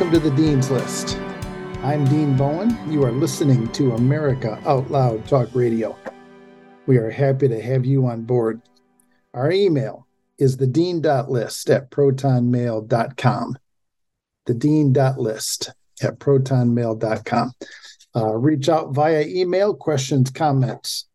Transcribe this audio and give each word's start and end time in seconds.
Welcome 0.00 0.18
to 0.18 0.30
the 0.30 0.34
Dean's 0.34 0.70
List. 0.70 1.18
I'm 1.82 2.06
Dean 2.06 2.34
Bowen. 2.34 2.74
You 2.90 3.04
are 3.04 3.12
listening 3.12 3.70
to 3.72 3.92
America 3.92 4.58
Out 4.64 4.90
Loud 4.90 5.28
Talk 5.28 5.54
Radio. 5.54 5.94
We 6.86 6.96
are 6.96 7.10
happy 7.10 7.48
to 7.48 7.60
have 7.60 7.84
you 7.84 8.06
on 8.06 8.22
board. 8.22 8.62
Our 9.34 9.52
email 9.52 10.06
is 10.38 10.56
the 10.56 10.66
dean.list 10.66 11.68
at 11.68 11.90
protonmail.com. 11.90 13.58
The 14.46 14.54
dean.list 14.54 15.70
at 16.02 16.18
protonmail.com. 16.18 17.52
Uh, 18.16 18.34
reach 18.36 18.70
out 18.70 18.94
via 18.94 19.26
email, 19.26 19.74
questions, 19.74 20.30
comments. 20.30 21.10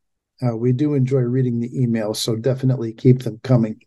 Uh, 0.45 0.55
we 0.55 0.73
do 0.73 0.93
enjoy 0.93 1.21
reading 1.21 1.59
the 1.59 1.71
emails, 1.71 2.17
so 2.17 2.35
definitely 2.35 2.93
keep 2.93 3.23
them 3.23 3.39
coming. 3.41 3.81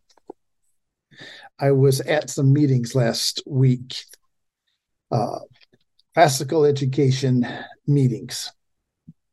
I 1.61 1.71
was 1.71 2.01
at 2.01 2.31
some 2.31 2.53
meetings 2.53 2.97
last 2.97 3.45
week, 3.47 3.95
uh, 5.11 5.39
classical 6.15 6.65
education 6.65 7.47
meetings, 7.87 8.53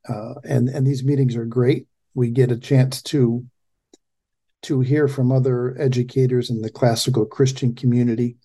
uh, 0.07 0.35
and 0.43 0.69
and 0.69 0.85
these 0.85 1.03
meetings 1.03 1.35
are 1.35 1.45
great. 1.45 1.87
We 2.13 2.29
get 2.29 2.51
a 2.51 2.57
chance 2.57 3.01
to 3.03 3.45
to 4.63 4.79
hear 4.81 5.07
from 5.07 5.31
other 5.31 5.79
educators 5.79 6.49
in 6.49 6.61
the 6.61 6.71
classical 6.71 7.25
Christian 7.25 7.75
community. 7.75 8.37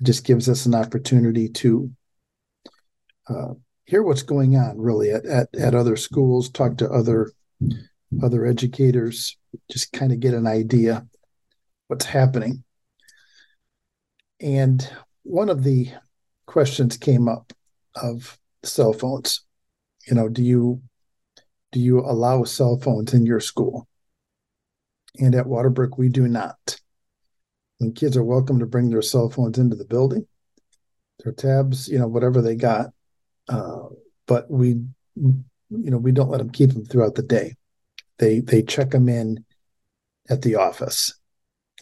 It 0.00 0.04
just 0.04 0.24
gives 0.24 0.48
us 0.48 0.66
an 0.66 0.74
opportunity 0.74 1.48
to 1.48 1.90
uh, 3.28 3.54
hear 3.84 4.02
what's 4.02 4.22
going 4.22 4.56
on 4.56 4.78
really 4.78 5.10
at, 5.10 5.24
at, 5.24 5.48
at 5.56 5.74
other 5.74 5.96
schools, 5.96 6.50
talk 6.50 6.76
to 6.78 6.90
other 6.90 7.32
other 8.22 8.46
educators, 8.46 9.36
just 9.70 9.92
kind 9.92 10.12
of 10.12 10.20
get 10.20 10.34
an 10.34 10.46
idea 10.46 11.06
what's 11.88 12.04
happening. 12.04 12.62
And 14.40 14.88
one 15.22 15.48
of 15.48 15.62
the 15.62 15.90
questions 16.56 16.96
came 16.96 17.28
up 17.28 17.52
of 17.96 18.38
cell 18.62 18.94
phones. 18.94 19.44
You 20.08 20.14
know, 20.14 20.30
do 20.30 20.42
you 20.42 20.80
do 21.70 21.78
you 21.78 22.00
allow 22.00 22.44
cell 22.44 22.78
phones 22.78 23.12
in 23.12 23.26
your 23.26 23.40
school? 23.40 23.86
And 25.18 25.34
at 25.34 25.44
Waterbrook, 25.44 25.98
we 25.98 26.08
do 26.08 26.26
not. 26.26 26.80
And 27.78 27.94
kids 27.94 28.16
are 28.16 28.24
welcome 28.24 28.58
to 28.60 28.64
bring 28.64 28.88
their 28.88 29.02
cell 29.02 29.28
phones 29.28 29.58
into 29.58 29.76
the 29.76 29.84
building, 29.84 30.26
their 31.22 31.34
tabs, 31.34 31.88
you 31.88 31.98
know, 31.98 32.08
whatever 32.08 32.40
they 32.40 32.56
got. 32.56 32.86
Uh, 33.50 33.88
but 34.26 34.50
we, 34.50 34.80
you 35.14 35.44
know, 35.68 35.98
we 35.98 36.10
don't 36.10 36.30
let 36.30 36.38
them 36.38 36.48
keep 36.48 36.72
them 36.72 36.86
throughout 36.86 37.16
the 37.16 37.22
day. 37.22 37.54
They 38.16 38.40
they 38.40 38.62
check 38.62 38.92
them 38.92 39.10
in 39.10 39.44
at 40.30 40.40
the 40.40 40.54
office, 40.54 41.12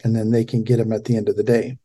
and 0.03 0.13
then 0.13 0.31
they 0.31 0.43
can 0.43 0.65
get 0.65 0.79
them 0.79 0.91
at 0.91 1.05
the 1.05 1.15
end 1.15 1.29
of 1.29 1.37
the 1.37 1.43
day. 1.43 1.77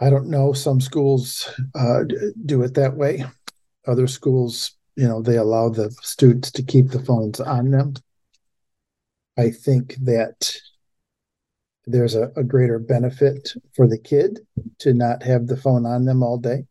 I 0.00 0.10
don't 0.10 0.28
know. 0.28 0.52
Some 0.52 0.80
schools 0.80 1.48
uh, 1.74 2.04
do 2.44 2.62
it 2.62 2.74
that 2.74 2.96
way. 2.96 3.24
Other 3.86 4.06
schools, 4.06 4.76
you 4.96 5.08
know, 5.08 5.22
they 5.22 5.36
allow 5.36 5.68
the 5.68 5.90
students 6.02 6.50
to 6.52 6.62
keep 6.62 6.90
the 6.90 7.04
phones 7.04 7.40
on 7.40 7.70
them. 7.70 7.94
I 9.36 9.50
think 9.50 9.96
that 10.02 10.56
there's 11.86 12.14
a, 12.14 12.30
a, 12.36 12.44
greater 12.44 12.78
benefit 12.78 13.54
for 13.74 13.86
the 13.86 13.98
kid 13.98 14.40
to 14.80 14.92
not 14.92 15.22
have 15.22 15.46
the 15.46 15.56
phone 15.56 15.86
on 15.86 16.04
them 16.04 16.22
all 16.22 16.36
day. 16.36 16.66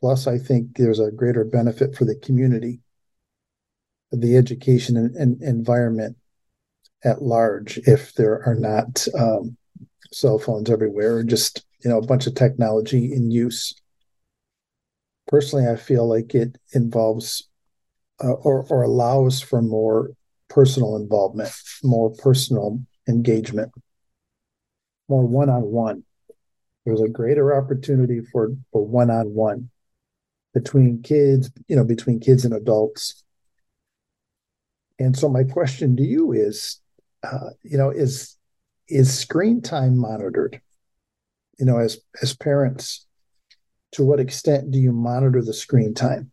Plus, 0.00 0.26
I 0.26 0.38
think 0.38 0.76
there's 0.76 1.00
a 1.00 1.10
greater 1.10 1.44
benefit 1.44 1.94
for 1.94 2.04
the 2.04 2.16
community, 2.16 2.80
the 4.10 4.36
education 4.36 4.96
and, 4.96 5.14
and 5.16 5.42
environment 5.42 6.16
at 7.04 7.20
large, 7.20 7.78
if 7.78 8.14
there 8.14 8.42
are 8.46 8.54
not 8.54 9.06
um, 9.18 9.56
cell 10.14 10.38
phones 10.38 10.70
everywhere, 10.70 11.16
or 11.16 11.24
just 11.24 11.64
you 11.82 11.90
know 11.90 11.98
a 11.98 12.06
bunch 12.06 12.26
of 12.26 12.34
technology 12.34 13.12
in 13.12 13.30
use. 13.30 13.74
Personally, 15.26 15.66
I 15.68 15.76
feel 15.76 16.08
like 16.08 16.34
it 16.34 16.56
involves 16.72 17.48
uh, 18.22 18.32
or 18.32 18.66
or 18.70 18.82
allows 18.82 19.40
for 19.40 19.60
more 19.60 20.10
personal 20.48 20.96
involvement, 20.96 21.50
more 21.82 22.10
personal 22.10 22.80
engagement, 23.08 23.72
more 25.08 25.26
one 25.26 25.50
on 25.50 25.62
one. 25.62 26.04
There's 26.84 27.00
a 27.00 27.08
greater 27.08 27.56
opportunity 27.56 28.20
for 28.20 28.50
for 28.72 28.86
one 28.86 29.10
on 29.10 29.34
one 29.34 29.70
between 30.52 31.02
kids, 31.02 31.50
you 31.66 31.74
know, 31.74 31.84
between 31.84 32.20
kids 32.20 32.44
and 32.44 32.54
adults. 32.54 33.24
And 35.00 35.16
so 35.16 35.28
my 35.28 35.42
question 35.42 35.96
to 35.96 36.02
you 36.04 36.32
is, 36.32 36.80
uh, 37.24 37.50
you 37.62 37.76
know, 37.76 37.90
is 37.90 38.36
is 38.88 39.18
screen 39.18 39.62
time 39.62 39.96
monitored? 39.96 40.60
You 41.58 41.66
know, 41.66 41.78
as 41.78 41.98
as 42.22 42.34
parents, 42.34 43.06
to 43.92 44.04
what 44.04 44.20
extent 44.20 44.70
do 44.70 44.78
you 44.78 44.92
monitor 44.92 45.42
the 45.42 45.54
screen 45.54 45.94
time? 45.94 46.30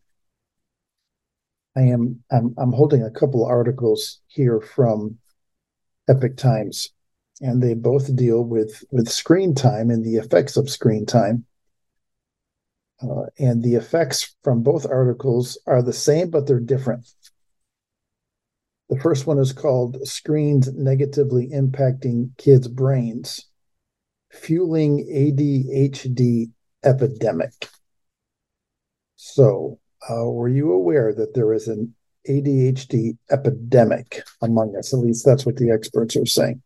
I 1.75 1.81
am 1.81 2.23
I'm 2.31 2.53
I'm 2.57 2.73
holding 2.73 3.03
a 3.03 3.12
couple 3.12 3.45
articles 3.45 4.19
here 4.28 4.59
from 4.59 5.17
Epic 6.09 6.38
Times, 6.38 6.89
and 7.39 7.62
they 7.62 7.73
both 7.73 8.16
deal 8.16 8.44
with 8.44 8.83
with 8.91 9.07
screen 9.09 9.56
time 9.56 9.89
and 9.89 10.03
the 10.03 10.18
effects 10.18 10.57
of 10.57 10.69
screen 10.69 11.06
time. 11.06 11.45
Uh, 13.01 13.25
and 13.39 13.63
the 13.63 13.73
effects 13.73 14.35
from 14.44 14.62
both 14.62 14.85
articles 14.85 15.57
are 15.66 15.81
the 15.81 15.94
same, 15.94 16.29
but 16.29 16.45
they're 16.45 16.59
different. 16.59 17.12
The 18.91 19.00
first 19.00 19.25
one 19.25 19.40
is 19.40 19.53
called 19.53 20.06
Screens 20.06 20.69
Negatively 20.74 21.47
Impacting 21.47 22.35
Kids' 22.38 22.68
Brains, 22.68 23.47
Fueling 24.34 25.07
ADHD 25.09 26.52
Epidemic. 26.84 27.69
So, 29.16 29.80
uh, 30.09 30.25
were 30.25 30.50
you 30.50 30.74
aware 30.74 31.13
that 31.16 31.34
there 31.34 31.53
is 31.53 31.69
an 31.69 31.96
ADHD 32.28 33.18
epidemic 33.30 34.24
among 34.41 34.75
us? 34.75 34.94
At 34.94 35.00
least 35.00 35.25
that's 35.25 35.46
what 35.46 35.56
the 35.56 35.72
experts 35.72 36.18
are 36.18 36.25
saying. 36.25 36.62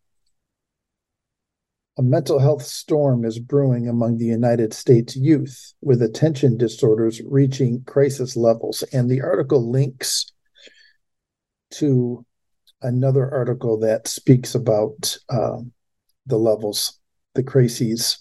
A 1.96 2.02
mental 2.02 2.40
health 2.40 2.64
storm 2.64 3.24
is 3.24 3.38
brewing 3.38 3.88
among 3.88 4.18
the 4.18 4.26
United 4.26 4.74
States 4.74 5.14
youth, 5.14 5.74
with 5.80 6.02
attention 6.02 6.56
disorders 6.56 7.22
reaching 7.24 7.84
crisis 7.84 8.36
levels. 8.36 8.82
And 8.92 9.08
the 9.08 9.22
article 9.22 9.70
links 9.70 10.32
to 11.72 12.24
another 12.82 13.32
article 13.32 13.78
that 13.80 14.08
speaks 14.08 14.54
about 14.54 15.16
uh, 15.28 15.58
the 16.26 16.36
levels, 16.36 16.98
the 17.34 17.42
crises. 17.42 18.18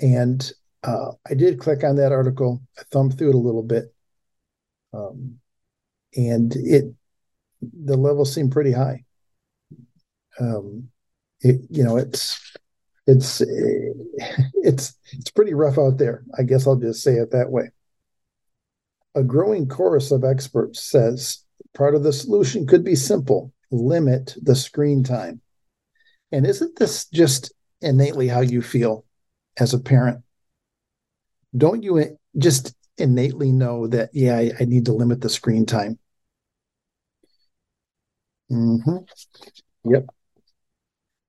And 0.00 0.50
uh, 0.82 1.12
I 1.28 1.34
did 1.34 1.60
click 1.60 1.84
on 1.84 1.96
that 1.96 2.12
article. 2.12 2.62
I 2.78 2.82
thumbed 2.90 3.18
through 3.18 3.30
it 3.30 3.34
a 3.34 3.38
little 3.38 3.62
bit, 3.62 3.94
um, 4.94 5.38
and 6.16 6.54
it 6.56 6.94
the 7.60 7.96
levels 7.96 8.32
seem 8.32 8.48
pretty 8.48 8.72
high. 8.72 9.04
Um, 10.38 10.88
it, 11.42 11.60
you 11.68 11.84
know, 11.84 11.98
it's 11.98 12.54
it's 13.06 13.40
it's 13.44 14.94
it's 15.12 15.30
pretty 15.34 15.52
rough 15.52 15.78
out 15.78 15.98
there. 15.98 16.24
I 16.38 16.44
guess 16.44 16.66
I'll 16.66 16.76
just 16.76 17.02
say 17.02 17.14
it 17.14 17.32
that 17.32 17.50
way. 17.50 17.70
A 19.14 19.22
growing 19.22 19.68
chorus 19.68 20.12
of 20.12 20.24
experts 20.24 20.82
says 20.82 21.44
part 21.74 21.94
of 21.94 22.02
the 22.02 22.12
solution 22.12 22.66
could 22.66 22.84
be 22.84 22.96
simple: 22.96 23.52
limit 23.70 24.36
the 24.42 24.56
screen 24.56 25.02
time. 25.02 25.40
And 26.32 26.46
isn't 26.46 26.78
this 26.78 27.06
just 27.06 27.52
innately 27.80 28.28
how 28.28 28.40
you 28.40 28.62
feel 28.62 29.04
as 29.58 29.74
a 29.74 29.80
parent? 29.80 30.22
don't 31.56 31.82
you 31.82 32.18
just 32.38 32.74
innately 32.98 33.50
know 33.52 33.86
that 33.86 34.10
yeah 34.12 34.36
I, 34.36 34.52
I 34.60 34.64
need 34.64 34.86
to 34.86 34.92
limit 34.92 35.20
the 35.20 35.28
screen 35.28 35.66
time 35.66 35.98
mm-hmm. 38.50 38.96
yep 39.90 40.06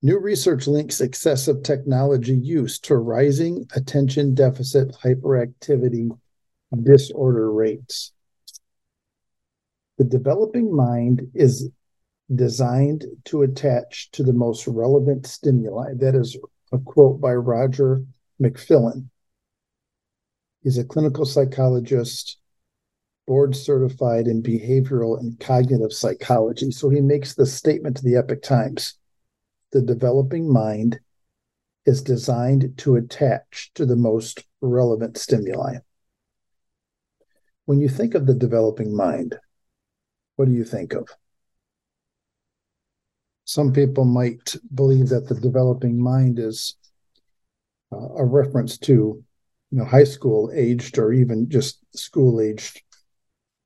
new 0.02 0.20
research 0.20 0.68
links 0.68 1.02
excessive 1.02 1.64
technology 1.64 2.36
use 2.36 2.80
to 2.80 2.96
rising 2.96 3.66
attention 3.76 4.36
deficit 4.36 4.90
hyperactivity 5.04 6.10
disorder 6.84 7.52
rates 7.52 8.12
the 9.98 10.04
developing 10.04 10.76
mind 10.76 11.30
is 11.34 11.70
designed 12.34 13.06
to 13.26 13.42
attach 13.42 14.10
to 14.12 14.24
the 14.24 14.34
most 14.34 14.68
relevant 14.68 15.28
stimuli 15.28 15.94
that 15.96 16.16
is 16.16 16.38
a 16.72 16.78
quote 16.78 17.20
by 17.20 17.34
roger 17.34 18.04
mcfillin 18.42 19.10
He's 20.64 20.78
a 20.78 20.84
clinical 20.84 21.26
psychologist, 21.26 22.38
board 23.28 23.56
certified 23.56 24.28
in 24.28 24.44
behavioral 24.44 25.20
and 25.20 25.40
cognitive 25.40 25.92
psychology. 25.92 26.72
So 26.72 26.90
he 26.90 27.02
makes 27.02 27.34
the 27.34 27.46
statement 27.46 27.98
to 27.98 28.04
the 28.04 28.16
Epic 28.16 28.44
Times 28.44 28.96
the 29.72 29.82
developing 29.82 30.52
mind 30.52 31.00
is 31.86 32.04
designed 32.04 32.78
to 32.78 32.96
attach 32.96 33.72
to 33.74 33.86
the 33.86 33.96
most 33.96 34.44
relevant 34.60 35.18
stimuli. 35.18 35.78
When 37.66 37.80
you 37.80 37.88
think 37.88 38.14
of 38.14 38.26
the 38.26 38.36
developing 38.36 38.96
mind, 38.96 39.40
what 40.36 40.48
do 40.48 40.54
you 40.54 40.64
think 40.64 40.94
of? 40.94 41.08
Some 43.46 43.74
people 43.74 44.06
might 44.06 44.56
believe 44.74 45.10
that 45.10 45.28
the 45.28 45.36
developing 45.36 46.02
mind 46.02 46.40
is 46.40 46.76
uh, 47.92 48.16
a 48.16 48.26
reference 48.26 48.78
to 48.78 49.24
you 49.72 49.78
know 49.78 49.86
high 49.86 50.04
school 50.04 50.52
aged 50.54 50.98
or 50.98 51.12
even 51.14 51.50
just 51.50 51.80
school 51.96 52.40
aged 52.40 52.82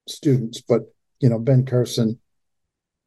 students 0.07 0.61
but 0.61 0.81
you 1.19 1.29
know 1.29 1.39
ben 1.39 1.65
carson 1.65 2.19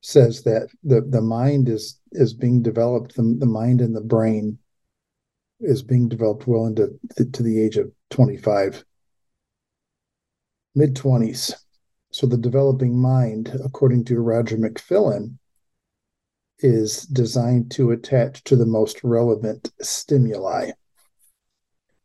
says 0.01 0.43
that 0.43 0.69
the 0.85 1.01
the 1.01 1.21
mind 1.21 1.69
is 1.69 2.01
is 2.13 2.35
being 2.35 2.63
developed 2.63 3.15
the, 3.17 3.37
the 3.39 3.47
mind 3.47 3.81
and 3.81 3.95
the 3.95 4.01
brain 4.01 4.59
is 5.61 5.83
being 5.83 6.09
developed 6.09 6.47
well 6.47 6.67
into 6.67 6.89
to 7.33 7.43
the 7.43 7.61
age 7.61 7.77
of 7.77 7.91
25 8.11 8.85
mid 10.75 10.95
20s 10.95 11.55
so 12.11 12.27
the 12.27 12.37
developing 12.37 12.97
mind 12.97 13.53
according 13.65 14.05
to 14.05 14.21
roger 14.21 14.57
mcfillin 14.57 15.37
is 16.61 17.03
designed 17.03 17.71
to 17.71 17.91
attach 17.91 18.43
to 18.45 18.57
the 18.57 18.67
most 18.67 19.03
relevant 19.05 19.71
stimuli 19.81 20.71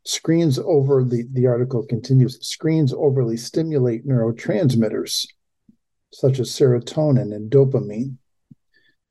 screens 0.04 0.58
over 0.58 1.02
the 1.02 1.26
the 1.32 1.46
article 1.46 1.84
continues 1.86 2.38
screens 2.46 2.92
overly 2.92 3.36
stimulate 3.36 4.06
neurotransmitters 4.06 5.26
such 6.14 6.38
as 6.38 6.50
serotonin 6.50 7.34
and 7.34 7.50
dopamine, 7.50 8.16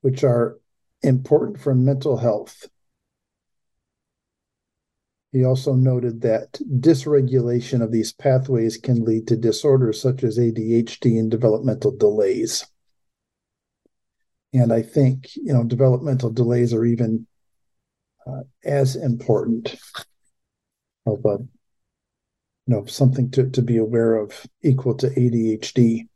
which 0.00 0.24
are 0.24 0.58
important 1.02 1.60
for 1.60 1.74
mental 1.74 2.16
health. 2.16 2.68
He 5.34 5.42
also 5.42 5.74
noted 5.74 6.20
that 6.20 6.52
dysregulation 6.78 7.82
of 7.82 7.90
these 7.90 8.12
pathways 8.12 8.76
can 8.76 9.04
lead 9.04 9.26
to 9.26 9.36
disorders 9.36 10.00
such 10.00 10.22
as 10.22 10.38
ADHD 10.38 11.18
and 11.18 11.28
developmental 11.28 11.90
delays. 11.90 12.64
And 14.52 14.72
I 14.72 14.82
think, 14.82 15.34
you 15.34 15.52
know, 15.52 15.64
developmental 15.64 16.30
delays 16.30 16.72
are 16.72 16.84
even 16.84 17.26
uh, 18.24 18.42
as 18.64 18.94
important 18.94 19.74
of 21.04 21.24
a, 21.24 21.38
you 21.38 21.48
know, 22.68 22.84
something 22.84 23.28
to, 23.32 23.50
to 23.50 23.60
be 23.60 23.78
aware 23.78 24.14
of 24.14 24.46
equal 24.62 24.94
to 24.98 25.08
ADHD. 25.08 26.06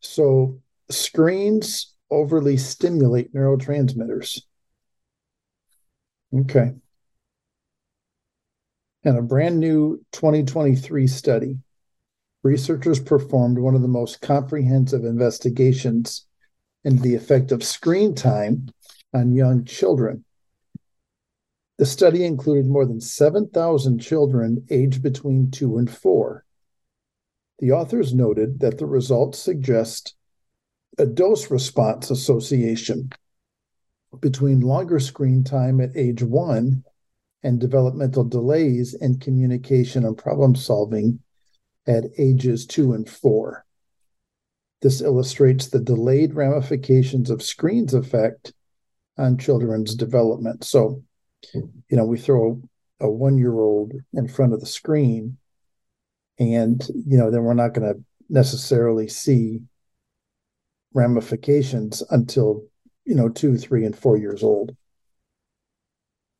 So 0.00 0.60
screens 0.90 1.94
overly 2.10 2.58
stimulate 2.58 3.32
neurotransmitters. 3.32 4.42
Okay. 6.40 6.74
In 9.08 9.16
a 9.16 9.22
brand 9.22 9.58
new 9.58 10.04
2023 10.12 11.06
study, 11.06 11.56
researchers 12.42 13.00
performed 13.00 13.58
one 13.58 13.74
of 13.74 13.80
the 13.80 13.88
most 13.88 14.20
comprehensive 14.20 15.02
investigations 15.02 16.26
into 16.84 17.02
the 17.02 17.14
effect 17.14 17.50
of 17.50 17.64
screen 17.64 18.14
time 18.14 18.68
on 19.14 19.32
young 19.32 19.64
children. 19.64 20.26
The 21.78 21.86
study 21.86 22.22
included 22.22 22.66
more 22.66 22.84
than 22.84 23.00
7,000 23.00 23.98
children 23.98 24.66
aged 24.68 25.02
between 25.02 25.50
two 25.50 25.78
and 25.78 25.90
four. 25.90 26.44
The 27.60 27.72
authors 27.72 28.12
noted 28.12 28.60
that 28.60 28.76
the 28.76 28.84
results 28.84 29.38
suggest 29.38 30.16
a 30.98 31.06
dose 31.06 31.50
response 31.50 32.10
association 32.10 33.08
between 34.20 34.60
longer 34.60 35.00
screen 35.00 35.44
time 35.44 35.80
at 35.80 35.96
age 35.96 36.22
one 36.22 36.84
and 37.42 37.60
developmental 37.60 38.24
delays 38.24 38.94
in 38.94 39.18
communication 39.18 40.04
and 40.04 40.18
problem 40.18 40.54
solving 40.54 41.20
at 41.86 42.04
ages 42.18 42.66
two 42.66 42.92
and 42.92 43.08
four. 43.08 43.64
This 44.82 45.00
illustrates 45.00 45.68
the 45.68 45.80
delayed 45.80 46.34
ramifications 46.34 47.30
of 47.30 47.42
screens 47.42 47.94
effect 47.94 48.52
on 49.16 49.38
children's 49.38 49.94
development. 49.94 50.64
So, 50.64 51.02
you 51.54 51.96
know, 51.96 52.04
we 52.04 52.18
throw 52.18 52.62
a 53.00 53.08
one 53.08 53.38
year 53.38 53.58
old 53.58 53.92
in 54.12 54.28
front 54.28 54.52
of 54.52 54.60
the 54.60 54.66
screen 54.66 55.38
and 56.38 56.86
you 57.06 57.18
know 57.18 57.30
then 57.30 57.42
we're 57.42 57.54
not 57.54 57.74
going 57.74 57.92
to 57.92 58.00
necessarily 58.28 59.08
see 59.08 59.60
ramifications 60.94 62.02
until 62.10 62.64
you 63.04 63.14
know 63.14 63.28
two 63.28 63.56
three 63.56 63.84
and 63.84 63.96
four 63.96 64.16
years 64.16 64.42
old 64.42 64.76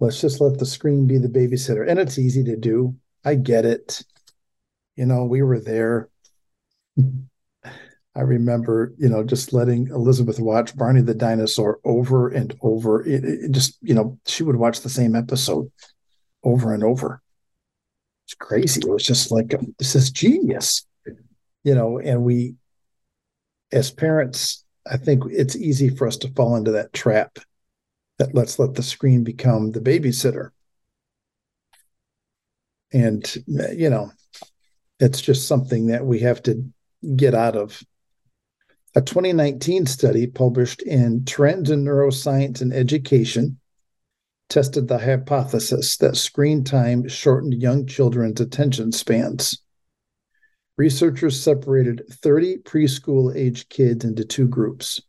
let's 0.01 0.21
just 0.21 0.41
let 0.41 0.59
the 0.59 0.67
screen 0.67 1.07
be 1.07 1.19
the 1.19 1.29
babysitter. 1.29 1.89
And 1.89 1.99
it's 1.99 2.19
easy 2.19 2.45
to 2.45 2.57
do. 2.57 2.97
I 3.25 3.35
get 3.35 3.65
it. 3.65 4.03
You 4.97 5.07
know 5.07 5.25
we 5.25 5.43
were 5.43 5.61
there. 5.61 6.09
I 8.15 8.23
remember 8.23 8.95
you 8.99 9.09
know 9.09 9.23
just 9.23 9.53
letting 9.53 9.89
elizabeth 9.89 10.41
watch 10.41 10.77
barney 10.77 11.03
the 11.03 11.15
dinosaur 11.15 11.79
over 11.85 12.29
and 12.29 12.57
over. 12.63 13.07
It, 13.07 13.25
it 13.25 13.51
just 13.53 13.79
you 13.81 13.95
know 13.95 14.19
she 14.27 14.43
would 14.43 14.57
watch 14.57 14.81
the 14.81 14.89
same 14.89 15.15
episode 15.15 15.71
over 16.43 16.75
and 16.75 16.83
over. 16.83 17.23
It's 18.27 18.35
crazy. 18.35 18.81
It 18.81 18.91
was 18.91 19.05
just 19.05 19.31
like 19.31 19.55
this 19.79 19.95
is 19.95 20.11
genius, 20.11 20.87
you 21.65 21.75
know. 21.75 21.99
And 21.99 22.25
we, 22.25 22.57
as 23.73 23.91
parents, 23.91 24.65
I 24.91 24.97
think 24.97 25.23
it's 25.31 25.57
easy 25.57 25.89
for 25.89 26.07
us 26.07 26.17
to 26.19 26.33
fall 26.33 26.57
into 26.57 26.73
that 26.73 26.93
trap 26.93 27.39
that 28.19 28.35
let's 28.35 28.59
let 28.59 28.75
the 28.75 28.83
screen 28.83 29.25
become 29.25 29.73
the 29.73 29.81
babysitter. 29.81 30.51
And 32.93 33.25
you 33.47 33.91
know, 33.91 34.11
it's 34.99 35.21
just 35.21 35.47
something 35.47 35.89
that 35.89 36.05
we 36.05 36.21
have 36.21 36.43
to 36.45 36.65
get 37.17 37.35
out 37.35 37.57
of. 37.57 37.83
A 38.95 39.01
2019 39.01 39.87
study 39.87 40.27
published 40.27 40.83
in 40.83 41.25
Trends 41.25 41.71
in 41.71 41.85
Neuroscience 41.85 42.61
and 42.61 42.73
Education 42.73 43.61
tested 44.49 44.89
the 44.89 44.99
hypothesis 44.99 45.99
that 45.99 46.17
screen 46.17 46.65
time 46.65 47.07
shortened 47.07 47.55
young 47.55 47.87
children's 47.87 48.41
attention 48.41 48.93
spans. 48.93 49.63
Researchers 50.79 51.39
separated 51.39 52.03
30 52.11 52.59
preschool 52.59 53.35
age 53.37 53.69
kids 53.69 54.05
into 54.05 54.25
two 54.25 54.49
groups. 54.49 55.03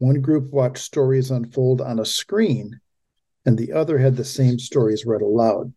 One 0.00 0.20
group 0.20 0.50
watched 0.50 0.82
stories 0.82 1.30
unfold 1.30 1.80
on 1.80 2.00
a 2.00 2.04
screen, 2.04 2.80
and 3.46 3.56
the 3.56 3.72
other 3.72 3.98
had 3.98 4.16
the 4.16 4.24
same 4.24 4.58
stories 4.58 5.06
read 5.06 5.22
aloud. 5.22 5.72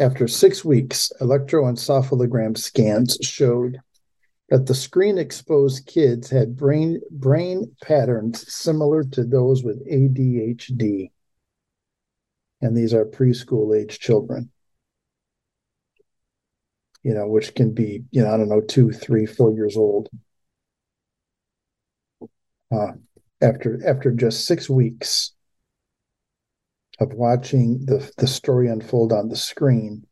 After 0.00 0.26
six 0.26 0.64
weeks, 0.64 1.12
electroencephalogram 1.20 2.58
scans 2.58 3.16
showed 3.22 3.78
that 4.48 4.66
the 4.66 4.74
screen 4.74 5.16
exposed 5.16 5.86
kids 5.86 6.28
had 6.28 6.56
brain, 6.56 7.00
brain 7.12 7.76
patterns 7.80 8.52
similar 8.52 9.04
to 9.04 9.22
those 9.22 9.62
with 9.62 9.88
ADHD 9.88 11.12
and 12.60 12.76
these 12.76 12.94
are 12.94 13.04
preschool 13.04 13.76
age 13.76 13.98
children. 13.98 14.50
You 17.02 17.14
know 17.14 17.26
which 17.26 17.54
can 17.54 17.72
be 17.72 18.04
you 18.10 18.22
know 18.22 18.30
i 18.30 18.36
don't 18.36 18.50
know 18.50 18.60
two 18.60 18.92
three 18.92 19.24
four 19.24 19.54
years 19.54 19.74
old 19.74 20.10
uh, 22.72 22.92
after 23.42 23.80
after 23.86 24.10
just 24.10 24.46
six 24.46 24.68
weeks 24.68 25.32
of 26.98 27.12
watching 27.14 27.84
the 27.86 28.10
the 28.18 28.26
story 28.26 28.68
unfold 28.68 29.12
on 29.12 29.28
the 29.28 29.36
screen 29.36 30.04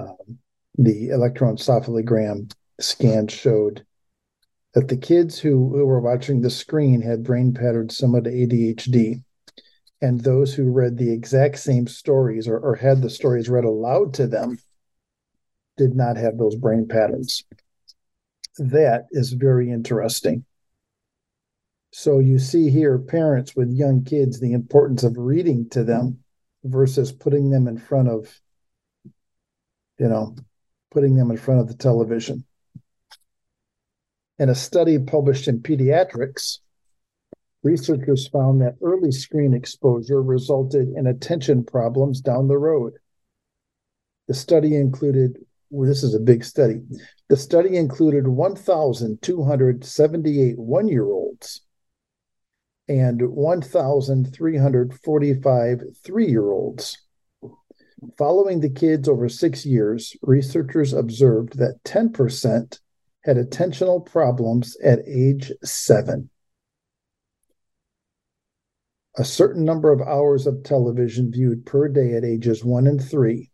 um, 0.00 0.38
the 0.78 1.08
electroencephalogram 1.08 2.52
scan 2.80 3.28
showed 3.28 3.84
that 4.74 4.88
the 4.88 4.96
kids 4.96 5.38
who, 5.38 5.68
who 5.76 5.86
were 5.86 6.00
watching 6.00 6.40
the 6.40 6.50
screen 6.50 7.02
had 7.02 7.22
brain 7.22 7.52
patterns 7.52 7.96
similar 7.96 8.22
to 8.22 8.30
ADHD 8.30 9.22
and 10.00 10.20
those 10.20 10.54
who 10.54 10.70
read 10.70 10.96
the 10.96 11.12
exact 11.12 11.58
same 11.58 11.86
stories 11.86 12.48
or, 12.48 12.58
or 12.58 12.74
had 12.74 13.02
the 13.02 13.10
stories 13.10 13.48
read 13.48 13.64
aloud 13.64 14.14
to 14.14 14.26
them 14.26 14.58
did 15.76 15.94
not 15.94 16.16
have 16.16 16.36
those 16.36 16.56
brain 16.56 16.86
patterns. 16.88 17.44
That 18.58 19.06
is 19.10 19.32
very 19.32 19.70
interesting. 19.70 20.44
So 21.92 22.18
you 22.18 22.38
see 22.38 22.70
here 22.70 22.98
parents 22.98 23.54
with 23.54 23.70
young 23.70 24.04
kids 24.04 24.40
the 24.40 24.52
importance 24.52 25.02
of 25.02 25.16
reading 25.18 25.68
to 25.70 25.84
them 25.84 26.18
versus 26.64 27.12
putting 27.12 27.50
them 27.50 27.68
in 27.68 27.76
front 27.76 28.08
of 28.08 28.40
you 29.98 30.08
know 30.08 30.34
putting 30.90 31.16
them 31.16 31.30
in 31.30 31.36
front 31.36 31.60
of 31.60 31.68
the 31.68 31.74
television. 31.74 32.44
In 34.38 34.48
a 34.48 34.54
study 34.54 34.98
published 34.98 35.48
in 35.48 35.60
Pediatrics, 35.60 36.58
researchers 37.62 38.28
found 38.28 38.60
that 38.60 38.76
early 38.82 39.12
screen 39.12 39.54
exposure 39.54 40.22
resulted 40.22 40.88
in 40.88 41.06
attention 41.06 41.64
problems 41.64 42.20
down 42.20 42.48
the 42.48 42.58
road. 42.58 42.94
The 44.28 44.34
study 44.34 44.76
included, 44.76 45.38
well, 45.72 45.88
this 45.88 46.02
is 46.02 46.14
a 46.14 46.20
big 46.20 46.44
study, 46.44 46.82
the 47.28 47.36
study 47.36 47.76
included 47.76 48.28
1,278 48.28 50.58
one 50.58 50.86
year 50.86 51.06
olds 51.06 51.62
and 52.88 53.22
1,345 53.22 55.82
three 56.04 56.28
year 56.28 56.50
olds. 56.50 56.98
Following 58.18 58.58
the 58.60 58.68
kids 58.68 59.08
over 59.08 59.28
six 59.28 59.64
years, 59.64 60.16
researchers 60.22 60.92
observed 60.92 61.56
that 61.58 61.78
10% 61.84 62.80
had 63.24 63.36
attentional 63.36 64.04
problems 64.04 64.76
at 64.84 64.98
age 65.06 65.52
seven. 65.62 66.28
a 69.16 69.24
certain 69.24 69.64
number 69.64 69.92
of 69.92 70.00
hours 70.00 70.46
of 70.46 70.62
television 70.62 71.30
viewed 71.30 71.66
per 71.66 71.88
day 71.88 72.14
at 72.14 72.24
ages 72.24 72.64
one 72.64 72.86
and 72.86 73.02
three 73.02 73.51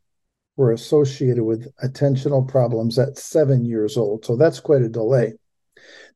were 0.58 0.72
associated 0.72 1.44
with 1.44 1.72
attentional 1.76 2.46
problems 2.46 2.98
at 2.98 3.16
seven 3.16 3.64
years 3.64 3.96
old. 3.96 4.24
So 4.24 4.34
that's 4.34 4.58
quite 4.58 4.82
a 4.82 4.88
delay. 4.88 5.34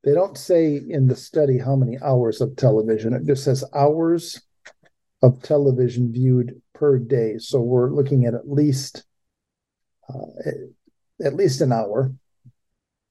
They 0.02 0.14
don't 0.14 0.36
say 0.36 0.82
in 0.88 1.06
the 1.06 1.14
study 1.14 1.58
how 1.58 1.76
many 1.76 1.96
hours 2.02 2.40
of 2.40 2.56
television, 2.56 3.12
it 3.14 3.24
just 3.24 3.44
says 3.44 3.64
hours 3.72 4.42
of 5.22 5.40
television 5.42 6.12
viewed 6.12 6.60
per 6.74 6.98
day. 6.98 7.38
So 7.38 7.60
we're 7.60 7.92
looking 7.92 8.26
at 8.26 8.34
at 8.34 8.50
least 8.50 9.04
uh, 10.12 10.50
at 11.24 11.36
least 11.36 11.60
an 11.60 11.72
hour. 11.72 12.12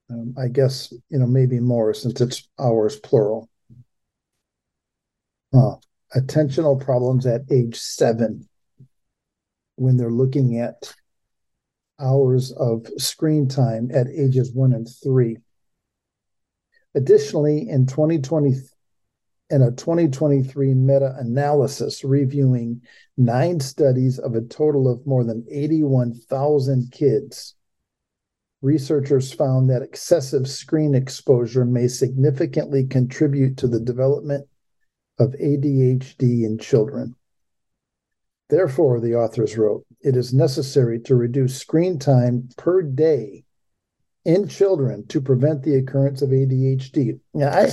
Um, 0.09 0.35
I 0.37 0.49
guess 0.49 0.91
you 1.07 1.17
know 1.17 1.27
maybe 1.27 1.61
more 1.61 1.93
since 1.93 2.19
it's 2.19 2.49
hours 2.59 2.99
plural. 2.99 3.49
Uh, 5.53 5.75
attentional 6.13 6.77
problems 6.83 7.25
at 7.25 7.49
age 7.49 7.79
seven 7.79 8.49
when 9.77 9.95
they're 9.95 10.11
looking 10.11 10.59
at 10.59 10.93
hours 12.01 12.51
of 12.51 12.87
screen 12.97 13.47
time 13.47 13.89
at 13.93 14.07
ages 14.07 14.51
one 14.53 14.73
and 14.73 14.87
three. 15.03 15.37
Additionally, 16.95 17.69
in 17.69 17.85
2020, 17.85 18.55
in 19.49 19.61
a 19.61 19.71
2023 19.71 20.73
meta 20.73 21.15
analysis 21.19 22.03
reviewing 22.03 22.81
nine 23.17 23.59
studies 23.59 24.19
of 24.19 24.35
a 24.35 24.41
total 24.41 24.89
of 24.89 25.05
more 25.05 25.23
than 25.23 25.45
81,000 25.49 26.91
kids, 26.91 27.55
researchers 28.61 29.31
found 29.33 29.69
that 29.69 29.81
excessive 29.81 30.47
screen 30.47 30.95
exposure 30.95 31.65
may 31.65 31.87
significantly 31.87 32.85
contribute 32.85 33.57
to 33.57 33.67
the 33.67 33.79
development 33.79 34.47
of 35.19 35.35
ADHD 35.41 36.43
in 36.43 36.57
children. 36.57 37.15
Therefore, 38.49 38.99
the 38.99 39.15
authors 39.15 39.57
wrote, 39.57 39.85
it 40.03 40.15
is 40.15 40.33
necessary 40.33 40.99
to 41.01 41.15
reduce 41.15 41.57
screen 41.57 41.99
time 41.99 42.49
per 42.57 42.81
day 42.81 43.43
in 44.25 44.47
children 44.47 45.05
to 45.07 45.21
prevent 45.21 45.63
the 45.63 45.75
occurrence 45.75 46.21
of 46.21 46.29
ADHD. 46.29 47.19
Now, 47.33 47.49
I, 47.49 47.71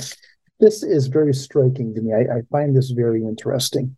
this 0.59 0.83
is 0.83 1.07
very 1.07 1.33
striking 1.33 1.93
to 1.95 2.01
me. 2.01 2.13
I, 2.13 2.37
I 2.37 2.41
find 2.51 2.75
this 2.75 2.91
very 2.91 3.23
interesting. 3.23 3.95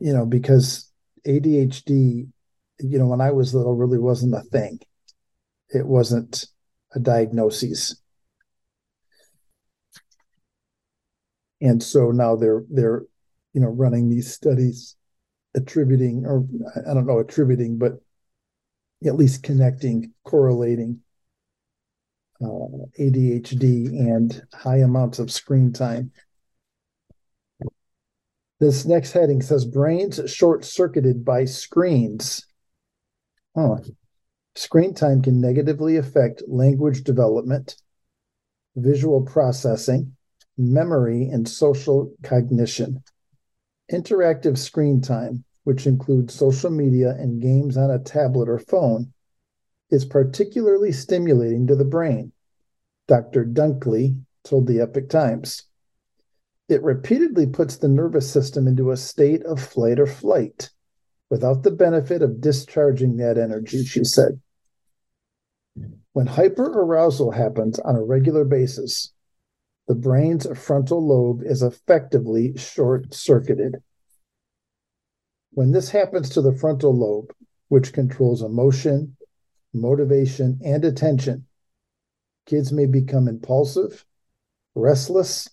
You 0.00 0.12
know, 0.12 0.26
because 0.26 0.90
ADHD, 1.26 2.28
you 2.80 2.98
know, 2.98 3.06
when 3.06 3.20
I 3.20 3.30
was 3.30 3.54
little, 3.54 3.76
really 3.76 3.98
wasn't 3.98 4.34
a 4.34 4.42
thing. 4.42 4.80
It 5.68 5.86
wasn't 5.86 6.46
a 6.94 6.98
diagnosis. 6.98 7.96
And 11.60 11.80
so 11.80 12.10
now 12.10 12.34
they're 12.34 12.64
they're, 12.68 13.04
you 13.54 13.60
know, 13.60 13.68
running 13.68 14.08
these 14.08 14.32
studies 14.32 14.96
attributing, 15.54 16.24
or 16.26 16.46
I 16.88 16.94
don't 16.94 17.06
know, 17.06 17.18
attributing, 17.18 17.78
but 17.78 18.00
at 19.04 19.16
least 19.16 19.42
connecting, 19.42 20.12
correlating 20.24 21.00
uh, 22.40 22.88
ADHD 22.98 23.88
and 23.88 24.42
high 24.52 24.78
amounts 24.78 25.18
of 25.18 25.30
screen 25.30 25.72
time. 25.72 26.12
This 28.60 28.84
next 28.84 29.12
heading 29.12 29.42
says 29.42 29.64
brains 29.64 30.20
short 30.30 30.64
circuited 30.64 31.24
by 31.24 31.44
screens. 31.46 32.46
Screen 34.54 34.94
time 34.94 35.22
can 35.22 35.40
negatively 35.40 35.96
affect 35.96 36.42
language 36.46 37.04
development, 37.04 37.76
visual 38.76 39.22
processing, 39.22 40.16
memory, 40.56 41.28
and 41.28 41.48
social 41.48 42.12
cognition. 42.22 43.02
Interactive 43.92 44.56
screen 44.56 45.00
time, 45.02 45.44
which 45.64 45.86
includes 45.86 46.34
social 46.34 46.70
media 46.70 47.10
and 47.10 47.42
games 47.42 47.76
on 47.76 47.90
a 47.90 47.98
tablet 47.98 48.48
or 48.48 48.58
phone, 48.58 49.12
is 49.90 50.06
particularly 50.06 50.90
stimulating 50.90 51.66
to 51.66 51.76
the 51.76 51.84
brain, 51.84 52.32
Dr. 53.06 53.44
Dunckley 53.44 54.16
told 54.44 54.66
the 54.66 54.80
Epoch 54.80 55.10
Times. 55.10 55.64
It 56.68 56.82
repeatedly 56.82 57.46
puts 57.46 57.76
the 57.76 57.88
nervous 57.88 58.30
system 58.30 58.66
into 58.66 58.90
a 58.90 58.96
state 58.96 59.44
of 59.44 59.60
flight 59.60 60.00
or 60.00 60.06
flight 60.06 60.70
without 61.28 61.62
the 61.62 61.70
benefit 61.70 62.22
of 62.22 62.40
discharging 62.40 63.16
that 63.18 63.36
energy, 63.36 63.84
she 63.84 64.04
said. 64.04 64.40
When 66.12 66.26
hyperarousal 66.26 67.34
happens 67.34 67.78
on 67.78 67.96
a 67.96 68.02
regular 68.02 68.44
basis, 68.44 69.11
the 69.92 69.98
brain's 69.98 70.46
frontal 70.58 71.06
lobe 71.06 71.42
is 71.44 71.62
effectively 71.62 72.56
short 72.56 73.12
circuited. 73.12 73.76
When 75.50 75.72
this 75.72 75.90
happens 75.90 76.30
to 76.30 76.40
the 76.40 76.54
frontal 76.54 76.96
lobe, 76.96 77.30
which 77.68 77.92
controls 77.92 78.40
emotion, 78.40 79.18
motivation, 79.74 80.58
and 80.64 80.82
attention, 80.82 81.44
kids 82.46 82.72
may 82.72 82.86
become 82.86 83.28
impulsive, 83.28 84.06
restless, 84.74 85.46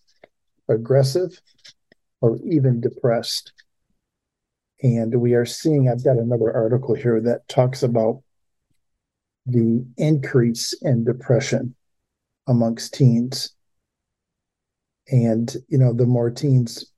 aggressive, 0.70 1.42
or 2.22 2.40
even 2.46 2.80
depressed. 2.80 3.52
And 4.82 5.20
we 5.20 5.34
are 5.34 5.46
seeing, 5.46 5.90
I've 5.90 6.06
got 6.06 6.16
another 6.16 6.56
article 6.56 6.96
here 6.96 7.20
that 7.20 7.46
talks 7.50 7.84
about 7.84 8.24
the 9.46 9.86
increase 9.98 10.72
in 10.82 11.04
depression 11.04 11.76
amongst 12.48 12.94
teens 12.94 13.54
and 15.12 15.56
you 15.68 15.78
know 15.78 15.94
the 15.94 16.06
more 16.06 16.30
teens 16.30 16.92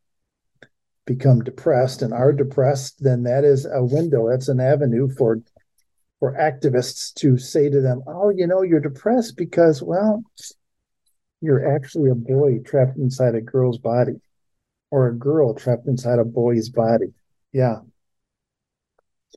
become 1.06 1.44
depressed 1.44 2.02
and 2.02 2.14
are 2.14 2.32
depressed 2.32 3.04
then 3.04 3.24
that 3.24 3.44
is 3.44 3.66
a 3.66 3.84
window 3.84 4.30
that's 4.30 4.48
an 4.48 4.60
avenue 4.60 5.10
for 5.18 5.42
for 6.20 6.34
activists 6.34 7.14
to 7.14 7.38
say 7.38 7.70
to 7.70 7.82
them 7.82 8.02
oh 8.08 8.30
you 8.30 8.46
know 8.46 8.62
you're 8.62 8.80
depressed 8.80 9.36
because 9.36 9.82
well 9.82 10.24
you're 11.42 11.76
actually 11.76 12.12
a 12.12 12.16
boy 12.16 12.60
trapped 12.60 12.98
inside 12.98 13.36
a 13.36 13.42
girl's 13.42 13.80
body 13.80 14.22
or 14.92 15.08
a 15.08 15.16
girl 15.16 15.54
trapped 15.54 15.88
inside 15.88 16.20
a 16.20 16.26
boy's 16.26 16.70
body. 16.70 17.14
Yeah. 17.52 17.80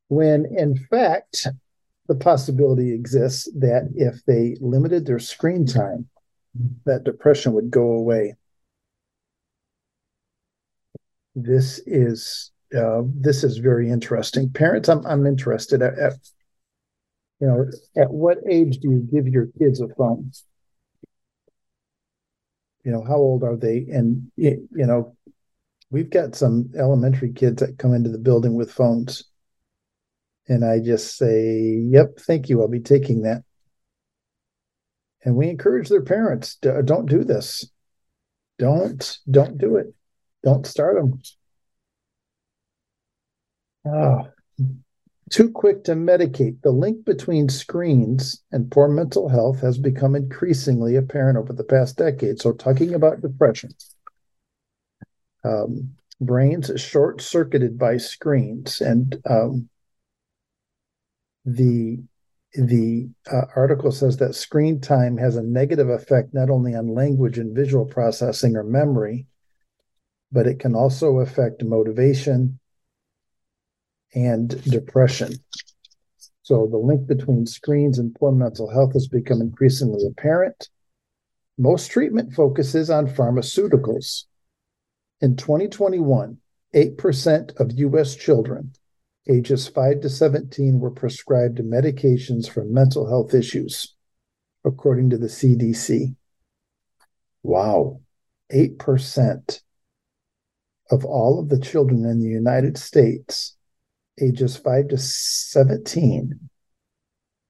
When 0.09 0.45
in 0.45 0.77
fact 0.77 1.47
the 2.07 2.15
possibility 2.15 2.93
exists 2.93 3.51
that 3.55 3.89
if 3.95 4.23
they 4.27 4.57
limited 4.61 5.07
their 5.07 5.19
screen 5.19 5.65
time 5.65 6.09
that 6.85 7.05
depression 7.05 7.55
would 7.55 7.71
go 7.71 7.93
away 7.93 8.35
this 11.35 11.81
is 11.87 12.53
uh, 12.77 13.03
this 13.05 13.45
is 13.45 13.59
very 13.59 13.91
interesting. 13.91 14.51
Parents, 14.51 14.89
I'm 14.89 15.05
I'm 15.07 15.27
interested 15.27 15.83
at, 15.83 15.99
at 15.99 16.15
you 17.41 17.47
know 17.47 17.67
at 17.97 18.11
what 18.11 18.39
age 18.49 18.79
do 18.79 18.91
you 18.91 19.09
give 19.13 19.29
your 19.29 19.49
kids 19.59 19.81
a 19.81 19.89
phone? 19.89 20.33
You 22.85 22.93
know, 22.93 23.03
how 23.03 23.17
old 23.17 23.43
are 23.43 23.57
they? 23.57 23.87
And 23.91 24.31
you 24.37 24.69
know, 24.73 25.17
we've 25.91 26.11
got 26.11 26.35
some 26.35 26.71
elementary 26.77 27.33
kids 27.33 27.61
that 27.61 27.79
come 27.79 27.95
into 27.95 28.11
the 28.11 28.19
building 28.19 28.55
with 28.55 28.73
phones. 28.73 29.25
And 30.49 30.65
I 30.65 30.79
just 30.79 31.17
say, 31.17 31.81
yep, 31.83 32.19
thank 32.19 32.49
you. 32.49 32.61
I'll 32.61 32.69
be 32.69 32.81
taking 32.81 33.23
that. 33.23 33.45
And 35.25 35.37
we 35.37 35.49
encourage 35.49 35.89
their 35.89 36.03
parents, 36.03 36.57
don't 36.57 37.09
do 37.09 37.25
this. 37.25 37.71
Don't, 38.59 39.19
don't 39.31 39.57
do 39.57 39.77
it. 39.77 39.95
Don't 40.45 40.67
start 40.67 40.97
them. 40.97 41.21
Oh, 43.87 44.29
too 45.31 45.51
quick 45.51 45.85
to 45.85 45.93
medicate. 45.93 46.61
The 46.63 46.71
link 46.71 47.05
between 47.05 47.49
screens 47.49 48.43
and 48.53 48.71
poor 48.71 48.89
mental 48.89 49.29
health 49.29 49.61
has 49.61 49.79
become 49.79 50.15
increasingly 50.15 50.97
apparent 50.97 51.39
over 51.39 51.53
the 51.53 51.65
past 51.65 51.97
decade. 51.97 52.41
So, 52.41 52.53
talking 52.53 52.95
about 52.95 53.23
depression, 53.23 53.71
um, 55.45 55.95
brains 56.21 56.71
short 56.77 57.23
circuited 57.23 57.79
by 57.79 57.97
screens, 57.97 58.81
and 58.83 59.17
um, 59.29 59.69
the 61.45 62.03
the 62.53 63.09
uh, 63.33 63.47
article 63.57 63.91
says 63.91 64.19
that 64.19 64.35
screen 64.35 64.81
time 64.81 65.17
has 65.17 65.37
a 65.37 65.43
negative 65.43 65.89
effect 65.89 66.33
not 66.33 66.51
only 66.51 66.75
on 66.75 66.95
language 66.95 67.39
and 67.39 67.57
visual 67.57 67.85
processing 67.85 68.57
or 68.57 68.63
memory, 68.63 69.27
but 70.35 70.49
it 70.49 70.59
can 70.59 70.75
also 70.75 71.21
affect 71.21 71.63
motivation 71.63 72.59
and 74.15 74.63
depression. 74.65 75.33
So 76.43 76.67
the 76.67 76.77
link 76.77 77.07
between 77.07 77.47
screens 77.47 78.01
and 78.01 78.15
poor 78.15 78.33
mental 78.33 78.69
health 78.69 78.95
has 78.95 79.07
become 79.07 79.41
increasingly 79.41 80.05
apparent. 80.07 80.69
Most 81.57 81.93
treatment 81.93 82.35
focuses 82.35 82.91
on 82.91 83.07
pharmaceuticals. 83.07 84.25
In 85.21 85.37
2021, 85.37 86.37
8% 86.75 87.61
of 87.61 87.79
US 87.79 88.17
children 88.17 88.73
ages 89.29 89.69
5 89.69 90.01
to 90.01 90.09
17 90.11 90.81
were 90.81 90.91
prescribed 90.91 91.59
medications 91.59 92.51
for 92.51 92.65
mental 92.65 93.09
health 93.09 93.33
issues, 93.33 93.95
according 94.65 95.11
to 95.11 95.17
the 95.17 95.29
CDC. 95.29 96.17
Wow, 97.45 98.01
8%. 98.53 99.61
Of 100.91 101.05
all 101.05 101.41
of 101.41 101.49
the 101.49 101.59
children 101.59 102.05
in 102.05 102.21
the 102.21 102.29
United 102.29 102.77
States, 102.77 103.57
ages 104.21 104.57
5 104.57 104.89
to 104.89 104.99
17, 104.99 106.39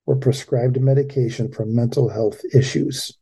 were 0.07 0.17
prescribed 0.17 0.81
medication 0.81 1.50
for 1.53 1.64
mental 1.64 2.09
health 2.09 2.41
issues. 2.55 3.17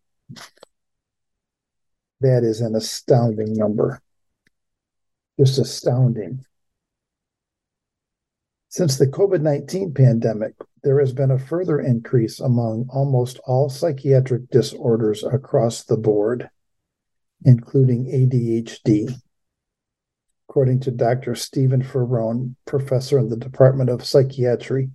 That 2.21 2.45
is 2.45 2.61
an 2.61 2.75
astounding 2.77 3.55
number. 3.55 4.01
Just 5.39 5.59
astounding. 5.59 6.45
Since 8.69 8.97
the 8.97 9.07
COVID 9.07 9.43
19 9.43 9.93
pandemic, 9.93 10.55
there 10.83 10.99
has 11.01 11.13
been 11.13 11.31
a 11.31 11.39
further 11.39 11.81
increase 11.81 12.41
among 12.41 12.87
almost 12.91 13.39
all 13.45 13.69
psychiatric 13.69 14.49
disorders 14.51 15.23
across 15.25 15.85
the 15.85 15.97
board, 15.97 16.49
including 17.45 18.07
ADHD. 18.07 19.15
According 20.53 20.81
to 20.81 20.91
Dr. 20.91 21.35
Stephen 21.35 21.83
Faraone, 21.83 22.57
professor 22.67 23.19
in 23.19 23.31
the 23.31 23.39
Department 23.39 23.89
of 23.89 24.05
Psychiatry 24.05 24.91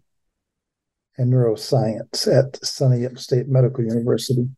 and 1.18 1.34
Neuroscience 1.34 2.28
at 2.28 2.60
SUNY 2.62 3.08
Upstate 3.08 3.48
Medical 3.48 3.84
University. 3.84 4.50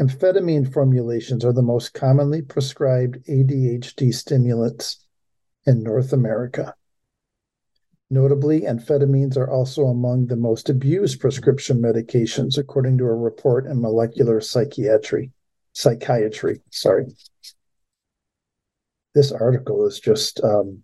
Amphetamine 0.00 0.72
formulations 0.72 1.44
are 1.44 1.52
the 1.52 1.62
most 1.62 1.94
commonly 1.94 2.42
prescribed 2.42 3.24
ADHD 3.28 4.12
stimulants 4.12 5.06
in 5.64 5.84
North 5.84 6.12
America. 6.12 6.74
Notably, 8.10 8.62
amphetamines 8.62 9.36
are 9.36 9.48
also 9.48 9.84
among 9.84 10.26
the 10.26 10.36
most 10.36 10.68
abused 10.68 11.20
prescription 11.20 11.80
medications, 11.80 12.58
according 12.58 12.98
to 12.98 13.04
a 13.04 13.14
report 13.14 13.66
in 13.66 13.80
Molecular 13.80 14.40
Psychiatry. 14.40 15.30
Psychiatry, 15.74 16.60
sorry. 16.70 17.06
This 19.14 19.30
article 19.32 19.86
is 19.86 20.00
just 20.00 20.42
um, 20.42 20.82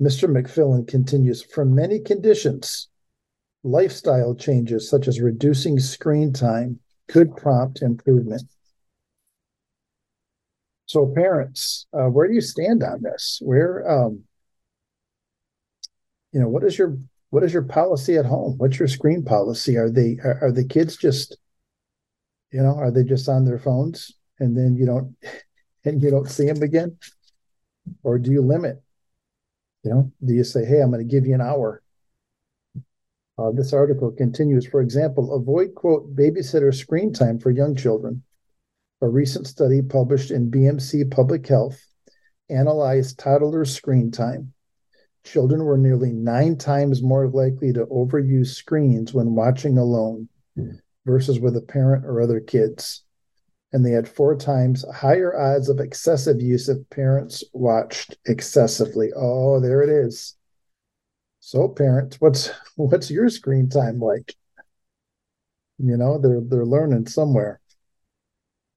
Mr. 0.00 0.28
McFillin 0.30 0.86
continues 0.86 1.42
for 1.42 1.64
many 1.64 1.98
conditions, 1.98 2.88
lifestyle 3.64 4.34
changes 4.34 4.88
such 4.88 5.08
as 5.08 5.20
reducing 5.20 5.80
screen 5.80 6.32
time 6.32 6.78
could 7.08 7.34
prompt 7.36 7.82
improvement. 7.82 8.42
So, 10.86 11.12
parents, 11.14 11.86
uh, 11.92 12.06
where 12.06 12.28
do 12.28 12.34
you 12.34 12.40
stand 12.40 12.82
on 12.82 13.02
this? 13.02 13.40
Where, 13.42 13.90
um, 13.90 14.22
you 16.32 16.40
know, 16.40 16.48
what 16.48 16.64
is 16.64 16.78
your 16.78 16.98
what 17.30 17.44
is 17.44 17.52
your 17.52 17.62
policy 17.62 18.16
at 18.16 18.24
home? 18.24 18.54
What's 18.56 18.78
your 18.78 18.88
screen 18.88 19.22
policy? 19.22 19.76
Are 19.76 19.90
they 19.90 20.18
are, 20.22 20.38
are 20.44 20.52
the 20.52 20.64
kids 20.64 20.96
just, 20.96 21.36
you 22.52 22.62
know, 22.62 22.74
are 22.74 22.90
they 22.90 23.02
just 23.02 23.28
on 23.28 23.44
their 23.44 23.58
phones 23.58 24.12
and 24.38 24.56
then 24.56 24.76
you 24.76 24.86
don't 24.86 25.16
and 25.88 26.02
you 26.02 26.10
don't 26.10 26.30
see 26.30 26.46
them 26.46 26.62
again, 26.62 26.96
or 28.02 28.18
do 28.18 28.30
you 28.30 28.42
limit? 28.42 28.82
You 29.84 29.90
know, 29.90 30.12
do 30.24 30.34
you 30.34 30.44
say, 30.44 30.64
hey, 30.64 30.80
I'm 30.80 30.90
going 30.90 31.06
to 31.06 31.10
give 31.10 31.26
you 31.26 31.34
an 31.34 31.40
hour? 31.40 31.82
Uh, 33.38 33.52
this 33.52 33.72
article 33.72 34.10
continues, 34.10 34.66
for 34.66 34.80
example, 34.80 35.32
avoid, 35.32 35.74
quote, 35.74 36.14
babysitter 36.16 36.74
screen 36.74 37.12
time 37.12 37.38
for 37.38 37.50
young 37.50 37.76
children. 37.76 38.22
A 39.00 39.08
recent 39.08 39.46
study 39.46 39.80
published 39.80 40.32
in 40.32 40.50
BMC 40.50 41.08
Public 41.10 41.46
Health 41.46 41.80
analyzed 42.50 43.18
toddlers' 43.18 43.74
screen 43.74 44.10
time. 44.10 44.52
Children 45.24 45.64
were 45.64 45.78
nearly 45.78 46.12
nine 46.12 46.56
times 46.56 47.02
more 47.02 47.28
likely 47.28 47.72
to 47.74 47.86
overuse 47.86 48.48
screens 48.48 49.12
when 49.12 49.34
watching 49.34 49.78
alone 49.78 50.28
versus 51.06 51.38
with 51.38 51.56
a 51.56 51.60
parent 51.60 52.04
or 52.04 52.20
other 52.20 52.40
kids. 52.40 53.04
And 53.72 53.84
they 53.84 53.90
had 53.90 54.08
four 54.08 54.34
times 54.34 54.84
higher 54.94 55.38
odds 55.38 55.68
of 55.68 55.78
excessive 55.78 56.40
use 56.40 56.68
if 56.68 56.78
parents 56.90 57.44
watched 57.52 58.16
excessively. 58.26 59.10
Oh, 59.14 59.60
there 59.60 59.82
it 59.82 59.90
is. 59.90 60.36
So 61.40 61.68
parents, 61.68 62.20
what's 62.20 62.50
what's 62.76 63.10
your 63.10 63.28
screen 63.28 63.68
time 63.68 64.00
like? 64.00 64.34
You 65.78 65.96
know, 65.96 66.18
they're 66.18 66.40
they're 66.40 66.66
learning 66.66 67.06
somewhere. 67.06 67.60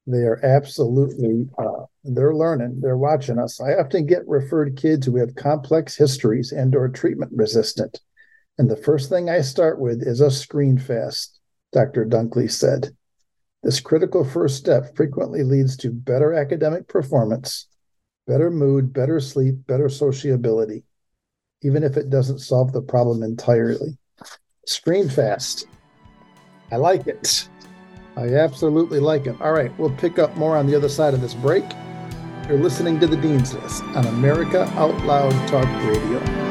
They 0.08 0.20
are 0.20 0.44
absolutely 0.44 1.50
uh, 1.58 1.86
they're 2.04 2.36
learning. 2.36 2.82
They're 2.82 2.98
watching 2.98 3.40
us. 3.40 3.62
I 3.62 3.74
often 3.74 4.06
get 4.06 4.28
referred 4.28 4.78
kids 4.78 5.06
who 5.06 5.18
have 5.18 5.36
complex 5.36 5.96
histories 5.96 6.52
and 6.52 6.76
or 6.76 6.90
treatment 6.90 7.32
resistant. 7.36 8.00
And 8.58 8.70
the 8.70 8.78
first 8.78 9.10
thing 9.10 9.30
I 9.30 9.42
start 9.42 9.80
with 9.80 10.02
is 10.02 10.22
a 10.22 10.32
screen 10.32 10.78
fast, 10.78 11.40
Dr. 11.72 12.06
Dunckley 12.06 12.50
said. 12.50 12.96
This 13.64 13.80
critical 13.80 14.24
first 14.24 14.58
step 14.58 14.96
frequently 14.96 15.44
leads 15.44 15.78
to 15.78 15.92
better 15.92 16.34
academic 16.34 16.88
performance, 16.88 17.68
better 18.28 18.50
mood, 18.50 18.94
better 18.94 19.20
sleep, 19.20 19.56
better 19.68 19.90
sociability 19.90 20.84
even 21.64 21.84
if 21.84 21.98
it 21.98 22.10
doesn't 22.10 22.40
solve 22.40 22.72
the 22.72 22.82
problem 22.82 23.24
entirely. 23.24 23.98
Screen 24.66 25.10
fast. 25.10 25.68
I 26.72 26.78
like 26.78 27.08
it. 27.08 27.48
I 28.16 28.36
absolutely 28.36 29.00
like 29.00 29.28
it. 29.28 29.40
All 29.42 29.54
right, 29.54 29.78
we'll 29.80 29.96
pick 29.96 30.20
up 30.20 30.36
more 30.36 30.58
on 30.58 30.68
the 30.68 30.76
other 30.76 30.90
side 30.90 31.14
of 31.14 31.22
this 31.22 31.34
break. 31.34 31.66
You're 32.48 32.60
listening 32.60 33.00
to 33.00 33.08
the 33.08 33.18
Dean's 33.18 33.54
List 33.54 33.84
on 33.84 34.06
America 34.08 34.64
Out 34.76 34.98
Loud 35.06 35.32
Talk 35.48 35.66
Radio. 35.88 36.51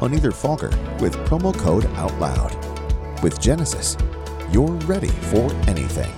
on 0.00 0.14
either 0.14 0.32
fogger 0.32 0.70
with 1.00 1.14
promo 1.26 1.56
code 1.56 1.84
OUTLOUD. 1.84 3.22
With 3.22 3.40
Genesis, 3.40 3.96
you're 4.52 4.76
ready 4.86 5.08
for 5.08 5.52
anything. 5.68 6.12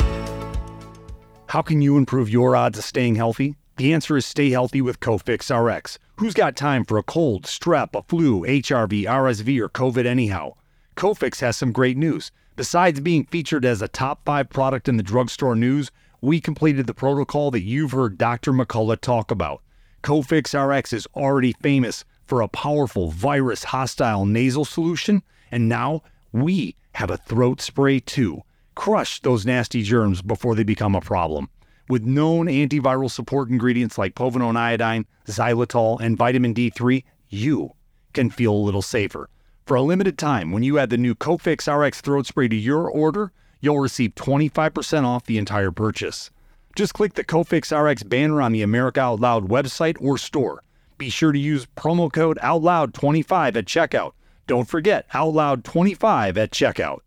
How 1.47 1.63
can 1.63 1.81
you 1.81 1.97
improve 1.97 2.29
your 2.29 2.55
odds 2.55 2.79
of 2.79 2.85
staying 2.85 3.15
healthy? 3.15 3.57
The 3.79 3.95
answer 3.95 4.17
is 4.17 4.27
stay 4.27 4.51
healthy 4.51 4.83
with 4.83 5.01
Cofix 5.01 5.51
RX. 5.51 5.99
Who's 6.17 6.35
got 6.35 6.57
time 6.57 6.85
for 6.85 6.99
a 6.99 7.03
cold, 7.03 7.45
strep, 7.45 7.95
a 7.95 8.03
flu, 8.03 8.43
HRV, 8.43 9.05
RSV, 9.05 9.61
or 9.61 9.69
COVID 9.69 10.05
anyhow? 10.05 10.55
Cofix 10.97 11.41
has 11.41 11.57
some 11.57 11.73
great 11.73 11.97
news. 11.97 12.33
Besides 12.57 12.99
being 12.99 13.25
featured 13.25 13.65
as 13.65 13.81
a 13.81 13.89
top 13.89 14.25
five 14.25 14.51
product 14.51 14.89
in 14.89 14.97
the 14.97 15.03
drugstore 15.03 15.55
news, 15.55 15.93
we 16.21 16.41
completed 16.41 16.89
the 16.89 16.95
protocol 16.95 17.53
that 17.53 17.63
you've 17.63 17.93
heard 17.93 18.19
Dr. 18.19 18.53
McCullough 18.53 19.01
talk 19.01 19.31
about. 19.31 19.63
Cofix 20.03 20.53
RX 20.53 20.93
is 20.93 21.07
already 21.15 21.53
famous 21.63 22.05
for 22.29 22.41
a 22.41 22.49
powerful 22.49 23.11
virus 23.11 23.65
hostile 23.65 24.27
nasal 24.27 24.65
solution, 24.65 25.23
and 25.51 25.69
now 25.69 26.03
we 26.31 26.77
have 26.93 27.11
a 27.11 27.17
throat 27.17 27.61
spray 27.61 27.99
too 27.99 28.43
crush 28.79 29.21
those 29.23 29.45
nasty 29.45 29.83
germs 29.83 30.23
before 30.23 30.55
they 30.55 30.63
become 30.63 30.95
a 30.95 31.01
problem. 31.01 31.51
With 31.89 32.05
known 32.05 32.47
antiviral 32.47 33.11
support 33.11 33.49
ingredients 33.49 33.99
like 33.99 34.15
povidone 34.15 34.57
iodine, 34.57 35.05
xylitol, 35.27 35.99
and 36.01 36.17
vitamin 36.17 36.55
D3, 36.55 37.03
you 37.29 37.73
can 38.13 38.31
feel 38.31 38.53
a 38.53 38.55
little 38.55 38.81
safer. 38.81 39.29
For 39.67 39.75
a 39.75 39.83
limited 39.83 40.17
time, 40.17 40.53
when 40.53 40.63
you 40.63 40.79
add 40.79 40.91
the 40.91 40.97
new 40.97 41.17
Cofix 41.17 41.67
RX 41.67 42.01
throat 42.01 42.27
spray 42.27 42.47
to 42.47 42.55
your 42.55 42.89
order, 42.89 43.33
you'll 43.61 43.81
receive 43.81 44.15
25% 44.15 45.03
off 45.03 45.25
the 45.25 45.39
entire 45.39 45.73
purchase. 45.73 46.31
Just 46.77 46.95
click 46.95 47.15
the 47.15 47.25
Cofix 47.25 47.77
RX 47.77 48.05
banner 48.05 48.41
on 48.41 48.53
the 48.53 48.63
America 48.63 49.01
Out 49.01 49.19
Loud 49.19 49.49
website 49.49 49.97
or 50.01 50.19
store. 50.19 50.63
Be 50.99 51.09
sure 51.11 51.31
to 51.31 51.39
use 51.39 51.65
promo 51.77 52.13
code 52.13 52.41
OUTLOUD25 52.43 53.57
at 53.57 53.67
checkout. 53.67 54.15
Don't 54.49 54.69
forget 54.69 55.09
OUTLOUD25 55.11 56.37
at 56.37 56.51
checkout. 56.51 57.03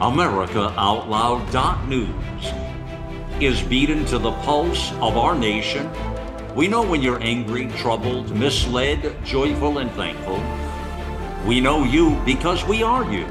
AmericaOutloud.news 0.00 2.52
is 3.40 3.62
beaten 3.62 4.04
to 4.06 4.18
the 4.18 4.32
pulse 4.42 4.90
of 4.94 5.16
our 5.16 5.36
nation. 5.36 5.88
We 6.56 6.66
know 6.66 6.82
when 6.82 7.00
you're 7.00 7.22
angry, 7.22 7.68
troubled, 7.76 8.36
misled, 8.36 9.24
joyful, 9.24 9.78
and 9.78 9.88
thankful. 9.92 10.42
We 11.46 11.60
know 11.60 11.84
you 11.84 12.20
because 12.24 12.66
we 12.66 12.82
are 12.82 13.04
you. 13.12 13.28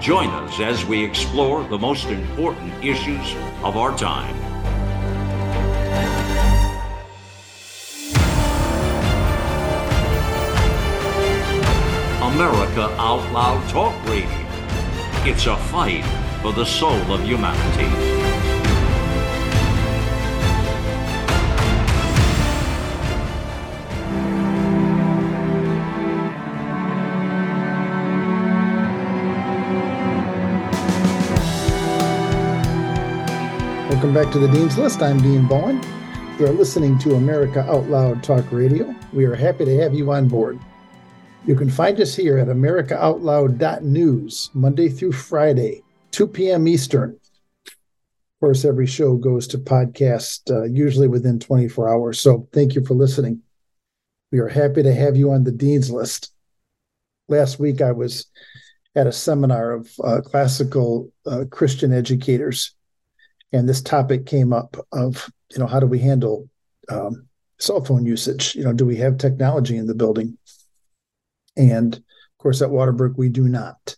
Join 0.00 0.28
us 0.28 0.60
as 0.60 0.84
we 0.84 1.04
explore 1.04 1.64
the 1.64 1.76
most 1.76 2.06
important 2.06 2.72
issues 2.84 3.34
of 3.64 3.76
our 3.76 3.96
time. 3.98 4.36
America 12.22 12.94
Out 12.96 13.32
Loud 13.32 13.68
Talk 13.70 13.92
Radio. 14.04 14.28
It's 15.24 15.46
a 15.46 15.56
fight 15.56 16.04
for 16.42 16.52
the 16.52 16.64
soul 16.64 16.92
of 17.12 17.24
humanity. 17.24 18.27
Welcome 33.98 34.14
back 34.14 34.32
to 34.32 34.38
the 34.38 34.46
Dean's 34.46 34.78
List. 34.78 35.02
I'm 35.02 35.20
Dean 35.20 35.48
Bowen. 35.48 35.82
You 36.38 36.46
are 36.46 36.52
listening 36.52 37.00
to 37.00 37.16
America 37.16 37.68
Out 37.68 37.88
Loud 37.88 38.22
Talk 38.22 38.44
Radio. 38.52 38.94
We 39.12 39.24
are 39.24 39.34
happy 39.34 39.64
to 39.64 39.76
have 39.82 39.92
you 39.92 40.12
on 40.12 40.28
board. 40.28 40.60
You 41.44 41.56
can 41.56 41.68
find 41.68 42.00
us 42.00 42.14
here 42.14 42.38
at 42.38 42.46
americaoutloud.news 42.46 44.50
Monday 44.54 44.88
through 44.88 45.10
Friday, 45.10 45.82
2 46.12 46.28
p.m. 46.28 46.68
Eastern. 46.68 47.18
Of 47.66 47.74
course, 48.38 48.64
every 48.64 48.86
show 48.86 49.16
goes 49.16 49.48
to 49.48 49.58
podcast 49.58 50.48
uh, 50.48 50.62
usually 50.62 51.08
within 51.08 51.40
24 51.40 51.92
hours. 51.92 52.20
So 52.20 52.46
thank 52.52 52.76
you 52.76 52.84
for 52.84 52.94
listening. 52.94 53.42
We 54.30 54.38
are 54.38 54.46
happy 54.46 54.84
to 54.84 54.94
have 54.94 55.16
you 55.16 55.32
on 55.32 55.42
the 55.42 55.50
Dean's 55.50 55.90
List. 55.90 56.32
Last 57.28 57.58
week, 57.58 57.80
I 57.80 57.90
was 57.90 58.26
at 58.94 59.08
a 59.08 59.12
seminar 59.12 59.72
of 59.72 59.90
uh, 60.04 60.20
classical 60.20 61.10
uh, 61.26 61.46
Christian 61.50 61.92
educators 61.92 62.76
and 63.52 63.68
this 63.68 63.82
topic 63.82 64.26
came 64.26 64.52
up 64.52 64.76
of 64.92 65.30
you 65.50 65.58
know 65.58 65.66
how 65.66 65.80
do 65.80 65.86
we 65.86 65.98
handle 65.98 66.48
um, 66.90 67.26
cell 67.58 67.84
phone 67.84 68.04
usage? 68.04 68.54
You 68.54 68.64
know 68.64 68.72
do 68.72 68.86
we 68.86 68.96
have 68.96 69.18
technology 69.18 69.76
in 69.76 69.86
the 69.86 69.94
building? 69.94 70.36
And 71.56 71.94
of 71.94 72.38
course 72.38 72.62
at 72.62 72.70
waterbrook 72.70 73.16
we 73.16 73.28
do 73.28 73.48
not. 73.48 73.96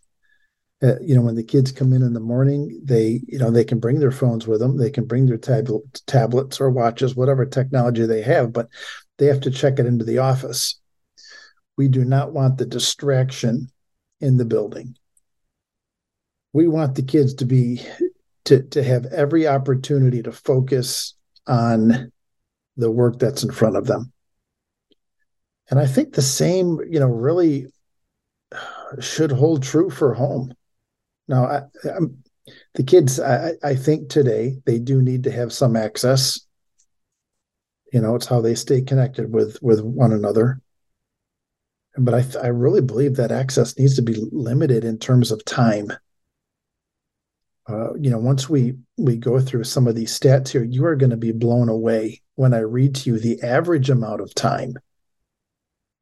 Uh, 0.82 0.98
you 1.02 1.14
know 1.14 1.20
when 1.20 1.34
the 1.34 1.42
kids 1.42 1.72
come 1.72 1.92
in 1.92 2.02
in 2.02 2.14
the 2.14 2.20
morning 2.20 2.80
they 2.82 3.20
you 3.28 3.38
know 3.38 3.50
they 3.50 3.64
can 3.64 3.78
bring 3.78 3.98
their 3.98 4.12
phones 4.12 4.46
with 4.46 4.60
them. 4.60 4.78
They 4.78 4.90
can 4.90 5.06
bring 5.06 5.26
their 5.26 5.36
tab- 5.36 5.68
tablets 6.06 6.60
or 6.60 6.70
watches 6.70 7.14
whatever 7.14 7.44
technology 7.44 8.06
they 8.06 8.22
have 8.22 8.52
but 8.52 8.68
they 9.18 9.26
have 9.26 9.40
to 9.40 9.50
check 9.50 9.78
it 9.78 9.86
into 9.86 10.04
the 10.04 10.18
office. 10.18 10.80
We 11.76 11.88
do 11.88 12.04
not 12.04 12.32
want 12.32 12.56
the 12.56 12.66
distraction 12.66 13.70
in 14.20 14.36
the 14.36 14.44
building. 14.44 14.96
We 16.52 16.68
want 16.68 16.94
the 16.94 17.02
kids 17.02 17.34
to 17.34 17.44
be 17.44 17.82
to 18.44 18.62
to 18.62 18.82
have 18.82 19.06
every 19.06 19.46
opportunity 19.46 20.22
to 20.22 20.32
focus 20.32 21.14
on 21.46 22.12
the 22.76 22.90
work 22.90 23.18
that's 23.18 23.42
in 23.42 23.50
front 23.50 23.76
of 23.76 23.86
them. 23.86 24.12
And 25.70 25.78
i 25.78 25.86
think 25.86 26.14
the 26.14 26.22
same 26.22 26.78
you 26.88 26.98
know 27.00 27.06
really 27.06 27.66
should 28.98 29.30
hold 29.30 29.62
true 29.62 29.90
for 29.90 30.14
home. 30.14 30.52
Now 31.28 31.44
I, 31.44 31.62
the 32.74 32.82
kids 32.82 33.20
I, 33.20 33.52
I 33.62 33.74
think 33.76 34.08
today 34.08 34.56
they 34.66 34.78
do 34.78 35.00
need 35.00 35.24
to 35.24 35.30
have 35.30 35.52
some 35.52 35.76
access. 35.76 36.40
You 37.92 38.00
know 38.00 38.14
it's 38.16 38.26
how 38.26 38.40
they 38.40 38.54
stay 38.54 38.82
connected 38.82 39.32
with 39.32 39.58
with 39.62 39.80
one 39.80 40.12
another. 40.12 40.60
But 41.96 42.14
i 42.14 42.40
i 42.42 42.46
really 42.48 42.80
believe 42.80 43.16
that 43.16 43.32
access 43.32 43.78
needs 43.78 43.96
to 43.96 44.02
be 44.02 44.26
limited 44.32 44.84
in 44.84 44.98
terms 44.98 45.30
of 45.30 45.44
time 45.44 45.92
uh, 47.70 47.94
you 48.00 48.10
know, 48.10 48.18
once 48.18 48.48
we 48.48 48.74
we 48.96 49.16
go 49.16 49.40
through 49.40 49.64
some 49.64 49.86
of 49.86 49.94
these 49.94 50.18
stats 50.18 50.48
here, 50.48 50.64
you 50.64 50.84
are 50.84 50.96
going 50.96 51.10
to 51.10 51.16
be 51.16 51.32
blown 51.32 51.68
away 51.68 52.20
when 52.34 52.52
I 52.52 52.60
read 52.60 52.96
to 52.96 53.10
you 53.10 53.18
the 53.18 53.40
average 53.42 53.90
amount 53.90 54.20
of 54.20 54.34
time 54.34 54.74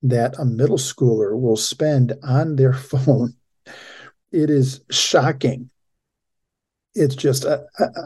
that 0.03 0.39
a 0.39 0.45
middle 0.45 0.79
schooler 0.79 1.39
will 1.39 1.57
spend 1.57 2.15
on 2.23 2.57
their 2.57 2.73
phone. 2.93 3.35
It 4.33 4.51
is 4.51 4.81
shocking. 4.91 5.71
It's 6.95 7.15
just 7.15 7.45
uh, 7.45 7.61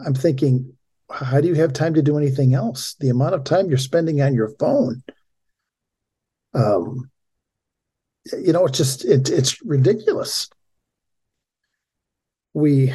I'm 0.05 0.13
thinking, 0.13 0.73
how 1.09 1.39
do 1.39 1.47
you 1.47 1.55
have 1.55 1.71
time 1.73 1.93
to 1.93 2.01
do 2.01 2.17
anything 2.17 2.53
else? 2.53 2.95
The 2.99 3.09
amount 3.09 3.35
of 3.35 3.43
time 3.45 3.69
you're 3.69 3.77
spending 3.77 4.21
on 4.21 4.33
your 4.33 4.49
phone. 4.59 5.03
Um, 6.53 7.09
you 8.37 8.51
know, 8.51 8.65
it's 8.65 8.77
just 8.77 9.05
it, 9.05 9.29
it's 9.29 9.63
ridiculous. 9.63 10.49
We 12.53 12.93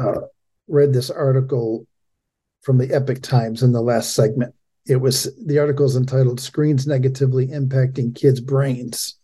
uh, 0.00 0.20
read 0.68 0.92
this 0.92 1.10
article 1.10 1.86
from 2.62 2.78
the 2.78 2.92
Epic 2.94 3.22
Times 3.22 3.62
in 3.62 3.72
the 3.72 3.80
last 3.80 4.14
segment. 4.14 4.54
It 4.86 4.96
was 4.96 5.28
the 5.44 5.58
article 5.58 5.86
is 5.86 5.96
entitled 5.96 6.40
"Screens 6.40 6.86
Negatively 6.86 7.48
Impacting 7.48 8.14
Kids' 8.14 8.40
Brains, 8.40 9.18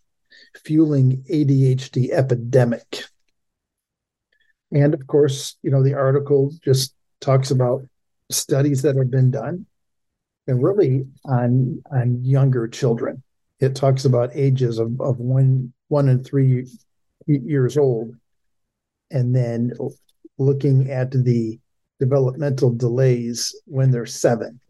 Fueling 0.65 1.25
ADHD 1.31 2.11
Epidemic." 2.11 3.05
And 4.73 4.95
of 4.95 5.07
course, 5.07 5.57
you 5.63 5.71
know 5.71 5.83
the 5.83 5.95
article 5.95 6.53
just 6.63 6.95
talks 7.21 7.51
about 7.51 7.87
studies 8.31 8.83
that 8.83 8.97
have 8.97 9.11
been 9.11 9.31
done, 9.31 9.67
and 10.47 10.63
really 10.63 11.07
on 11.25 11.83
on 11.91 12.25
younger 12.25 12.69
children. 12.69 13.23
It 13.59 13.75
talks 13.75 14.05
about 14.05 14.31
ages 14.35 14.79
of, 14.79 15.01
of 15.01 15.19
one 15.19 15.73
one 15.89 16.09
and 16.09 16.25
three 16.25 16.67
years 17.27 17.79
old, 17.79 18.15
and 19.11 19.35
then 19.35 19.73
looking 20.39 20.91
at 20.91 21.11
the 21.11 21.59
developmental 21.99 22.71
delays 22.73 23.55
when 23.67 23.91
they're 23.91 24.07
seven. 24.07 24.61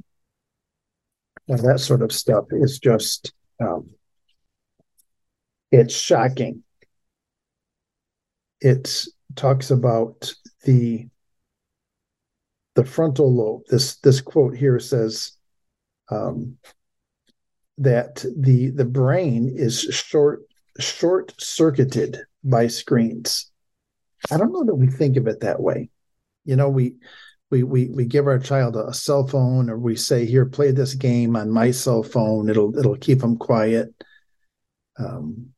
Now, 1.49 1.57
that 1.57 1.81
sort 1.81 2.03
of 2.03 2.13
stuff 2.13 2.47
is 2.51 2.79
just, 2.79 3.33
um, 3.61 3.91
it's 5.71 5.95
shocking. 5.95 6.63
It 8.61 9.07
talks 9.35 9.71
about 9.71 10.33
the 10.65 11.09
the 12.75 12.85
frontal 12.85 13.35
lobe. 13.35 13.63
This 13.69 13.97
this 13.97 14.21
quote 14.21 14.57
here 14.57 14.79
says 14.79 15.33
um, 16.11 16.57
that 17.79 18.25
the 18.37 18.71
the 18.71 18.85
brain 18.85 19.53
is 19.55 19.81
short 19.81 20.43
short 20.79 21.35
circuited 21.39 22.21
by 22.45 22.67
screens. 22.69 23.51
I 24.31 24.37
don't 24.37 24.53
know 24.53 24.65
that 24.65 24.75
we 24.75 24.87
think 24.87 25.17
of 25.17 25.27
it 25.27 25.41
that 25.41 25.61
way. 25.61 25.91
You 26.45 26.57
know, 26.57 26.69
we 26.69 26.95
we 27.51 27.63
we 27.63 27.89
we 27.89 28.07
give 28.07 28.27
our 28.27 28.39
child 28.39 28.77
a, 28.77 28.93
cell 28.93 29.27
phone, 29.27 29.71
or 29.71 29.79
we 29.79 29.97
say, 29.97 30.25
"Here, 30.25 30.47
play 30.47 30.71
this 30.71 30.95
game 30.95 31.37
on 31.37 31.51
my 31.51 31.71
cell 31.71 32.03
phone. 32.03 32.49
It'll 32.49 32.77
it'll 32.79 32.97
keep 32.97 33.21
them 33.21 33.37
quiet." 33.37 33.95
Um, 34.99 35.49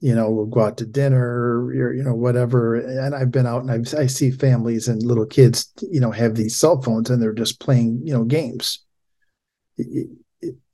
you 0.00 0.14
know, 0.14 0.30
we'll 0.30 0.46
go 0.46 0.60
out 0.60 0.78
to 0.78 0.86
dinner, 0.86 1.66
or 1.66 1.92
you 1.92 2.02
know, 2.02 2.14
whatever. 2.14 2.76
And 2.76 3.14
I've 3.14 3.30
been 3.30 3.46
out 3.46 3.62
and 3.62 3.70
I've, 3.70 3.94
I 3.94 4.06
see 4.06 4.30
families 4.30 4.88
and 4.88 5.02
little 5.02 5.26
kids, 5.26 5.72
you 5.90 6.00
know, 6.00 6.12
have 6.12 6.34
these 6.34 6.56
cell 6.56 6.80
phones 6.80 7.10
and 7.10 7.20
they're 7.20 7.32
just 7.32 7.60
playing, 7.60 8.00
you 8.04 8.12
know, 8.12 8.24
games 8.24 8.84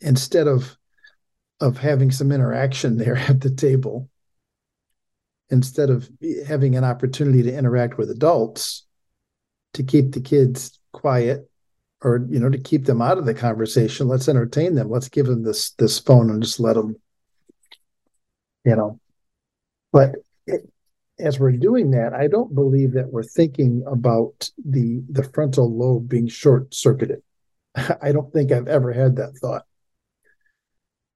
instead 0.00 0.46
of 0.46 0.76
of 1.60 1.78
having 1.78 2.10
some 2.10 2.32
interaction 2.32 2.96
there 2.98 3.16
at 3.16 3.40
the 3.40 3.50
table 3.50 4.08
instead 5.50 5.90
of 5.90 6.08
having 6.46 6.76
an 6.76 6.84
opportunity 6.84 7.42
to 7.42 7.54
interact 7.54 7.98
with 7.98 8.10
adults 8.10 8.86
to 9.74 9.82
keep 9.82 10.12
the 10.12 10.20
kids 10.20 10.78
quiet 10.92 11.48
or 12.02 12.26
you 12.28 12.38
know 12.38 12.50
to 12.50 12.58
keep 12.58 12.84
them 12.84 13.02
out 13.02 13.18
of 13.18 13.26
the 13.26 13.34
conversation 13.34 14.08
let's 14.08 14.28
entertain 14.28 14.74
them. 14.74 14.90
Let's 14.90 15.08
give 15.08 15.26
them 15.26 15.42
this 15.42 15.70
this 15.72 15.98
phone 15.98 16.30
and 16.30 16.42
just 16.42 16.60
let 16.60 16.74
them 16.74 16.96
you 18.64 18.76
know. 18.76 19.00
But 19.92 20.16
it, 20.46 20.68
as 21.18 21.38
we're 21.38 21.52
doing 21.52 21.92
that 21.92 22.12
i 22.12 22.26
don't 22.26 22.54
believe 22.54 22.92
that 22.92 23.12
we're 23.12 23.22
thinking 23.22 23.84
about 23.86 24.50
the 24.64 25.00
the 25.08 25.22
frontal 25.22 25.72
lobe 25.72 26.08
being 26.08 26.26
short 26.26 26.74
circuited 26.74 27.22
i 28.02 28.10
don't 28.10 28.32
think 28.32 28.50
i've 28.50 28.68
ever 28.68 28.92
had 28.92 29.16
that 29.16 29.36
thought. 29.40 29.64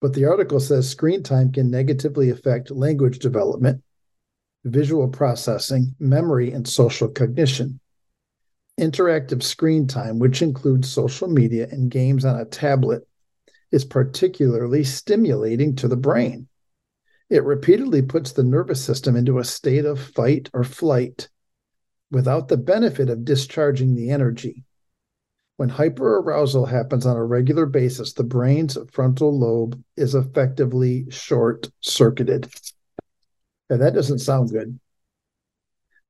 But 0.00 0.14
the 0.14 0.26
article 0.26 0.60
says 0.60 0.88
screen 0.88 1.24
time 1.24 1.50
can 1.50 1.70
negatively 1.70 2.30
affect 2.30 2.70
language 2.70 3.18
development 3.18 3.82
visual 4.64 5.08
processing, 5.08 5.94
memory, 5.98 6.52
and 6.52 6.66
social 6.66 7.08
cognition. 7.08 7.80
Interactive 8.78 9.42
screen 9.42 9.86
time, 9.86 10.18
which 10.18 10.42
includes 10.42 10.90
social 10.90 11.28
media 11.28 11.68
and 11.70 11.90
games 11.90 12.24
on 12.24 12.38
a 12.38 12.44
tablet, 12.44 13.06
is 13.72 13.84
particularly 13.84 14.84
stimulating 14.84 15.76
to 15.76 15.88
the 15.88 15.96
brain. 15.96 16.48
It 17.30 17.44
repeatedly 17.44 18.02
puts 18.02 18.32
the 18.32 18.44
nervous 18.44 18.82
system 18.82 19.16
into 19.16 19.38
a 19.38 19.44
state 19.44 19.84
of 19.84 20.00
fight 20.00 20.48
or 20.54 20.64
flight 20.64 21.28
without 22.10 22.48
the 22.48 22.56
benefit 22.56 23.10
of 23.10 23.24
discharging 23.24 23.94
the 23.94 24.10
energy. 24.10 24.64
When 25.56 25.68
hyperarousal 25.68 26.68
happens 26.68 27.04
on 27.04 27.16
a 27.16 27.24
regular 27.24 27.66
basis, 27.66 28.12
the 28.12 28.24
brain's 28.24 28.78
frontal 28.92 29.36
lobe 29.36 29.82
is 29.96 30.14
effectively 30.14 31.06
short 31.10 31.68
circuited. 31.80 32.48
And 33.70 33.80
that 33.80 33.94
doesn't 33.94 34.20
sound 34.20 34.50
good. 34.50 34.78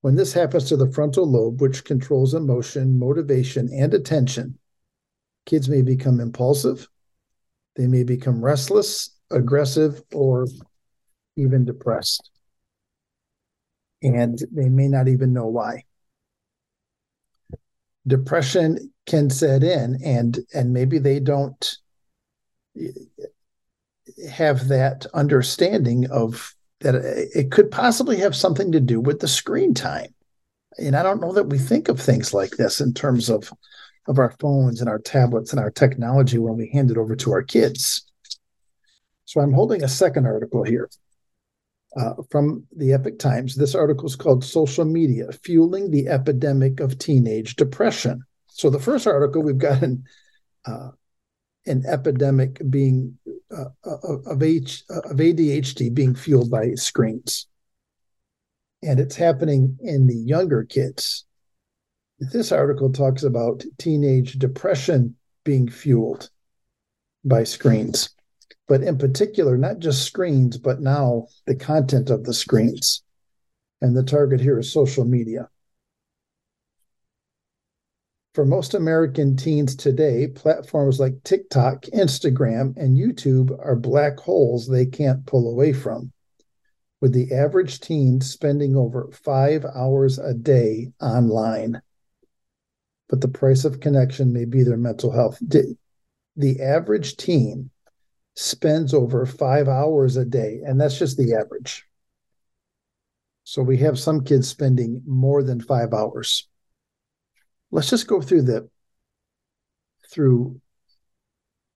When 0.00 0.14
this 0.14 0.32
happens 0.32 0.64
to 0.68 0.76
the 0.76 0.90
frontal 0.92 1.26
lobe, 1.28 1.60
which 1.60 1.84
controls 1.84 2.34
emotion, 2.34 2.98
motivation, 2.98 3.68
and 3.72 3.92
attention, 3.92 4.58
kids 5.46 5.68
may 5.68 5.82
become 5.82 6.20
impulsive, 6.20 6.88
they 7.76 7.86
may 7.86 8.04
become 8.04 8.44
restless, 8.44 9.10
aggressive, 9.30 10.02
or 10.12 10.46
even 11.36 11.64
depressed. 11.64 12.30
and 14.02 14.38
they 14.52 14.68
may 14.68 14.88
not 14.88 15.08
even 15.08 15.32
know 15.32 15.46
why. 15.46 15.82
Depression 18.06 18.92
can 19.06 19.28
set 19.28 19.62
in 19.62 19.98
and 20.04 20.38
and 20.54 20.72
maybe 20.72 20.98
they 20.98 21.20
don't 21.20 21.76
have 24.30 24.68
that 24.68 25.06
understanding 25.14 26.10
of 26.10 26.54
that 26.80 26.94
it 26.94 27.50
could 27.50 27.70
possibly 27.70 28.18
have 28.18 28.36
something 28.36 28.72
to 28.72 28.80
do 28.80 29.00
with 29.00 29.20
the 29.20 29.28
screen 29.28 29.74
time. 29.74 30.14
And 30.78 30.94
I 30.94 31.02
don't 31.02 31.20
know 31.20 31.32
that 31.32 31.48
we 31.48 31.58
think 31.58 31.88
of 31.88 32.00
things 32.00 32.32
like 32.32 32.52
this 32.52 32.80
in 32.80 32.94
terms 32.94 33.28
of 33.28 33.52
of 34.06 34.18
our 34.18 34.34
phones 34.40 34.80
and 34.80 34.88
our 34.88 34.98
tablets 34.98 35.52
and 35.52 35.60
our 35.60 35.70
technology 35.70 36.38
when 36.38 36.56
we 36.56 36.70
hand 36.70 36.90
it 36.90 36.96
over 36.96 37.14
to 37.14 37.30
our 37.30 37.42
kids. 37.42 38.06
So 39.26 39.42
I'm 39.42 39.52
holding 39.52 39.84
a 39.84 39.88
second 39.88 40.26
article 40.26 40.64
here 40.64 40.88
uh, 41.94 42.14
from 42.30 42.64
the 42.74 42.94
Epic 42.94 43.18
Times. 43.18 43.54
This 43.54 43.74
article 43.74 44.06
is 44.06 44.16
called 44.16 44.42
Social 44.42 44.86
Media 44.86 45.30
Fueling 45.44 45.90
the 45.90 46.08
Epidemic 46.08 46.80
of 46.80 46.98
Teenage 46.98 47.56
Depression. 47.56 48.22
So 48.46 48.70
the 48.70 48.80
first 48.80 49.06
article 49.06 49.42
we've 49.42 49.58
got 49.58 49.82
an, 49.82 50.04
uh, 50.64 50.90
an 51.68 51.84
epidemic 51.86 52.60
being 52.70 53.18
uh, 53.56 53.66
uh 53.84 54.16
of, 54.26 54.42
H, 54.42 54.82
of 54.90 55.16
ADHD 55.16 55.92
being 55.92 56.14
fueled 56.14 56.50
by 56.50 56.74
screens. 56.74 57.46
And 58.82 59.00
it's 59.00 59.16
happening 59.16 59.76
in 59.80 60.06
the 60.06 60.16
younger 60.16 60.64
kids. 60.64 61.24
This 62.18 62.52
article 62.52 62.92
talks 62.92 63.22
about 63.22 63.64
teenage 63.78 64.34
depression 64.34 65.16
being 65.44 65.68
fueled 65.68 66.30
by 67.24 67.44
screens 67.44 68.10
but 68.68 68.82
in 68.82 68.98
particular, 68.98 69.56
not 69.56 69.78
just 69.78 70.04
screens, 70.04 70.58
but 70.58 70.80
now 70.80 71.26
the 71.46 71.56
content 71.56 72.10
of 72.10 72.24
the 72.24 72.34
screens. 72.34 73.02
And 73.80 73.96
the 73.96 74.02
target 74.02 74.40
here 74.40 74.58
is 74.58 74.70
social 74.70 75.04
media. 75.04 75.48
For 78.38 78.44
most 78.44 78.74
American 78.74 79.34
teens 79.34 79.74
today, 79.74 80.28
platforms 80.28 81.00
like 81.00 81.24
TikTok, 81.24 81.82
Instagram, 81.86 82.76
and 82.76 82.96
YouTube 82.96 83.50
are 83.58 83.74
black 83.74 84.16
holes 84.20 84.68
they 84.68 84.86
can't 84.86 85.26
pull 85.26 85.50
away 85.50 85.72
from, 85.72 86.12
with 87.00 87.12
the 87.12 87.34
average 87.34 87.80
teen 87.80 88.20
spending 88.20 88.76
over 88.76 89.10
five 89.10 89.64
hours 89.64 90.20
a 90.20 90.34
day 90.34 90.92
online. 91.00 91.82
But 93.08 93.22
the 93.22 93.26
price 93.26 93.64
of 93.64 93.80
connection 93.80 94.32
may 94.32 94.44
be 94.44 94.62
their 94.62 94.76
mental 94.76 95.10
health. 95.10 95.42
The 96.36 96.62
average 96.62 97.16
teen 97.16 97.70
spends 98.36 98.94
over 98.94 99.26
five 99.26 99.66
hours 99.66 100.16
a 100.16 100.24
day, 100.24 100.60
and 100.64 100.80
that's 100.80 100.96
just 100.96 101.18
the 101.18 101.34
average. 101.34 101.84
So 103.42 103.62
we 103.62 103.78
have 103.78 103.98
some 103.98 104.22
kids 104.22 104.46
spending 104.46 105.02
more 105.08 105.42
than 105.42 105.60
five 105.60 105.92
hours. 105.92 106.47
Let's 107.70 107.90
just 107.90 108.06
go 108.06 108.20
through 108.20 108.42
the 108.42 108.68
through 110.10 110.60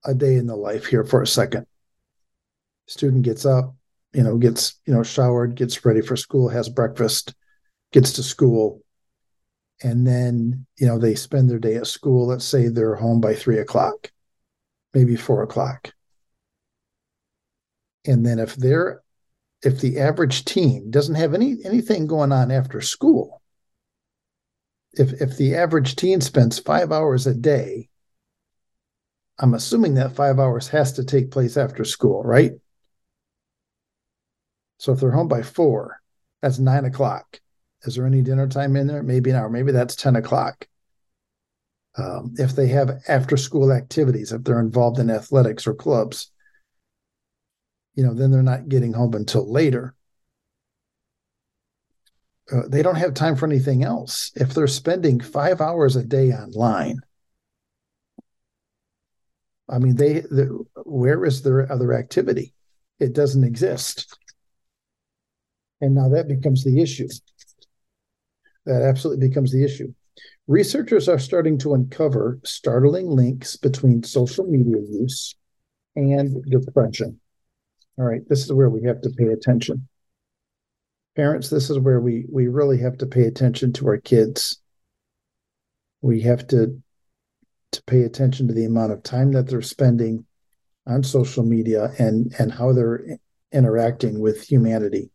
a 0.05 0.15
day 0.15 0.37
in 0.37 0.47
the 0.47 0.57
life 0.57 0.87
here 0.87 1.05
for 1.05 1.23
a 1.23 1.27
second. 1.27 1.67
Student 2.87 3.23
gets 3.23 3.45
up, 3.45 3.75
you 4.13 4.23
know, 4.23 4.37
gets, 4.39 4.81
you 4.87 4.95
know, 4.95 5.03
showered, 5.03 5.55
gets 5.55 5.85
ready 5.85 6.01
for 6.01 6.17
school, 6.17 6.49
has 6.49 6.69
breakfast, 6.69 7.35
gets 7.93 8.13
to 8.15 8.23
school, 8.23 8.83
and 9.83 10.07
then, 10.07 10.67
you 10.79 10.87
know, 10.87 10.99
they 10.99 11.15
spend 11.15 11.49
their 11.49 11.59
day 11.59 11.77
at 11.77 11.87
school. 11.87 12.27
Let's 12.27 12.45
say 12.45 12.69
they're 12.69 12.97
home 12.97 13.21
by 13.21 13.35
three 13.35 13.59
o'clock, 13.59 14.11
maybe 14.95 15.15
four 15.15 15.43
o'clock 15.43 15.93
and 18.05 18.25
then 18.25 18.39
if 18.39 18.57
they're 18.57 19.03
if 19.63 19.81
the 19.81 19.99
average 19.99 20.45
teen 20.45 20.91
doesn't 20.91 21.15
have 21.15 21.35
any 21.35 21.57
anything 21.65 22.07
going 22.07 22.33
on 22.33 22.51
after 22.51 22.81
school 22.81 23.42
if 24.95 25.13
if 25.21 25.37
the 25.37 25.55
average 25.55 25.97
teen 25.97 26.21
spends 26.21 26.59
five 26.59 26.93
hours 26.93 27.27
a 27.27 27.35
day 27.35 27.89
i'm 29.39 29.55
assuming 29.55 29.95
that 29.95 30.15
five 30.15 30.39
hours 30.39 30.69
has 30.69 30.93
to 30.93 31.05
take 31.05 31.31
place 31.31 31.57
after 31.57 31.85
school 31.85 32.23
right? 32.23 32.53
So 34.79 34.93
if 34.93 35.01
they're 35.01 35.13
home 35.13 35.29
by 35.29 35.43
four 35.43 36.01
that's 36.41 36.59
nine 36.59 36.85
o'clock. 36.85 37.41
Is 37.85 37.95
there 37.95 38.07
any 38.07 38.21
dinner 38.21 38.49
time 38.49 38.77
in 38.77 38.87
there? 38.87 39.03
Maybe 39.03 39.31
an 39.31 39.37
hour 39.37 39.49
maybe 39.49 39.73
that's 39.73 39.97
10 39.97 40.17
o'clock. 40.17 40.67
Um, 41.97 42.35
if 42.39 42.57
they 42.57 42.69
have 42.69 43.03
after 43.07 43.37
school 43.37 43.71
activities 43.71 44.33
if 44.33 44.43
they're 44.45 44.61
involved 44.61 44.99
in 44.99 45.11
athletics 45.11 45.67
or 45.67 45.75
clubs 45.75 46.33
you 47.95 48.05
know, 48.05 48.15
then 48.15 48.31
they're 48.31 48.43
not 48.43 48.69
getting 48.69 48.93
home 48.93 49.15
until 49.15 49.51
later. 49.51 49.95
Uh, 52.51 52.63
they 52.69 52.83
don't 52.83 52.97
have 52.97 53.15
time 53.15 53.37
for 53.37 53.47
anything 53.47 53.85
else. 53.85 54.33
If 54.35 54.53
they're 54.55 54.67
spending 54.67 55.21
five 55.21 55.61
hours 55.61 55.97
a 55.97 56.03
day 56.03 56.33
online, 56.33 56.99
I 59.69 59.79
mean, 59.79 59.97
they 59.97 60.21
the, 60.21 60.65
where 60.85 61.25
is 61.25 61.43
their 61.43 61.71
other 61.71 61.93
activity? 61.93 62.53
It 62.99 63.15
doesn't 63.15 63.45
exist. 63.45 64.19
And 65.81 65.95
now 65.95 66.09
that 66.11 66.29
becomes 66.29 66.65
the 66.65 66.81
issue. 66.81 67.09
That 68.67 68.83
absolutely 68.83 69.29
becomes 69.29 69.53
the 69.53 69.65
issue. 69.65 69.93
Researchers 70.47 71.09
are 71.09 71.19
starting 71.19 71.59
to 71.59 71.75
uncover 71.75 72.39
startling 72.45 73.09
links 73.09 73.57
between 73.57 74.03
social 74.03 74.45
media 74.45 74.77
use 74.77 75.35
and 75.97 76.45
depression. 76.45 77.21
All 77.99 78.05
right, 78.05 78.23
this 78.29 78.45
is 78.45 78.53
where 78.53 78.71
we 78.71 78.83
have 78.85 79.01
to 79.03 79.11
pay 79.11 79.27
attention. 79.27 79.89
Parents, 81.15 81.51
this 81.51 81.69
is 81.69 81.79
where 81.79 82.01
we 82.01 82.25
we 82.31 82.49
really 82.49 82.79
have 82.79 82.97
to 82.99 83.07
pay 83.07 83.25
attention 83.25 83.73
to 83.75 83.87
our 83.89 83.99
kids. 83.99 84.61
We 86.01 86.23
have 86.23 86.47
to 86.49 86.83
to 87.73 87.83
pay 87.85 88.03
attention 88.03 88.49
to 88.49 88.55
the 88.55 88.65
amount 88.65 88.93
of 88.93 89.03
time 89.03 89.33
that 89.33 89.49
they're 89.49 89.63
spending 89.63 90.27
on 90.87 91.03
social 91.03 91.45
media 91.45 91.93
and 91.99 92.35
and 92.39 92.53
how 92.53 92.73
they're 92.73 93.19
interacting 93.53 94.21
with 94.21 94.43
humanity. 94.43 95.11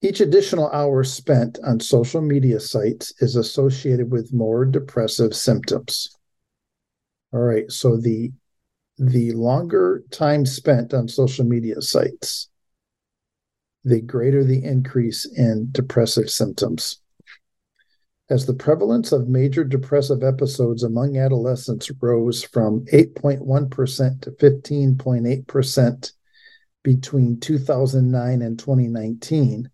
Each 0.00 0.20
additional 0.20 0.70
hour 0.70 1.02
spent 1.02 1.58
on 1.64 1.80
social 1.80 2.20
media 2.20 2.60
sites 2.60 3.12
is 3.20 3.34
associated 3.34 4.12
with 4.12 4.32
more 4.32 4.64
depressive 4.64 5.34
symptoms. 5.34 6.16
All 7.32 7.40
right, 7.40 7.70
so 7.70 7.96
the 7.96 8.32
the 8.96 9.32
longer 9.32 10.02
time 10.10 10.44
spent 10.46 10.92
on 10.92 11.08
social 11.08 11.44
media 11.44 11.80
sites, 11.80 12.47
the 13.84 14.00
greater 14.00 14.44
the 14.44 14.62
increase 14.64 15.24
in 15.24 15.68
depressive 15.72 16.30
symptoms. 16.30 17.00
As 18.30 18.44
the 18.44 18.54
prevalence 18.54 19.10
of 19.12 19.28
major 19.28 19.64
depressive 19.64 20.22
episodes 20.22 20.82
among 20.82 21.16
adolescents 21.16 21.90
rose 22.02 22.42
from 22.42 22.84
8.1% 22.92 24.20
to 24.20 24.30
15.8% 24.32 26.12
between 26.82 27.40
2009 27.40 28.42
and 28.42 28.58
2019, 28.58 29.70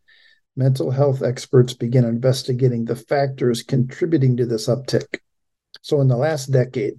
mental 0.57 0.91
health 0.93 1.23
experts 1.23 1.75
began 1.75 2.05
investigating 2.05 2.85
the 2.85 2.95
factors 2.95 3.65
contributing 3.65 4.37
to 4.37 4.47
this 4.47 4.69
uptick. 4.69 5.19
So, 5.83 6.01
in 6.01 6.07
the 6.07 6.17
last 6.17 6.47
decade, 6.53 6.95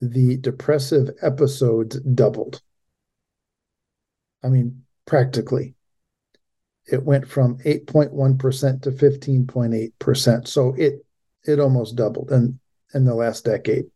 the 0.00 0.36
depressive 0.36 1.10
episodes 1.22 1.98
doubled. 2.00 2.60
I 4.44 4.48
mean, 4.48 4.85
practically. 5.06 5.74
It 6.86 7.02
went 7.02 7.26
from 7.26 7.58
8.1% 7.58 8.82
to 8.82 8.90
15.8%. 8.90 10.48
So 10.48 10.74
it 10.74 11.04
it 11.44 11.60
almost 11.60 11.96
doubled 11.96 12.32
in, 12.32 12.58
in 12.92 13.04
the 13.04 13.14
last 13.14 13.44
decade. 13.44 13.86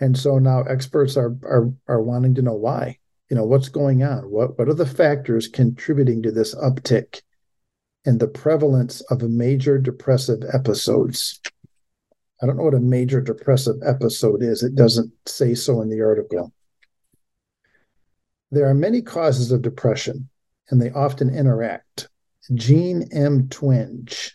And 0.00 0.16
so 0.16 0.38
now 0.38 0.62
experts 0.62 1.16
are 1.16 1.34
are 1.44 1.72
are 1.86 2.02
wanting 2.02 2.34
to 2.36 2.42
know 2.42 2.54
why. 2.54 2.98
You 3.30 3.36
know, 3.36 3.44
what's 3.44 3.68
going 3.68 4.02
on? 4.02 4.30
What 4.30 4.58
what 4.58 4.68
are 4.68 4.74
the 4.74 4.86
factors 4.86 5.48
contributing 5.48 6.22
to 6.22 6.32
this 6.32 6.54
uptick 6.54 7.22
in 8.04 8.18
the 8.18 8.28
prevalence 8.28 9.00
of 9.02 9.22
major 9.22 9.78
depressive 9.78 10.42
episodes? 10.52 11.40
I 12.42 12.46
don't 12.46 12.56
know 12.56 12.64
what 12.64 12.74
a 12.74 12.80
major 12.80 13.20
depressive 13.20 13.76
episode 13.84 14.42
is. 14.42 14.62
It 14.62 14.74
doesn't 14.74 15.12
say 15.26 15.54
so 15.54 15.80
in 15.80 15.88
the 15.88 16.02
article. 16.02 16.52
There 18.54 18.68
are 18.68 18.74
many 18.74 19.02
causes 19.02 19.50
of 19.50 19.62
depression, 19.62 20.28
and 20.70 20.80
they 20.80 20.90
often 20.90 21.34
interact. 21.34 22.08
Jean 22.54 23.08
M. 23.10 23.48
Twenge, 23.48 24.30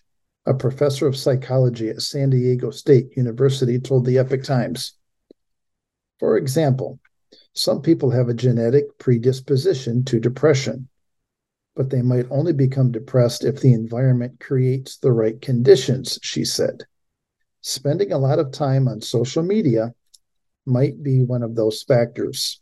a 0.45 0.53
professor 0.53 1.07
of 1.07 1.15
psychology 1.15 1.89
at 1.89 2.01
San 2.01 2.29
Diego 2.29 2.69
State 2.69 3.15
University, 3.15 3.79
told 3.79 4.05
the 4.05 4.17
Epic 4.17 4.43
Times. 4.43 4.93
For 6.19 6.35
example, 6.35 6.99
some 7.53 7.81
people 7.81 8.11
have 8.11 8.27
a 8.27 8.33
genetic 8.33 8.97
predisposition 8.97 10.03
to 10.03 10.19
depression, 10.19 10.89
but 11.77 11.89
they 11.89 12.01
might 12.01 12.27
only 12.29 12.51
become 12.51 12.91
depressed 12.91 13.45
if 13.45 13.61
the 13.61 13.71
environment 13.71 14.41
creates 14.41 14.97
the 14.97 15.13
right 15.13 15.41
conditions, 15.41 16.19
she 16.21 16.43
said 16.43 16.83
spending 17.61 18.11
a 18.11 18.17
lot 18.17 18.39
of 18.39 18.51
time 18.51 18.87
on 18.87 19.01
social 19.01 19.43
media 19.43 19.93
might 20.65 21.01
be 21.01 21.23
one 21.23 21.43
of 21.43 21.55
those 21.55 21.83
factors. 21.83 22.61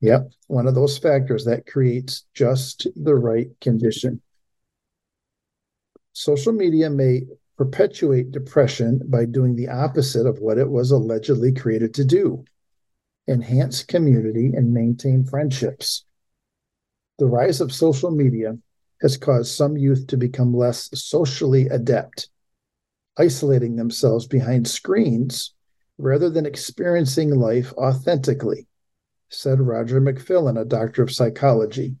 Yep, 0.00 0.30
one 0.46 0.66
of 0.66 0.74
those 0.74 0.96
factors 0.96 1.44
that 1.44 1.66
creates 1.66 2.24
just 2.32 2.86
the 2.96 3.14
right 3.14 3.48
condition. 3.60 4.22
Social 6.12 6.52
media 6.52 6.88
may 6.88 7.22
perpetuate 7.56 8.32
depression 8.32 9.02
by 9.04 9.26
doing 9.26 9.56
the 9.56 9.68
opposite 9.68 10.26
of 10.26 10.38
what 10.38 10.56
it 10.58 10.70
was 10.70 10.90
allegedly 10.90 11.52
created 11.52 11.94
to 11.94 12.04
do 12.04 12.44
enhance 13.28 13.84
community 13.84 14.50
and 14.54 14.74
maintain 14.74 15.24
friendships. 15.24 16.04
The 17.18 17.26
rise 17.26 17.60
of 17.60 17.72
social 17.72 18.10
media 18.10 18.58
has 19.02 19.16
caused 19.16 19.54
some 19.54 19.76
youth 19.76 20.06
to 20.08 20.16
become 20.16 20.52
less 20.52 20.90
socially 20.94 21.68
adept, 21.68 22.28
isolating 23.16 23.76
themselves 23.76 24.26
behind 24.26 24.66
screens 24.66 25.54
rather 25.96 26.28
than 26.28 26.46
experiencing 26.46 27.30
life 27.30 27.72
authentically, 27.74 28.66
said 29.30 29.60
Roger 29.60 30.00
McFillin, 30.00 30.60
a 30.60 30.64
doctor 30.64 31.02
of 31.02 31.12
psychology, 31.12 31.96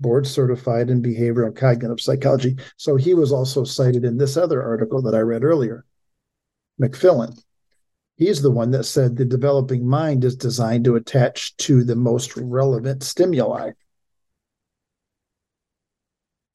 board 0.00 0.26
certified 0.26 0.90
in 0.90 1.02
behavioral 1.02 1.46
and 1.46 1.56
cognitive 1.56 2.00
psychology. 2.00 2.56
So 2.76 2.96
he 2.96 3.14
was 3.14 3.32
also 3.32 3.64
cited 3.64 4.04
in 4.04 4.16
this 4.16 4.36
other 4.36 4.62
article 4.62 5.02
that 5.02 5.14
I 5.14 5.20
read 5.20 5.44
earlier. 5.44 5.84
McFillin. 6.80 7.38
He's 8.16 8.42
the 8.42 8.50
one 8.50 8.70
that 8.72 8.84
said 8.84 9.16
the 9.16 9.24
developing 9.24 9.86
mind 9.86 10.24
is 10.24 10.36
designed 10.36 10.84
to 10.84 10.96
attach 10.96 11.56
to 11.58 11.84
the 11.84 11.96
most 11.96 12.36
relevant 12.36 13.02
stimuli. 13.02 13.72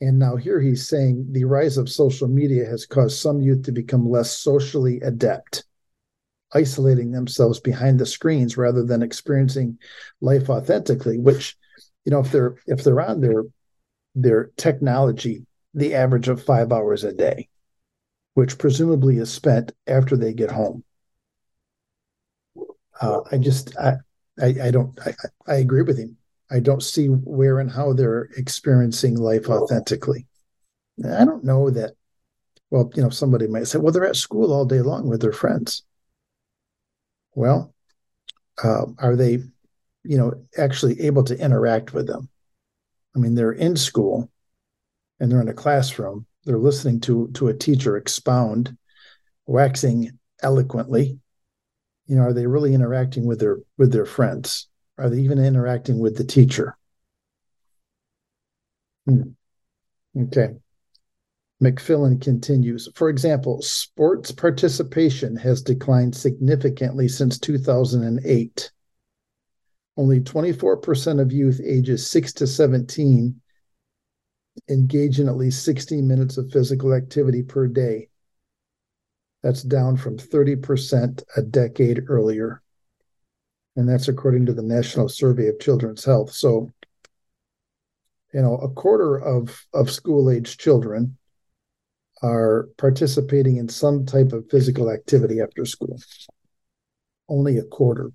And 0.01 0.19
now 0.19 0.35
here 0.35 0.59
he's 0.59 0.87
saying 0.87 1.27
the 1.31 1.45
rise 1.45 1.77
of 1.77 1.89
social 1.89 2.27
media 2.27 2.65
has 2.65 2.85
caused 2.85 3.17
some 3.17 3.41
youth 3.41 3.63
to 3.63 3.71
become 3.71 4.09
less 4.09 4.37
socially 4.37 4.99
adept, 5.01 5.63
isolating 6.55 7.11
themselves 7.11 7.59
behind 7.59 7.99
the 7.99 8.05
screens 8.05 8.57
rather 8.57 8.83
than 8.83 9.03
experiencing 9.03 9.77
life 10.21 10.49
authentically, 10.49 11.19
which, 11.19 11.55
you 12.05 12.11
know, 12.11 12.19
if 12.19 12.31
they're 12.31 12.55
if 12.65 12.83
they're 12.83 13.01
on 13.01 13.21
their 13.21 13.43
their 14.15 14.51
technology, 14.57 15.45
the 15.73 15.93
average 15.93 16.29
of 16.29 16.41
five 16.41 16.71
hours 16.71 17.03
a 17.03 17.13
day, 17.13 17.49
which 18.33 18.57
presumably 18.57 19.17
is 19.17 19.31
spent 19.31 19.73
after 19.85 20.15
they 20.15 20.33
get 20.33 20.51
home. 20.51 20.83
Uh, 23.01 23.21
I 23.31 23.37
just 23.37 23.77
I 23.77 23.97
I, 24.41 24.55
I 24.63 24.71
don't 24.71 24.97
I, 25.05 25.13
I 25.47 25.55
agree 25.55 25.81
with 25.81 25.97
him. 25.97 26.17
I 26.49 26.59
don't 26.59 26.83
see 26.83 27.07
where 27.07 27.59
and 27.59 27.71
how 27.71 27.93
they're 27.93 28.29
experiencing 28.37 29.15
life 29.17 29.49
authentically. 29.49 30.27
I 31.03 31.25
don't 31.25 31.43
know 31.43 31.69
that. 31.71 31.91
Well, 32.71 32.91
you 32.95 33.03
know, 33.03 33.09
somebody 33.09 33.47
might 33.47 33.67
say, 33.67 33.77
well, 33.79 33.91
they're 33.91 34.05
at 34.05 34.15
school 34.15 34.51
all 34.51 34.65
day 34.65 34.81
long 34.81 35.07
with 35.07 35.21
their 35.21 35.31
friends. 35.31 35.83
Well, 37.35 37.73
uh, 38.63 38.85
are 38.97 39.15
they, 39.15 39.39
you 40.03 40.17
know, 40.17 40.33
actually 40.57 41.01
able 41.01 41.23
to 41.25 41.37
interact 41.39 41.93
with 41.93 42.07
them? 42.07 42.29
I 43.15 43.19
mean, 43.19 43.35
they're 43.35 43.51
in 43.51 43.75
school 43.75 44.31
and 45.19 45.31
they're 45.31 45.41
in 45.41 45.49
a 45.49 45.53
classroom. 45.53 46.25
They're 46.45 46.57
listening 46.57 47.01
to 47.01 47.29
to 47.35 47.47
a 47.47 47.53
teacher 47.53 47.97
expound, 47.97 48.77
waxing 49.47 50.17
eloquently. 50.41 51.19
You 52.07 52.17
know, 52.17 52.23
are 52.23 52.33
they 52.33 52.47
really 52.47 52.73
interacting 52.73 53.25
with 53.25 53.39
their 53.39 53.59
with 53.77 53.91
their 53.91 54.05
friends? 54.05 54.67
Are 54.97 55.09
they 55.09 55.19
even 55.19 55.39
interacting 55.39 55.99
with 55.99 56.17
the 56.17 56.23
teacher? 56.23 56.77
Hmm. 59.05 59.35
Okay. 60.17 60.55
McFillin 61.63 62.21
continues. 62.21 62.89
For 62.95 63.09
example, 63.09 63.61
sports 63.61 64.31
participation 64.31 65.35
has 65.37 65.61
declined 65.61 66.15
significantly 66.15 67.07
since 67.07 67.39
2008. 67.39 68.71
Only 69.97 70.19
24% 70.19 71.21
of 71.21 71.31
youth 71.31 71.61
ages 71.63 72.09
6 72.09 72.33
to 72.33 72.47
17 72.47 73.41
engage 74.69 75.19
in 75.19 75.27
at 75.27 75.37
least 75.37 75.63
60 75.63 76.01
minutes 76.01 76.37
of 76.37 76.51
physical 76.51 76.93
activity 76.93 77.43
per 77.43 77.67
day. 77.67 78.09
That's 79.43 79.63
down 79.63 79.95
from 79.95 80.17
30% 80.17 81.23
a 81.37 81.41
decade 81.41 82.03
earlier 82.09 82.61
and 83.75 83.87
that's 83.89 84.07
according 84.07 84.45
to 84.45 84.53
the 84.53 84.61
National 84.61 85.09
Survey 85.09 85.47
of 85.47 85.59
Children's 85.59 86.05
Health. 86.05 86.31
So, 86.31 86.71
you 88.33 88.41
know, 88.41 88.57
a 88.57 88.69
quarter 88.69 89.17
of 89.17 89.65
of 89.73 89.91
school 89.91 90.29
age 90.29 90.57
children 90.57 91.17
are 92.21 92.69
participating 92.77 93.57
in 93.57 93.69
some 93.69 94.05
type 94.05 94.31
of 94.31 94.49
physical 94.49 94.89
activity 94.89 95.41
after 95.41 95.65
school. 95.65 95.99
Only 97.27 97.57
a 97.57 97.63
quarter, 97.63 98.11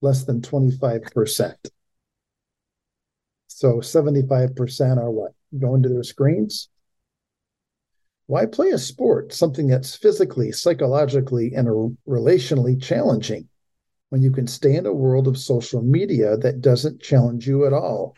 less 0.00 0.24
than 0.24 0.40
25%. 0.40 1.54
So 3.48 3.80
75% 3.80 4.98
are 4.98 5.10
what? 5.10 5.32
Going 5.58 5.82
to 5.82 5.88
their 5.88 6.02
screens? 6.02 6.68
Why 8.26 8.46
play 8.46 8.70
a 8.70 8.78
sport, 8.78 9.32
something 9.32 9.68
that's 9.68 9.94
physically, 9.94 10.50
psychologically, 10.52 11.54
and 11.54 11.96
relationally 12.08 12.82
challenging? 12.82 13.48
when 14.10 14.22
you 14.22 14.30
can 14.30 14.46
stay 14.46 14.74
in 14.76 14.86
a 14.86 14.92
world 14.92 15.26
of 15.26 15.38
social 15.38 15.82
media 15.82 16.36
that 16.38 16.60
doesn't 16.60 17.02
challenge 17.02 17.46
you 17.46 17.66
at 17.66 17.72
all? 17.72 18.16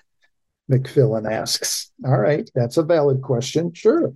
McFillin 0.70 1.30
asks. 1.30 1.90
All 2.04 2.18
right, 2.18 2.48
that's 2.54 2.76
a 2.76 2.82
valid 2.82 3.22
question. 3.22 3.72
Sure. 3.72 4.12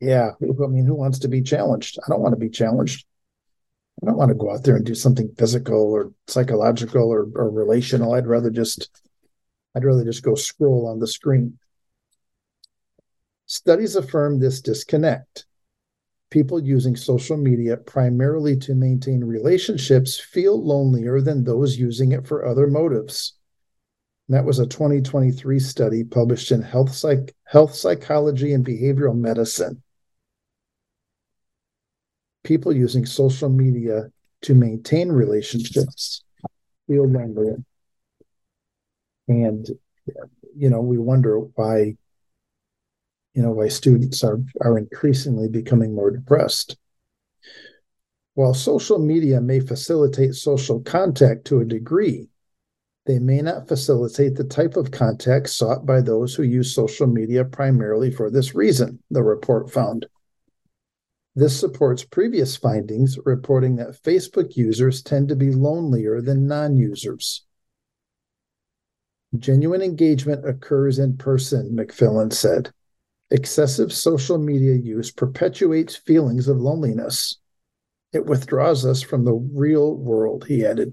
Yeah. 0.00 0.30
I 0.42 0.66
mean, 0.66 0.86
who 0.86 0.94
wants 0.94 1.18
to 1.20 1.28
be 1.28 1.42
challenged? 1.42 1.98
I 2.04 2.08
don't 2.08 2.22
want 2.22 2.32
to 2.32 2.38
be 2.40 2.50
challenged. 2.50 3.06
I 4.02 4.06
don't 4.06 4.16
want 4.16 4.30
to 4.30 4.34
go 4.34 4.50
out 4.50 4.64
there 4.64 4.76
and 4.76 4.84
do 4.84 4.94
something 4.94 5.34
physical 5.36 5.92
or 5.92 6.12
psychological 6.26 7.08
or, 7.08 7.28
or 7.34 7.50
relational. 7.50 8.14
I'd 8.14 8.26
rather 8.26 8.50
just 8.50 9.02
I'd 9.76 9.84
rather 9.84 10.04
just 10.04 10.22
go 10.22 10.34
scroll 10.34 10.88
on 10.88 11.00
the 11.00 11.06
screen. 11.06 11.58
Studies 13.46 13.96
affirm 13.96 14.38
this 14.38 14.60
disconnect 14.60 15.44
people 16.30 16.62
using 16.62 16.96
social 16.96 17.36
media 17.36 17.76
primarily 17.76 18.56
to 18.56 18.74
maintain 18.74 19.22
relationships 19.22 20.18
feel 20.18 20.64
lonelier 20.64 21.20
than 21.20 21.44
those 21.44 21.76
using 21.76 22.12
it 22.12 22.26
for 22.26 22.46
other 22.46 22.68
motives. 22.68 23.34
That 24.28 24.44
was 24.44 24.60
a 24.60 24.66
2023 24.66 25.58
study 25.58 26.04
published 26.04 26.52
in 26.52 26.62
Health, 26.62 26.94
Psych- 26.94 27.34
Health 27.44 27.74
Psychology 27.74 28.52
and 28.52 28.64
Behavioral 28.64 29.18
Medicine. 29.18 29.82
People 32.44 32.74
using 32.74 33.06
social 33.06 33.48
media 33.48 34.10
to 34.42 34.54
maintain 34.54 35.10
relationships 35.10 36.22
feel 36.86 37.06
lonelier. 37.06 37.58
And, 39.28 39.66
you 40.56 40.70
know, 40.70 40.80
we 40.80 40.98
wonder 40.98 41.38
why 41.38 41.96
you 43.34 43.42
know 43.42 43.52
why 43.52 43.68
students 43.68 44.24
are 44.24 44.40
are 44.60 44.78
increasingly 44.78 45.48
becoming 45.48 45.94
more 45.94 46.10
depressed 46.10 46.76
while 48.34 48.54
social 48.54 48.98
media 48.98 49.40
may 49.40 49.60
facilitate 49.60 50.34
social 50.34 50.80
contact 50.80 51.46
to 51.46 51.60
a 51.60 51.64
degree 51.64 52.28
they 53.06 53.18
may 53.18 53.40
not 53.40 53.66
facilitate 53.66 54.34
the 54.34 54.44
type 54.44 54.76
of 54.76 54.90
contact 54.90 55.48
sought 55.48 55.86
by 55.86 56.00
those 56.00 56.34
who 56.34 56.42
use 56.42 56.74
social 56.74 57.06
media 57.06 57.44
primarily 57.44 58.10
for 58.10 58.30
this 58.30 58.54
reason 58.54 58.98
the 59.10 59.22
report 59.22 59.70
found 59.70 60.06
this 61.40 61.58
supports 61.58 62.04
previous 62.04 62.56
findings 62.56 63.18
reporting 63.24 63.76
that 63.76 64.02
facebook 64.02 64.56
users 64.56 65.02
tend 65.02 65.28
to 65.28 65.36
be 65.36 65.50
lonelier 65.50 66.20
than 66.20 66.46
non-users 66.46 67.44
genuine 69.38 69.82
engagement 69.82 70.46
occurs 70.48 70.98
in 70.98 71.16
person 71.16 71.70
mcfillin 71.74 72.32
said 72.32 72.70
Excessive 73.32 73.92
social 73.92 74.38
media 74.38 74.74
use 74.74 75.12
perpetuates 75.12 75.94
feelings 75.94 76.48
of 76.48 76.56
loneliness. 76.56 77.38
It 78.12 78.26
withdraws 78.26 78.84
us 78.84 79.02
from 79.02 79.24
the 79.24 79.34
real 79.34 79.94
world, 79.94 80.46
he 80.48 80.66
added. 80.66 80.92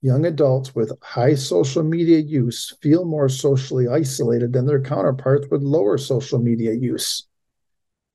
Young 0.00 0.24
adults 0.24 0.74
with 0.74 0.96
high 1.02 1.34
social 1.34 1.82
media 1.82 2.18
use 2.18 2.74
feel 2.80 3.04
more 3.04 3.28
socially 3.28 3.88
isolated 3.88 4.54
than 4.54 4.64
their 4.64 4.80
counterparts 4.80 5.46
with 5.50 5.62
lower 5.62 5.98
social 5.98 6.38
media 6.38 6.72
use. 6.72 7.26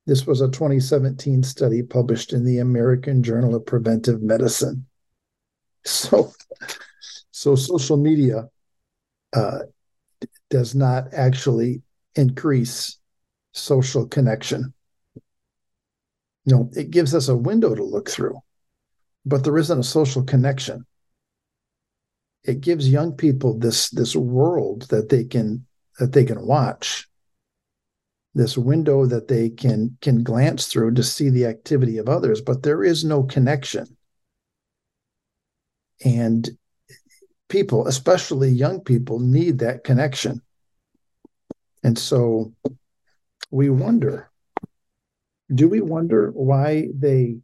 This 0.10 0.26
was 0.26 0.42
a 0.42 0.48
2017 0.48 1.44
study 1.44 1.84
published 1.84 2.34
in 2.34 2.44
the 2.44 2.58
American 2.58 3.22
Journal 3.22 3.54
of 3.54 3.68
Preventive 3.68 4.24
Medicine. 4.24 4.88
So, 5.86 6.34
so 7.30 7.56
social 7.56 7.96
media 7.96 8.50
uh, 9.34 9.60
does 10.50 10.74
not 10.74 11.14
actually 11.14 11.84
increase 12.16 12.98
social 13.54 14.08
connection. 14.08 14.74
You 16.46 16.56
know, 16.56 16.72
it 16.76 16.90
gives 16.90 17.14
us 17.14 17.28
a 17.28 17.36
window 17.36 17.76
to 17.76 17.84
look 17.84 18.10
through, 18.10 18.40
but 19.28 19.44
there 19.44 19.60
isn't 19.60 19.80
a 19.80 19.84
social 19.84 20.24
connection. 20.24 20.88
It 22.44 22.62
gives 22.62 22.90
young 22.90 23.12
people 23.12 23.60
this 23.60 23.92
this 23.92 24.16
world 24.16 24.88
that 24.90 25.10
they 25.10 25.26
can 25.26 25.68
that 26.00 26.14
they 26.14 26.26
can 26.26 26.48
watch, 26.48 27.09
this 28.36 28.58
window 28.58 29.06
that 29.06 29.28
they 29.28 29.50
can 29.50 29.98
can 30.02 30.24
glance 30.24 30.68
through 30.68 30.94
to 30.94 31.04
see 31.04 31.30
the 31.30 31.46
activity 31.46 31.98
of 31.98 32.08
others, 32.08 32.42
but 32.42 32.64
there 32.64 32.84
is 32.84 33.04
no 33.04 33.24
connection. 33.24 33.98
And 36.06 36.50
people, 37.50 37.88
especially 37.88 38.50
young 38.50 38.82
people, 38.82 39.20
need 39.20 39.60
that 39.60 39.84
connection. 39.84 40.42
And 41.84 41.98
so 41.98 42.54
we 43.52 43.70
wonder 43.70 44.30
do 45.54 45.68
we 45.68 45.82
wonder 45.82 46.30
why 46.32 46.88
they 46.94 47.38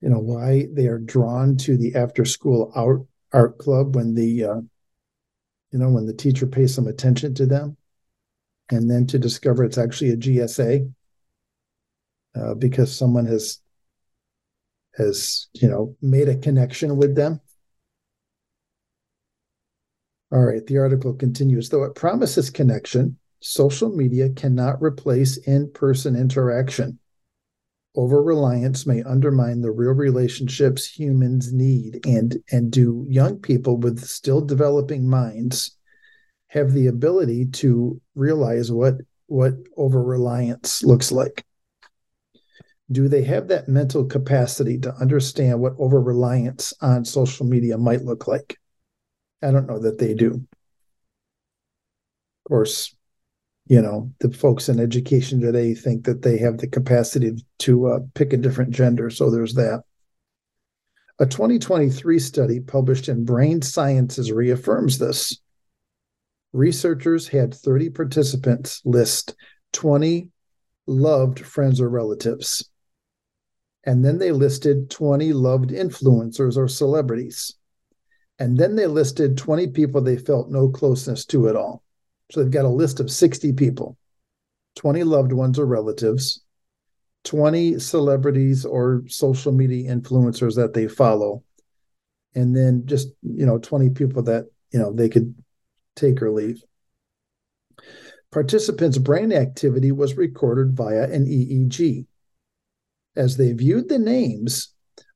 you 0.00 0.08
know 0.08 0.18
why 0.18 0.66
they 0.72 0.86
are 0.86 0.98
drawn 0.98 1.56
to 1.56 1.76
the 1.76 1.94
after 1.94 2.24
school 2.24 2.72
art 2.74 3.02
art 3.32 3.58
club 3.58 3.94
when 3.94 4.14
the 4.14 4.44
uh, 4.44 4.60
you 5.72 5.78
know 5.78 5.90
when 5.90 6.06
the 6.06 6.14
teacher 6.14 6.46
pays 6.46 6.74
some 6.74 6.86
attention 6.86 7.34
to 7.34 7.46
them 7.46 7.76
and 8.70 8.90
then 8.90 9.06
to 9.06 9.18
discover 9.18 9.64
it's 9.64 9.78
actually 9.78 10.10
a 10.10 10.16
gsa 10.16 10.90
uh, 12.34 12.54
because 12.54 12.94
someone 12.94 13.26
has 13.26 13.60
has 14.96 15.48
you 15.54 15.68
know 15.68 15.96
made 16.02 16.28
a 16.28 16.36
connection 16.36 16.96
with 16.96 17.14
them. 17.14 17.40
All 20.32 20.44
right 20.44 20.64
the 20.66 20.78
article 20.78 21.14
continues. 21.14 21.68
Though 21.68 21.84
it 21.84 21.94
promises 21.94 22.50
connection 22.50 23.18
social 23.42 23.88
media 23.88 24.28
cannot 24.30 24.82
replace 24.82 25.38
in-person 25.38 26.14
interaction. 26.14 26.98
Over 27.96 28.22
reliance 28.22 28.86
may 28.86 29.02
undermine 29.02 29.62
the 29.62 29.72
real 29.72 29.92
relationships 29.92 30.86
humans 30.86 31.52
need 31.52 32.06
and 32.06 32.40
and 32.52 32.70
do 32.70 33.04
young 33.08 33.38
people 33.38 33.76
with 33.76 34.04
still 34.04 34.40
developing 34.40 35.08
minds 35.08 35.76
have 36.50 36.72
the 36.72 36.88
ability 36.88 37.46
to 37.46 38.00
realize 38.14 38.70
what 38.70 38.94
what 39.26 39.54
over 39.76 40.02
reliance 40.02 40.82
looks 40.82 41.12
like. 41.12 41.44
Do 42.90 43.06
they 43.06 43.22
have 43.22 43.46
that 43.48 43.68
mental 43.68 44.04
capacity 44.04 44.76
to 44.80 44.92
understand 44.96 45.60
what 45.60 45.74
over 45.78 46.02
reliance 46.02 46.74
on 46.80 47.04
social 47.04 47.46
media 47.46 47.78
might 47.78 48.02
look 48.02 48.26
like? 48.26 48.58
I 49.40 49.52
don't 49.52 49.68
know 49.68 49.78
that 49.78 49.98
they 49.98 50.14
do. 50.14 50.44
Of 52.44 52.48
course 52.48 52.94
you 53.66 53.80
know 53.80 54.12
the 54.18 54.30
folks 54.32 54.68
in 54.68 54.80
education 54.80 55.40
today 55.40 55.74
think 55.74 56.04
that 56.04 56.22
they 56.22 56.38
have 56.38 56.58
the 56.58 56.66
capacity 56.66 57.32
to 57.60 57.86
uh, 57.86 58.00
pick 58.14 58.32
a 58.32 58.36
different 58.36 58.72
gender 58.72 59.08
so 59.08 59.30
there's 59.30 59.54
that. 59.54 59.84
A 61.20 61.26
2023 61.26 62.18
study 62.18 62.60
published 62.60 63.08
in 63.08 63.24
brain 63.24 63.62
sciences 63.62 64.32
reaffirms 64.32 64.98
this 64.98 65.38
researchers 66.52 67.28
had 67.28 67.54
30 67.54 67.90
participants 67.90 68.82
list 68.84 69.34
20 69.72 70.28
loved 70.86 71.40
friends 71.40 71.80
or 71.80 71.88
relatives. 71.88 72.68
And 73.84 74.04
then 74.04 74.18
they 74.18 74.32
listed 74.32 74.90
20 74.90 75.32
loved 75.32 75.70
influencers 75.70 76.56
or 76.56 76.68
celebrities. 76.68 77.54
And 78.38 78.58
then 78.58 78.74
they 78.74 78.86
listed 78.86 79.36
20 79.36 79.68
people 79.68 80.00
they 80.00 80.16
felt 80.16 80.50
no 80.50 80.68
closeness 80.68 81.24
to 81.26 81.48
at 81.48 81.56
all. 81.56 81.82
So 82.30 82.42
they've 82.42 82.50
got 82.50 82.64
a 82.64 82.68
list 82.68 83.00
of 83.00 83.10
60 83.10 83.52
people, 83.54 83.96
20 84.76 85.02
loved 85.04 85.32
ones 85.32 85.58
or 85.58 85.66
relatives, 85.66 86.42
20 87.24 87.78
celebrities 87.78 88.64
or 88.64 89.02
social 89.08 89.52
media 89.52 89.94
influencers 89.94 90.56
that 90.56 90.74
they 90.74 90.88
follow, 90.88 91.42
and 92.34 92.56
then 92.56 92.82
just, 92.86 93.08
you 93.22 93.44
know, 93.44 93.58
20 93.58 93.90
people 93.90 94.22
that, 94.22 94.46
you 94.72 94.78
know, 94.78 94.92
they 94.92 95.08
could 95.08 95.34
take 96.00 96.22
or 96.22 96.30
leave. 96.30 96.62
Participants' 98.32 98.98
brain 98.98 99.32
activity 99.32 99.92
was 99.92 100.16
recorded 100.16 100.72
via 100.76 101.04
an 101.10 101.26
EEG. 101.26 102.06
As 103.16 103.36
they 103.36 103.52
viewed 103.52 103.88
the 103.88 103.98
names, 103.98 104.72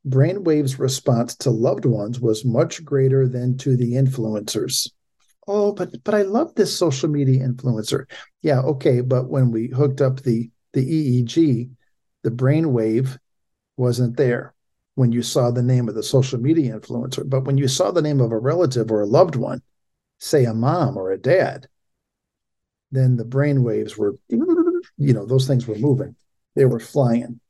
brainwaves' 0.06 0.78
response 0.78 1.36
to 1.36 1.50
loved 1.50 1.84
ones 1.84 2.20
was 2.20 2.44
much 2.44 2.84
greater 2.84 3.26
than 3.26 3.56
to 3.58 3.76
the 3.76 3.92
influencers 3.92 4.88
oh 5.46 5.72
but 5.72 5.90
but 6.04 6.14
i 6.14 6.22
love 6.22 6.54
this 6.54 6.76
social 6.76 7.08
media 7.08 7.46
influencer 7.46 8.04
yeah 8.42 8.60
okay 8.60 9.00
but 9.00 9.28
when 9.28 9.50
we 9.50 9.68
hooked 9.68 10.00
up 10.00 10.20
the 10.20 10.50
the 10.72 11.22
eeg 11.22 11.70
the 12.22 12.30
brainwave 12.30 13.18
wasn't 13.76 14.16
there 14.16 14.54
when 14.94 15.12
you 15.12 15.22
saw 15.22 15.50
the 15.50 15.62
name 15.62 15.88
of 15.88 15.94
the 15.94 16.02
social 16.02 16.40
media 16.40 16.78
influencer 16.78 17.28
but 17.28 17.44
when 17.44 17.58
you 17.58 17.68
saw 17.68 17.90
the 17.90 18.02
name 18.02 18.20
of 18.20 18.32
a 18.32 18.38
relative 18.38 18.90
or 18.90 19.02
a 19.02 19.06
loved 19.06 19.36
one 19.36 19.60
say 20.18 20.44
a 20.44 20.54
mom 20.54 20.96
or 20.96 21.10
a 21.10 21.18
dad 21.18 21.68
then 22.90 23.16
the 23.16 23.24
brain 23.24 23.62
waves 23.62 23.96
were 23.96 24.14
you 24.28 25.12
know 25.12 25.26
those 25.26 25.46
things 25.46 25.66
were 25.66 25.78
moving 25.78 26.14
they 26.54 26.64
were 26.64 26.80
flying 26.80 27.40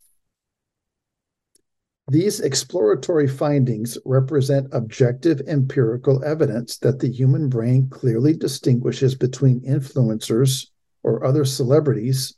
these 2.09 2.41
exploratory 2.41 3.27
findings 3.27 3.97
represent 4.05 4.69
objective 4.73 5.41
empirical 5.47 6.23
evidence 6.23 6.77
that 6.79 6.99
the 6.99 7.11
human 7.11 7.49
brain 7.49 7.89
clearly 7.89 8.35
distinguishes 8.35 9.15
between 9.15 9.63
influencers 9.63 10.67
or 11.03 11.25
other 11.25 11.47
celebrities 11.47 12.35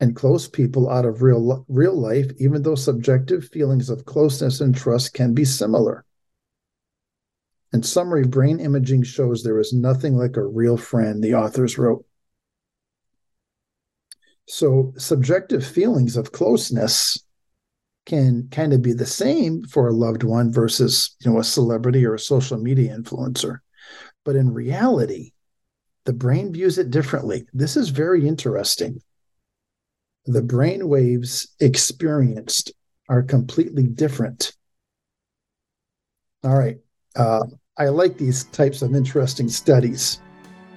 and 0.00 0.16
close 0.16 0.48
people 0.48 0.90
out 0.90 1.04
of 1.04 1.22
real, 1.22 1.64
real 1.68 1.94
life, 1.94 2.30
even 2.38 2.62
though 2.62 2.74
subjective 2.74 3.44
feelings 3.48 3.90
of 3.90 4.04
closeness 4.04 4.60
and 4.60 4.76
trust 4.76 5.14
can 5.14 5.34
be 5.34 5.44
similar. 5.44 6.04
In 7.72 7.82
summary, 7.82 8.24
brain 8.24 8.60
imaging 8.60 9.02
shows 9.02 9.42
there 9.42 9.58
is 9.58 9.72
nothing 9.72 10.16
like 10.16 10.36
a 10.36 10.44
real 10.44 10.76
friend, 10.76 11.22
the 11.22 11.34
authors 11.34 11.76
wrote. 11.76 12.04
So, 14.46 14.94
subjective 14.96 15.66
feelings 15.66 16.16
of 16.16 16.32
closeness 16.32 17.22
can 18.06 18.48
kind 18.50 18.72
of 18.72 18.80
be 18.80 18.94
the 18.94 19.04
same 19.04 19.62
for 19.64 19.86
a 19.86 19.92
loved 19.92 20.22
one 20.22 20.50
versus 20.50 21.14
you 21.20 21.30
know 21.30 21.38
a 21.38 21.44
celebrity 21.44 22.06
or 22.06 22.14
a 22.14 22.18
social 22.18 22.56
media 22.56 22.96
influencer. 22.96 23.58
But 24.24 24.34
in 24.34 24.54
reality 24.54 25.32
the 26.06 26.14
brain 26.14 26.54
views 26.54 26.78
it 26.78 26.90
differently. 26.90 27.46
This 27.52 27.76
is 27.76 27.90
very 27.90 28.26
interesting. 28.26 29.02
The 30.24 30.40
brain 30.40 30.88
waves 30.88 31.54
experienced 31.60 32.72
are 33.10 33.22
completely 33.22 33.86
different. 33.86 34.54
All 36.42 36.56
right 36.56 36.78
uh, 37.16 37.44
i 37.78 37.88
like 37.88 38.16
these 38.18 38.44
types 38.44 38.82
of 38.82 38.94
interesting 38.94 39.48
studies 39.48 40.20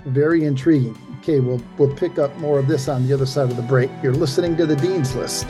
very 0.05 0.45
intriguing 0.45 0.97
okay 1.19 1.39
we'll 1.39 1.61
we'll 1.77 1.95
pick 1.95 2.17
up 2.17 2.36
more 2.38 2.59
of 2.59 2.67
this 2.67 2.88
on 2.88 3.07
the 3.07 3.13
other 3.13 3.25
side 3.25 3.49
of 3.49 3.55
the 3.55 3.61
break 3.63 3.89
you're 4.01 4.13
listening 4.13 4.57
to 4.57 4.65
the 4.65 4.75
dean's 4.75 5.15
list 5.15 5.47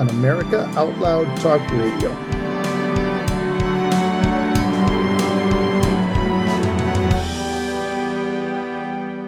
on 0.00 0.08
America 0.10 0.66
Out 0.76 0.96
Loud 0.98 1.36
Talk 1.38 1.60
Radio. 1.70 2.10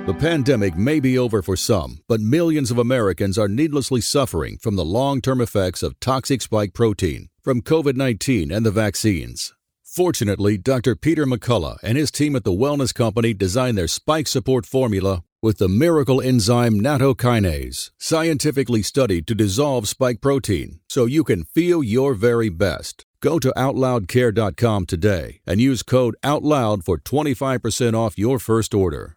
The 0.06 0.14
pandemic 0.14 0.76
may 0.76 1.00
be 1.00 1.18
over 1.18 1.42
for 1.42 1.56
some, 1.56 1.98
but 2.08 2.20
millions 2.20 2.70
of 2.70 2.78
Americans 2.78 3.36
are 3.38 3.48
needlessly 3.48 4.00
suffering 4.00 4.56
from 4.58 4.76
the 4.76 4.84
long 4.84 5.20
term 5.20 5.40
effects 5.40 5.82
of 5.82 5.98
toxic 6.00 6.42
spike 6.42 6.74
protein 6.74 7.28
from 7.42 7.62
COVID 7.62 7.96
19 7.96 8.52
and 8.52 8.64
the 8.64 8.70
vaccines. 8.70 9.52
Fortunately, 9.96 10.58
Dr. 10.58 10.94
Peter 10.94 11.24
McCullough 11.24 11.78
and 11.82 11.96
his 11.96 12.10
team 12.10 12.36
at 12.36 12.44
the 12.44 12.52
Wellness 12.52 12.92
Company 12.92 13.32
designed 13.32 13.78
their 13.78 13.88
spike 13.88 14.28
support 14.28 14.66
formula 14.66 15.24
with 15.40 15.56
the 15.56 15.70
miracle 15.70 16.20
enzyme 16.20 16.78
nattokinase, 16.78 17.92
scientifically 17.98 18.82
studied 18.82 19.26
to 19.26 19.34
dissolve 19.34 19.88
spike 19.88 20.20
protein 20.20 20.80
so 20.90 21.06
you 21.06 21.24
can 21.24 21.44
feel 21.44 21.82
your 21.82 22.12
very 22.12 22.50
best. 22.50 23.06
Go 23.22 23.38
to 23.38 23.54
OutLoudCare.com 23.56 24.84
today 24.84 25.40
and 25.46 25.62
use 25.62 25.82
code 25.82 26.14
OUTLOUD 26.22 26.84
for 26.84 26.98
25% 26.98 27.94
off 27.94 28.18
your 28.18 28.38
first 28.38 28.74
order. 28.74 29.16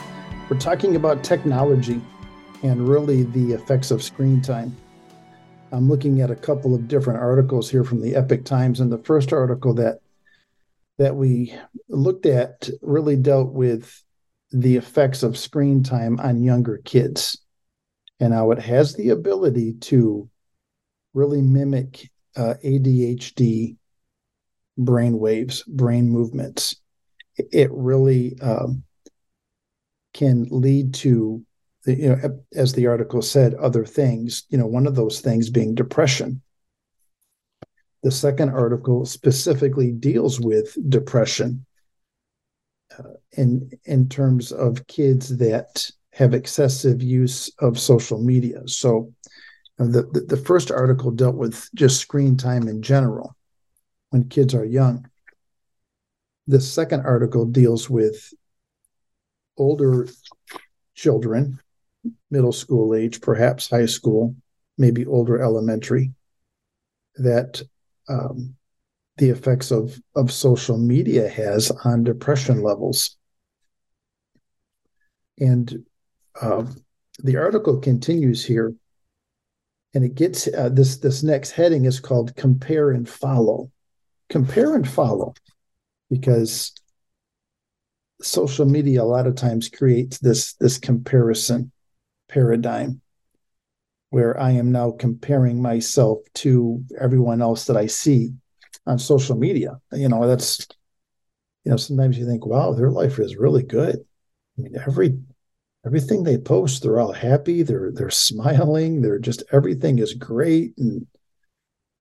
We're 0.51 0.59
talking 0.59 0.97
about 0.97 1.23
technology 1.23 2.01
and 2.61 2.85
really 2.85 3.23
the 3.23 3.53
effects 3.53 3.89
of 3.89 4.03
screen 4.03 4.41
time. 4.41 4.75
I'm 5.71 5.87
looking 5.87 6.19
at 6.19 6.29
a 6.29 6.35
couple 6.35 6.75
of 6.75 6.89
different 6.89 7.21
articles 7.21 7.71
here 7.71 7.85
from 7.85 8.01
the 8.01 8.17
Epoch 8.17 8.43
Times, 8.43 8.81
and 8.81 8.91
the 8.91 8.97
first 8.97 9.31
article 9.31 9.73
that 9.75 9.99
that 10.97 11.15
we 11.15 11.55
looked 11.87 12.25
at 12.25 12.69
really 12.81 13.15
dealt 13.15 13.53
with 13.53 14.03
the 14.51 14.75
effects 14.75 15.23
of 15.23 15.37
screen 15.37 15.83
time 15.83 16.19
on 16.19 16.43
younger 16.43 16.81
kids 16.83 17.39
and 18.19 18.33
how 18.33 18.51
it 18.51 18.59
has 18.59 18.93
the 18.93 19.11
ability 19.11 19.75
to 19.75 20.29
really 21.13 21.41
mimic 21.41 22.11
uh, 22.35 22.55
ADHD 22.61 23.77
brain 24.77 25.17
waves, 25.17 25.63
brain 25.63 26.09
movements. 26.09 26.75
it 27.37 27.69
really 27.71 28.37
um, 28.41 28.83
can 30.13 30.47
lead 30.49 30.93
to 30.93 31.43
you 31.85 32.09
know 32.09 32.39
as 32.55 32.73
the 32.73 32.87
article 32.87 33.21
said 33.21 33.55
other 33.55 33.85
things 33.85 34.43
you 34.49 34.57
know 34.57 34.67
one 34.67 34.85
of 34.87 34.95
those 34.95 35.21
things 35.21 35.49
being 35.49 35.75
depression. 35.75 36.41
The 38.03 38.11
second 38.11 38.49
article 38.49 39.05
specifically 39.05 39.91
deals 39.91 40.39
with 40.39 40.75
depression 40.89 41.65
uh, 42.97 43.13
in 43.33 43.71
in 43.85 44.09
terms 44.09 44.51
of 44.51 44.87
kids 44.87 45.37
that 45.37 45.89
have 46.13 46.33
excessive 46.33 47.01
use 47.01 47.49
of 47.59 47.79
social 47.79 48.21
media. 48.21 48.61
So 48.65 49.13
the, 49.77 50.03
the, 50.11 50.21
the 50.21 50.37
first 50.37 50.71
article 50.71 51.11
dealt 51.11 51.35
with 51.35 51.69
just 51.73 51.99
screen 51.99 52.37
time 52.37 52.67
in 52.67 52.81
general 52.81 53.35
when 54.09 54.29
kids 54.29 54.53
are 54.53 54.65
young. 54.65 55.09
The 56.47 56.59
second 56.59 57.05
article 57.05 57.45
deals 57.45 57.89
with 57.89 58.33
older 59.57 60.07
children, 60.95 61.59
middle 62.29 62.51
school 62.51 62.95
age, 62.95 63.21
perhaps 63.21 63.69
high 63.69 63.85
school, 63.85 64.35
maybe 64.77 65.05
older 65.05 65.41
elementary, 65.41 66.13
that 67.15 67.61
um, 68.09 68.55
the 69.17 69.29
effects 69.29 69.71
of, 69.71 69.99
of 70.15 70.31
social 70.31 70.77
media 70.77 71.27
has 71.29 71.71
on 71.85 72.03
depression 72.03 72.61
levels. 72.61 73.17
And 75.39 75.85
uh, 76.41 76.65
the 77.23 77.37
article 77.37 77.77
continues 77.79 78.45
here, 78.45 78.73
and 79.93 80.03
it 80.03 80.15
gets 80.15 80.47
uh, 80.47 80.69
this. 80.69 80.97
This 80.97 81.23
next 81.23 81.51
heading 81.51 81.85
is 81.85 81.99
called 81.99 82.35
"Compare 82.35 82.91
and 82.91 83.07
Follow." 83.07 83.71
Compare 84.29 84.75
and 84.75 84.87
follow, 84.87 85.33
because 86.09 86.73
social 88.21 88.65
media 88.65 89.01
a 89.01 89.03
lot 89.03 89.27
of 89.27 89.35
times 89.35 89.69
creates 89.69 90.19
this 90.19 90.53
this 90.53 90.77
comparison 90.77 91.71
paradigm 92.29 93.01
where 94.09 94.39
I 94.39 94.51
am 94.51 94.71
now 94.71 94.91
comparing 94.91 95.61
myself 95.61 96.19
to 96.35 96.83
everyone 96.99 97.41
else 97.41 97.65
that 97.65 97.77
I 97.77 97.87
see 97.87 98.33
on 98.85 98.99
social 98.99 99.37
media. 99.37 99.79
You 99.91 100.09
know, 100.09 100.27
that's 100.27 100.67
you 101.63 101.71
know, 101.71 101.77
sometimes 101.77 102.17
you 102.17 102.25
think, 102.25 102.45
wow, 102.45 102.73
their 102.73 102.89
life 102.89 103.19
is 103.19 103.37
really 103.37 103.63
good. 103.63 103.97
I 104.57 104.61
mean, 104.61 104.75
every 104.85 105.17
everything 105.85 106.23
they 106.23 106.37
post, 106.37 106.83
they're 106.83 106.99
all 106.99 107.13
happy, 107.13 107.63
they're 107.63 107.91
they're 107.93 108.09
smiling, 108.09 109.01
they're 109.01 109.19
just 109.19 109.43
everything 109.51 109.99
is 109.99 110.13
great. 110.13 110.73
And 110.77 111.07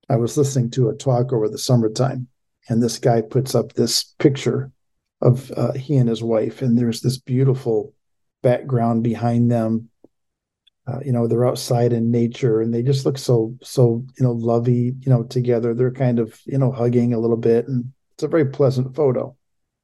I 0.09 0.17
was 0.17 0.37
listening 0.37 0.71
to 0.71 0.89
a 0.89 0.95
talk 0.95 1.33
over 1.33 1.49
the 1.49 1.59
summertime, 1.59 2.29
and 2.69 2.83
this 2.83 2.99
guy 2.99 3.21
puts 3.21 3.55
up 3.55 3.73
this 3.73 4.15
picture 4.19 4.73
of 5.21 5.51
uh, 5.57 5.73
he 5.73 5.97
and 5.97 6.09
his 6.09 6.23
wife, 6.23 6.63
and 6.63 6.79
there's 6.79 7.01
this 7.01 7.19
beautiful 7.19 7.95
background 8.43 9.03
behind 9.03 9.51
them. 9.51 9.89
Uh, 10.87 11.01
you 11.05 11.13
know, 11.13 11.27
they're 11.27 11.47
outside 11.47 11.93
in 11.93 12.11
nature, 12.11 12.61
and 12.61 12.73
they 12.73 12.83
just 12.83 13.05
look 13.05 13.19
so 13.19 13.57
so 13.63 14.05
you 14.19 14.25
know 14.25 14.33
lovey. 14.33 14.95
You 15.01 15.11
know, 15.11 15.23
together 15.25 15.75
they're 15.75 15.93
kind 15.93 16.19
of 16.19 16.41
you 16.47 16.59
know 16.59 16.73
hugging 16.73 17.13
a 17.13 17.19
little 17.19 17.37
bit, 17.37 17.69
and 17.69 17.93
it's 18.15 18.23
a 18.23 18.29
very 18.29 18.47
pleasant 18.47 18.95
photo. 18.97 19.37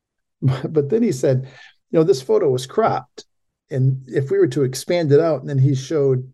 but 0.41 0.91
then 0.91 1.03
he 1.03 1.13
said, 1.13 1.49
you 1.91 1.99
know, 1.99 2.05
this 2.05 2.23
photo 2.23 2.51
was 2.51 2.67
cropped, 2.67 3.27
and 3.71 4.03
if 4.07 4.31
we 4.31 4.39
were 4.39 4.49
to 4.49 4.65
expand 4.65 5.13
it 5.13 5.21
out, 5.21 5.41
and 5.41 5.49
then 5.49 5.59
he 5.59 5.75
showed 5.75 6.33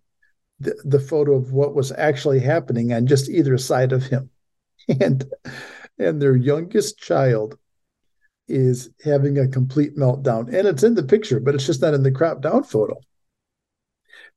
the, 0.61 0.81
the 0.85 1.01
photo 1.01 1.35
of 1.35 1.53
what 1.53 1.75
was 1.75 1.93
actually 1.93 2.41
happening 2.41 2.93
on 2.93 3.07
just 3.07 3.29
either 3.29 3.59
side 3.59 3.93
of 3.93 4.05
him, 4.07 4.31
and 5.01 5.25
and 5.99 6.23
their 6.23 6.37
youngest 6.37 6.99
child 6.99 7.59
is 8.49 8.91
having 9.05 9.39
a 9.39 9.49
complete 9.49 9.97
meltdown. 9.97 10.53
And 10.53 10.67
it's 10.67 10.83
in 10.83 10.95
the 10.95 11.03
picture, 11.03 11.41
but 11.41 11.55
it's 11.55 11.67
just 11.67 11.83
not 11.83 11.95
in 11.95 12.03
the 12.03 12.11
cropped 12.11 12.43
down 12.43 12.65
photo. 12.65 12.99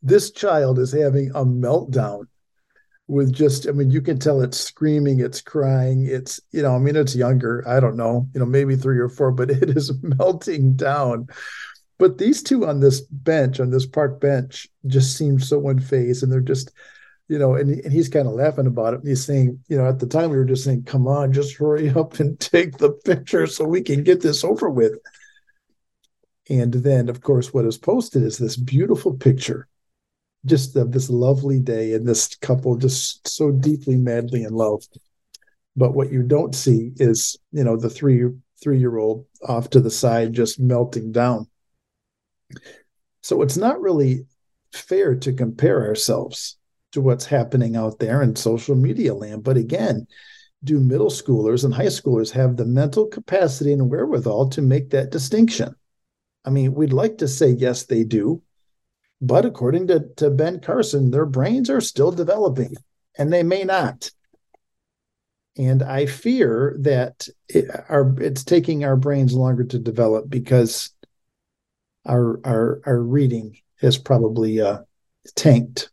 This 0.02 0.32
child 0.32 0.80
is 0.80 0.92
having 0.92 1.32
a 1.32 1.44
meltdown 1.46 2.26
with 3.08 3.34
just, 3.34 3.68
I 3.68 3.72
mean, 3.72 3.92
you 3.92 4.02
can 4.02 4.18
tell 4.18 4.42
it's 4.42 4.60
screaming, 4.60 5.20
it's 5.20 5.42
crying, 5.42 6.06
it's, 6.06 6.40
you 6.52 6.62
know, 6.62 6.76
I 6.76 6.80
mean, 6.80 6.96
it's 6.96 7.16
younger. 7.16 7.64
I 7.68 7.80
don't 7.80 7.98
know, 7.98 8.28
you 8.34 8.40
know, 8.40 8.46
maybe 8.46 8.76
three 8.76 9.00
or 9.00 9.10
four, 9.10 9.32
but 9.32 9.50
it 9.52 9.70
is 9.70 9.92
melting 10.02 10.76
down. 10.76 11.28
But 11.98 12.18
these 12.18 12.44
two 12.44 12.66
on 12.68 12.80
this 12.80 13.02
bench, 13.02 13.60
on 13.60 13.70
this 13.70 13.86
park 13.86 14.20
bench, 14.20 14.68
just 14.88 15.18
seem 15.18 15.40
so 15.40 15.62
unfazed 15.62 16.24
and 16.24 16.32
they're 16.32 16.42
just, 16.42 16.72
you 17.28 17.40
know, 17.40 17.56
and, 17.56 17.70
and 17.70 17.92
he's 17.92 18.10
kind 18.10 18.28
of 18.28 18.34
laughing 18.34 18.68
about 18.68 18.94
it. 18.94 19.02
He's 19.04 19.26
saying, 19.26 19.60
you 19.68 19.78
know, 19.78 19.88
at 19.88 20.00
the 20.00 20.08
time 20.08 20.30
we 20.30 20.38
were 20.38 20.46
just 20.46 20.64
saying, 20.64 20.84
come 20.84 21.08
on, 21.08 21.34
just 21.34 21.58
hurry 21.58 21.90
up 21.96 22.20
and 22.20 22.40
take 22.40 22.78
the 22.78 22.92
picture 22.92 23.48
so 23.48 23.66
we 23.66 23.82
can 23.82 24.04
get 24.04 24.22
this 24.22 24.44
over 24.44 24.70
with. 24.70 24.94
And 26.50 26.72
then, 26.74 27.10
of 27.10 27.22
course, 27.22 27.54
what 27.54 27.66
is 27.66 27.78
posted 27.78 28.22
is 28.22 28.38
this 28.38 28.56
beautiful 28.56 29.14
picture 29.14 29.68
just 30.46 30.76
of 30.76 30.92
this 30.92 31.10
lovely 31.10 31.60
day 31.60 31.94
and 31.94 32.08
this 32.08 32.36
couple 32.36 32.78
just 32.78 33.28
so 33.28 33.52
deeply, 33.52 33.96
madly 33.96 34.44
in 34.44 34.54
love. 34.54 34.84
But 35.76 35.96
what 35.96 36.12
you 36.12 36.22
don't 36.22 36.54
see 36.54 36.92
is, 36.98 37.38
you 37.52 37.64
know, 37.64 37.78
the 37.78 37.90
three 37.90 38.30
three 38.62 38.80
year 38.80 38.98
old 38.98 39.26
off 39.48 39.72
to 39.72 39.80
the 39.80 39.92
side 39.92 40.34
just 40.34 40.60
melting 40.60 41.12
down. 41.12 41.48
So 43.22 43.42
it's 43.42 43.58
not 43.58 43.82
really 43.82 44.28
fair 44.72 45.16
to 45.16 45.34
compare 45.34 45.84
ourselves 45.86 46.58
to 46.96 47.02
what's 47.02 47.26
happening 47.26 47.76
out 47.76 48.00
there 48.00 48.24
in 48.24 48.36
social 48.36 48.76
media 48.76 49.14
land. 49.14 49.44
But 49.44 49.58
again, 49.58 50.08
do 50.64 50.80
middle 50.80 51.10
schoolers 51.10 51.64
and 51.64 51.74
high 51.74 51.86
schoolers 51.86 52.32
have 52.32 52.56
the 52.56 52.66
mental 52.66 53.06
capacity 53.06 53.74
and 53.74 53.90
wherewithal 53.90 54.50
to 54.50 54.62
make 54.62 54.90
that 54.90 55.12
distinction? 55.12 55.76
I 56.46 56.50
mean, 56.50 56.74
we'd 56.74 56.94
like 56.94 57.18
to 57.20 57.28
say 57.28 57.50
yes, 57.50 57.84
they 57.84 58.04
do. 58.04 58.42
But 59.22 59.46
according 59.46 59.88
to, 59.88 60.08
to 60.18 60.30
Ben 60.30 60.62
Carson, 60.62 61.12
their 61.12 61.26
brains 61.26 61.70
are 61.70 61.82
still 61.82 62.12
developing 62.12 62.76
and 63.18 63.32
they 63.32 63.44
may 63.44 63.64
not. 63.64 64.10
And 65.58 65.84
I 65.84 66.06
fear 66.06 66.78
that 66.80 67.28
it, 67.50 67.66
our, 67.90 68.16
it's 68.22 68.44
taking 68.44 68.84
our 68.84 68.98
brains 68.98 69.34
longer 69.34 69.66
to 69.66 69.80
develop 69.80 70.30
because 70.30 70.92
our, 72.06 72.40
our, 72.46 72.82
our 72.86 73.00
reading 73.00 73.58
has 73.82 73.98
probably 73.98 74.62
uh, 74.62 74.80
tanked 75.36 75.90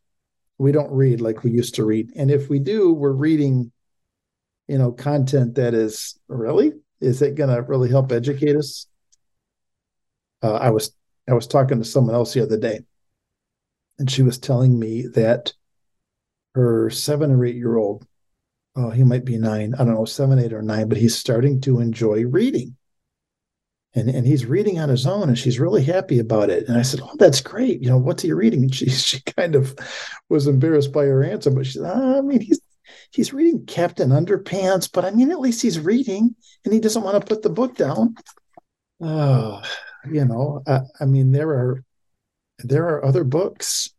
we 0.63 0.73
don't 0.73 0.91
read 0.93 1.21
like 1.21 1.43
we 1.43 1.51
used 1.51 1.75
to 1.75 1.85
read. 1.85 2.13
And 2.17 2.31
if 2.31 2.49
we 2.49 2.59
do 2.59 2.93
we're 2.93 3.13
reading 3.13 3.73
you 4.69 4.79
know 4.79 4.93
content 4.93 5.57
that 5.57 5.75
is 5.75 6.19
really? 6.29 6.73
Is 7.01 7.21
it 7.21 7.35
going 7.35 7.51
to 7.55 7.63
really 7.63 7.91
help 7.91 8.13
educate 8.13 8.57
us? 8.57 8.87
Uh, 10.43 10.55
i 10.55 10.71
was 10.71 10.93
i 11.29 11.33
was 11.33 11.47
talking 11.47 11.79
to 11.79 11.85
someone 11.85 12.17
else 12.17 12.35
the 12.35 12.43
other 12.43 12.59
day 12.59 12.81
and 13.99 14.11
she 14.11 14.23
was 14.23 14.39
telling 14.39 14.77
me 14.77 15.07
that 15.07 15.53
her 16.55 16.91
seven 16.91 17.31
or 17.31 17.45
eight 17.45 17.55
year 17.55 17.77
old 17.77 18.05
oh 18.75 18.91
he 18.91 19.05
might 19.05 19.25
be 19.25 19.39
nine 19.39 19.73
i 19.75 19.85
don't 19.85 19.95
know 19.95 20.05
seven 20.05 20.41
eight 20.41 20.53
or 20.53 20.63
nine 20.63 20.89
but 20.89 20.99
he's 20.99 21.17
starting 21.17 21.61
to 21.61 21.79
enjoy 21.79 22.25
reading 22.27 22.77
and 23.95 24.09
and 24.09 24.27
he's 24.27 24.47
reading 24.47 24.79
on 24.79 24.89
his 24.89 25.07
own 25.07 25.29
and 25.29 25.39
she's 25.39 25.61
really 25.61 25.85
happy 25.85 26.19
about 26.19 26.51
it. 26.51 26.69
And 26.69 26.79
i 26.79 26.83
said 26.83 27.01
oh 27.03 27.15
that's 27.19 27.41
great. 27.41 27.83
You 27.83 27.89
know 27.89 27.99
what's 27.99 28.23
he 28.23 28.33
reading? 28.33 28.63
And 28.63 28.75
she 28.75 28.91
she 28.91 29.21
kind 29.23 29.55
of 29.55 29.75
was 30.29 30.47
embarrassed 30.47 30.93
by 30.93 31.05
her 31.05 31.23
answer 31.23 31.51
but 31.51 31.67
she 31.67 31.73
said 31.73 31.91
oh, 31.95 32.19
i 32.19 32.21
mean 32.21 32.41
he's 32.41 32.61
he's 33.11 33.33
reading 33.33 33.65
captain 33.67 34.11
underpants 34.11 34.91
but 34.91 35.05
i 35.05 35.11
mean 35.11 35.31
at 35.31 35.41
least 35.41 35.63
he's 35.63 35.79
reading 35.79 36.35
and 36.65 36.73
he 36.73 36.81
doesn't 36.81 37.03
want 37.03 37.21
to 37.21 37.27
put 37.27 37.43
the 37.43 37.51
book 37.51 37.77
down. 37.77 38.15
Oh 39.01 39.63
you 40.11 40.25
know 40.25 40.63
I, 40.67 40.81
I 41.01 41.05
mean 41.05 41.33
there 41.33 41.51
are 41.51 41.85
there 42.59 42.89
are 42.89 43.05
other 43.05 43.25
books 43.25 43.91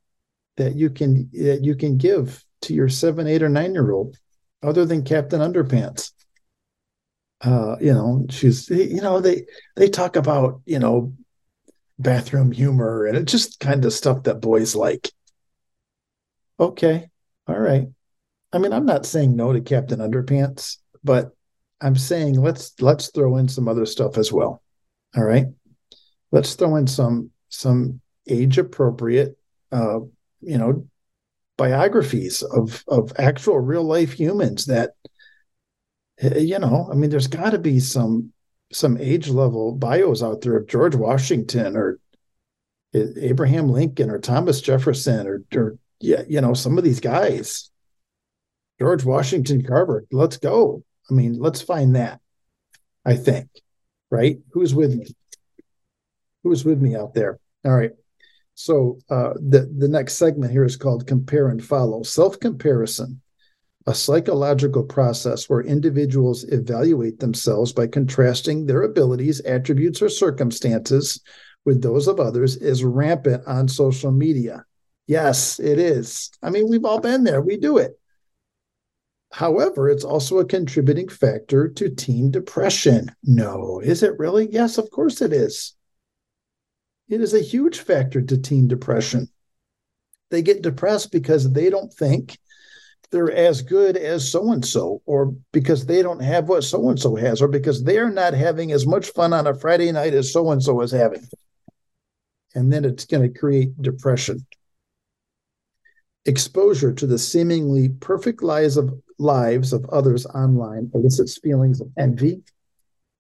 that 0.58 0.76
you 0.76 0.90
can 0.90 1.30
that 1.34 1.64
you 1.64 1.76
can 1.76 1.98
give 1.98 2.44
to 2.62 2.74
your 2.74 2.90
seven 2.90 3.28
eight 3.28 3.44
or 3.44 3.50
nine 3.50 3.74
year 3.74 3.92
old 3.92 4.18
other 4.62 4.86
than 4.86 5.04
captain 5.04 5.42
underpants 5.42 6.12
uh, 7.44 7.76
you 7.82 7.94
know, 7.94 8.26
she's, 8.30 8.70
you 8.70 9.02
know, 9.02 9.20
they 9.20 9.46
they 9.76 9.90
talk 9.90 10.16
about, 10.16 10.62
you 10.66 10.80
know, 10.80 11.14
bathroom 12.00 12.52
humor 12.52 13.06
and 13.06 13.18
it's 13.18 13.32
just 13.32 13.60
kind 13.60 13.84
of 13.86 13.94
stuff 13.94 14.24
that 14.24 14.42
boys 14.42 14.76
like. 14.76 15.12
Okay, 16.60 17.10
all 17.48 17.60
right. 17.60 17.88
I 18.54 18.60
mean, 18.60 18.72
I'm 18.72 18.86
not 18.86 19.06
saying 19.06 19.36
no 19.36 19.52
to 19.52 19.62
Captain 19.62 20.00
Underpants, 20.00 20.78
but 21.04 21.32
I'm 21.82 21.96
saying 21.96 22.40
let's 22.40 22.74
let's 22.80 23.10
throw 23.10 23.38
in 23.38 23.50
some 23.50 23.68
other 23.68 23.86
stuff 23.86 24.18
as 24.18 24.32
well. 24.32 24.62
All 25.16 25.24
right, 25.24 25.48
let's 26.32 26.54
throw 26.56 26.78
in 26.78 26.88
some 26.88 27.32
some 27.50 28.00
age 28.30 28.58
appropriate, 28.58 29.38
uh, 29.72 30.00
you 30.40 30.58
know, 30.58 30.88
biographies 31.58 32.42
of 32.42 32.84
of 32.88 33.12
actual 33.18 33.60
real 33.60 33.84
life 33.84 34.14
humans 34.14 34.66
that 34.68 34.92
you 36.24 36.60
know, 36.60 36.90
I 36.92 36.96
mean, 36.96 37.10
there's 37.10 37.28
got 37.28 37.52
to 37.52 37.60
be 37.60 37.80
some 37.80 38.34
some 38.72 38.98
age 38.98 39.30
level 39.30 39.74
bios 39.74 40.24
out 40.24 40.42
there 40.42 40.58
of 40.58 40.68
George 40.68 40.96
Washington 40.96 41.78
or 41.78 42.00
Abraham 42.96 43.70
Lincoln 43.70 44.10
or 44.10 44.20
Thomas 44.20 44.62
Jefferson 44.62 45.28
or 45.28 45.44
or 45.56 45.78
yeah, 46.00 46.24
you 46.28 46.42
know, 46.42 46.54
some 46.54 46.78
of 46.78 46.84
these 46.84 47.00
guys. 47.00 47.70
George 48.80 49.06
Washington 49.06 49.64
Carver, 49.64 50.06
let's 50.12 50.38
go. 50.38 50.84
I 51.10 51.14
mean, 51.14 51.40
let's 51.40 51.62
find 51.62 51.96
that. 51.96 52.20
I 53.06 53.16
think. 53.16 53.50
right? 54.10 54.40
Who's 54.52 54.76
with 54.76 54.96
me? 54.96 55.08
Who's 56.44 56.66
with 56.66 56.82
me 56.82 56.96
out 56.96 57.14
there? 57.16 57.40
All 57.66 57.76
right. 57.76 57.92
So 58.56 59.00
uh, 59.10 59.34
the 59.36 59.72
the 59.78 59.88
next 59.88 60.16
segment 60.16 60.52
here 60.52 60.64
is 60.66 60.78
called 60.78 61.08
compare 61.08 61.50
and 61.50 61.64
follow. 61.64 62.04
Self 62.04 62.40
comparison, 62.40 63.22
a 63.86 63.94
psychological 63.94 64.84
process 64.84 65.50
where 65.50 65.62
individuals 65.62 66.44
evaluate 66.46 67.20
themselves 67.20 67.74
by 67.74 67.88
contrasting 67.88 68.66
their 68.66 68.84
abilities, 68.84 69.42
attributes, 69.42 70.02
or 70.02 70.10
circumstances 70.10 71.22
with 71.66 71.82
those 71.82 72.08
of 72.08 72.20
others, 72.20 72.56
is 72.58 72.84
rampant 72.84 73.44
on 73.46 73.68
social 73.68 74.12
media. 74.12 74.66
Yes, 75.08 75.60
it 75.60 75.80
is. 75.80 76.32
I 76.42 76.50
mean, 76.50 76.70
we've 76.70 76.86
all 76.86 77.00
been 77.00 77.24
there. 77.24 77.42
We 77.42 77.58
do 77.58 77.78
it. 77.78 78.00
However, 79.32 79.90
it's 79.90 80.04
also 80.04 80.38
a 80.38 80.46
contributing 80.46 81.10
factor 81.10 81.68
to 81.68 81.90
teen 81.90 82.32
depression. 82.32 83.10
No, 83.24 83.82
is 83.84 84.04
it 84.04 84.18
really? 84.20 84.48
Yes, 84.52 84.78
of 84.78 84.90
course 84.92 85.22
it 85.22 85.34
is. 85.34 85.74
It 87.10 87.20
is 87.20 87.34
a 87.34 87.42
huge 87.42 87.80
factor 87.80 88.22
to 88.22 88.38
teen 88.38 88.68
depression. 88.68 89.28
They 90.30 90.42
get 90.42 90.62
depressed 90.62 91.12
because 91.12 91.52
they 91.52 91.70
don't 91.70 91.92
think 91.92 92.38
they're 93.14 93.32
as 93.32 93.62
good 93.62 93.96
as 93.96 94.30
so 94.30 94.52
and 94.52 94.66
so, 94.66 95.02
or 95.06 95.28
because 95.52 95.86
they 95.86 96.02
don't 96.02 96.22
have 96.22 96.50
what 96.50 96.64
so 96.64 96.90
and 96.90 97.00
so 97.00 97.16
has, 97.16 97.42
or 97.42 97.48
because 97.48 97.84
they're 97.84 98.10
not 98.10 98.34
having 98.34 98.72
as 98.72 98.88
much 98.88 99.12
fun 99.12 99.32
on 99.32 99.46
a 99.48 99.54
Friday 99.54 99.92
night 99.92 100.16
as 100.16 100.34
so 100.34 100.50
and 100.52 100.62
so 100.62 100.82
is 100.82 100.92
having. 100.92 101.26
And 102.56 102.74
then 102.74 102.84
it's 102.84 103.06
going 103.06 103.22
to 103.24 103.40
create 103.40 103.80
depression. 103.82 104.46
Exposure 106.26 106.92
to 106.92 107.06
the 107.06 107.20
seemingly 107.20 107.90
perfect 107.90 108.42
lives 108.42 108.78
of 108.78 109.00
lives 109.20 109.74
of 109.74 109.86
others 109.86 110.26
online 110.26 110.90
elicits 110.96 111.38
feelings 111.38 111.80
of 111.80 111.90
envy, 111.98 112.42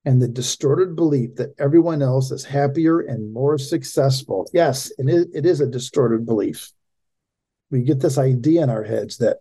and 0.06 0.20
the 0.20 0.28
distorted 0.28 0.96
belief 0.96 1.36
that 1.36 1.54
everyone 1.60 2.02
else 2.02 2.32
is 2.32 2.44
happier 2.44 3.00
and 3.00 3.32
more 3.32 3.60
successful. 3.60 4.50
Yes, 4.54 4.91
it 4.98 5.08
is, 5.08 5.28
it 5.36 5.46
is 5.46 5.62
a 5.62 5.68
distorted 5.68 6.26
belief. 6.26 6.72
We 7.70 7.84
get 7.84 8.00
this 8.00 8.18
idea 8.18 8.64
in 8.64 8.72
our 8.72 8.84
heads 8.84 9.20
that 9.20 9.38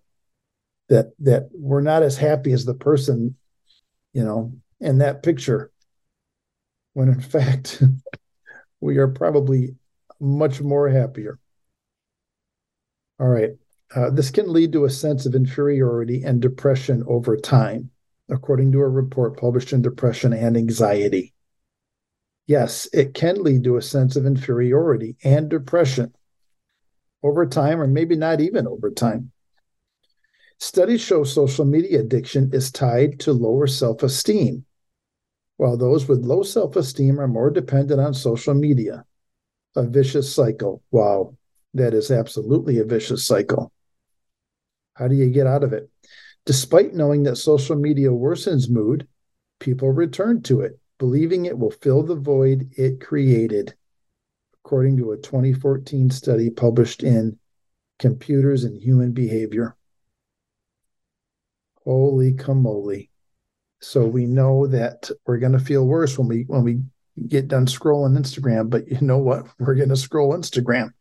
that 0.92 1.12
that 1.20 1.48
we're 1.52 1.80
not 1.80 2.02
as 2.02 2.18
happy 2.18 2.52
as 2.52 2.66
the 2.66 2.74
person, 2.74 3.34
you 4.12 4.22
know, 4.22 4.52
in 4.78 4.98
that 4.98 5.22
picture. 5.22 5.72
When 6.92 7.08
in 7.08 7.20
fact, 7.20 7.82
we 8.80 8.98
are 8.98 9.08
probably 9.08 9.74
much 10.20 10.60
more 10.60 10.90
happier. 10.90 11.38
All 13.18 13.26
right. 13.26 13.52
Uh, 13.94 14.10
this 14.10 14.30
can 14.30 14.52
lead 14.52 14.72
to 14.72 14.84
a 14.84 14.90
sense 14.90 15.24
of 15.24 15.34
inferiority 15.34 16.22
and 16.24 16.42
depression 16.42 17.02
over 17.06 17.38
time 17.38 17.90
according 18.28 18.72
to 18.72 18.80
a 18.80 18.88
report 18.88 19.38
published 19.38 19.72
in 19.72 19.82
Depression 19.82 20.32
and 20.32 20.56
Anxiety. 20.56 21.34
Yes, 22.46 22.88
it 22.92 23.14
can 23.14 23.42
lead 23.42 23.64
to 23.64 23.76
a 23.76 23.82
sense 23.82 24.16
of 24.16 24.26
inferiority 24.26 25.16
and 25.24 25.48
depression 25.48 26.14
over 27.22 27.46
time, 27.46 27.80
or 27.80 27.86
maybe 27.86 28.16
not 28.16 28.40
even 28.40 28.66
over 28.66 28.90
time. 28.90 29.32
Studies 30.58 31.00
show 31.00 31.24
social 31.24 31.64
media 31.64 32.00
addiction 32.00 32.50
is 32.52 32.70
tied 32.70 33.18
to 33.20 33.32
lower 33.32 33.66
self 33.66 34.02
esteem, 34.02 34.64
while 35.56 35.76
those 35.76 36.08
with 36.08 36.24
low 36.24 36.42
self 36.42 36.76
esteem 36.76 37.20
are 37.20 37.28
more 37.28 37.50
dependent 37.50 38.00
on 38.00 38.14
social 38.14 38.54
media. 38.54 39.04
A 39.74 39.82
vicious 39.82 40.34
cycle. 40.34 40.82
Wow, 40.90 41.36
that 41.74 41.94
is 41.94 42.10
absolutely 42.10 42.78
a 42.78 42.84
vicious 42.84 43.26
cycle. 43.26 43.72
How 44.94 45.08
do 45.08 45.14
you 45.14 45.30
get 45.30 45.46
out 45.46 45.64
of 45.64 45.72
it? 45.72 45.88
Despite 46.44 46.94
knowing 46.94 47.22
that 47.22 47.36
social 47.36 47.76
media 47.76 48.08
worsens 48.08 48.68
mood, 48.68 49.06
people 49.60 49.90
return 49.90 50.42
to 50.42 50.60
it, 50.60 50.78
believing 50.98 51.46
it 51.46 51.58
will 51.58 51.70
fill 51.70 52.02
the 52.02 52.16
void 52.16 52.72
it 52.76 53.00
created, 53.00 53.74
according 54.64 54.96
to 54.98 55.12
a 55.12 55.16
2014 55.16 56.10
study 56.10 56.50
published 56.50 57.02
in 57.02 57.38
Computers 57.98 58.64
and 58.64 58.76
Human 58.76 59.12
Behavior. 59.12 59.76
Holy 61.84 62.32
camole. 62.32 63.08
So 63.80 64.06
we 64.06 64.26
know 64.26 64.66
that 64.68 65.10
we're 65.26 65.38
going 65.38 65.52
to 65.52 65.58
feel 65.58 65.84
worse 65.84 66.18
when 66.18 66.28
we 66.28 66.44
when 66.46 66.62
we 66.62 66.82
get 67.28 67.48
done 67.48 67.66
scrolling 67.66 68.16
Instagram, 68.16 68.70
but 68.70 68.88
you 68.88 69.00
know 69.00 69.18
what? 69.18 69.46
We're 69.58 69.74
going 69.74 69.88
to 69.90 69.96
scroll 69.96 70.32
Instagram. 70.32 70.92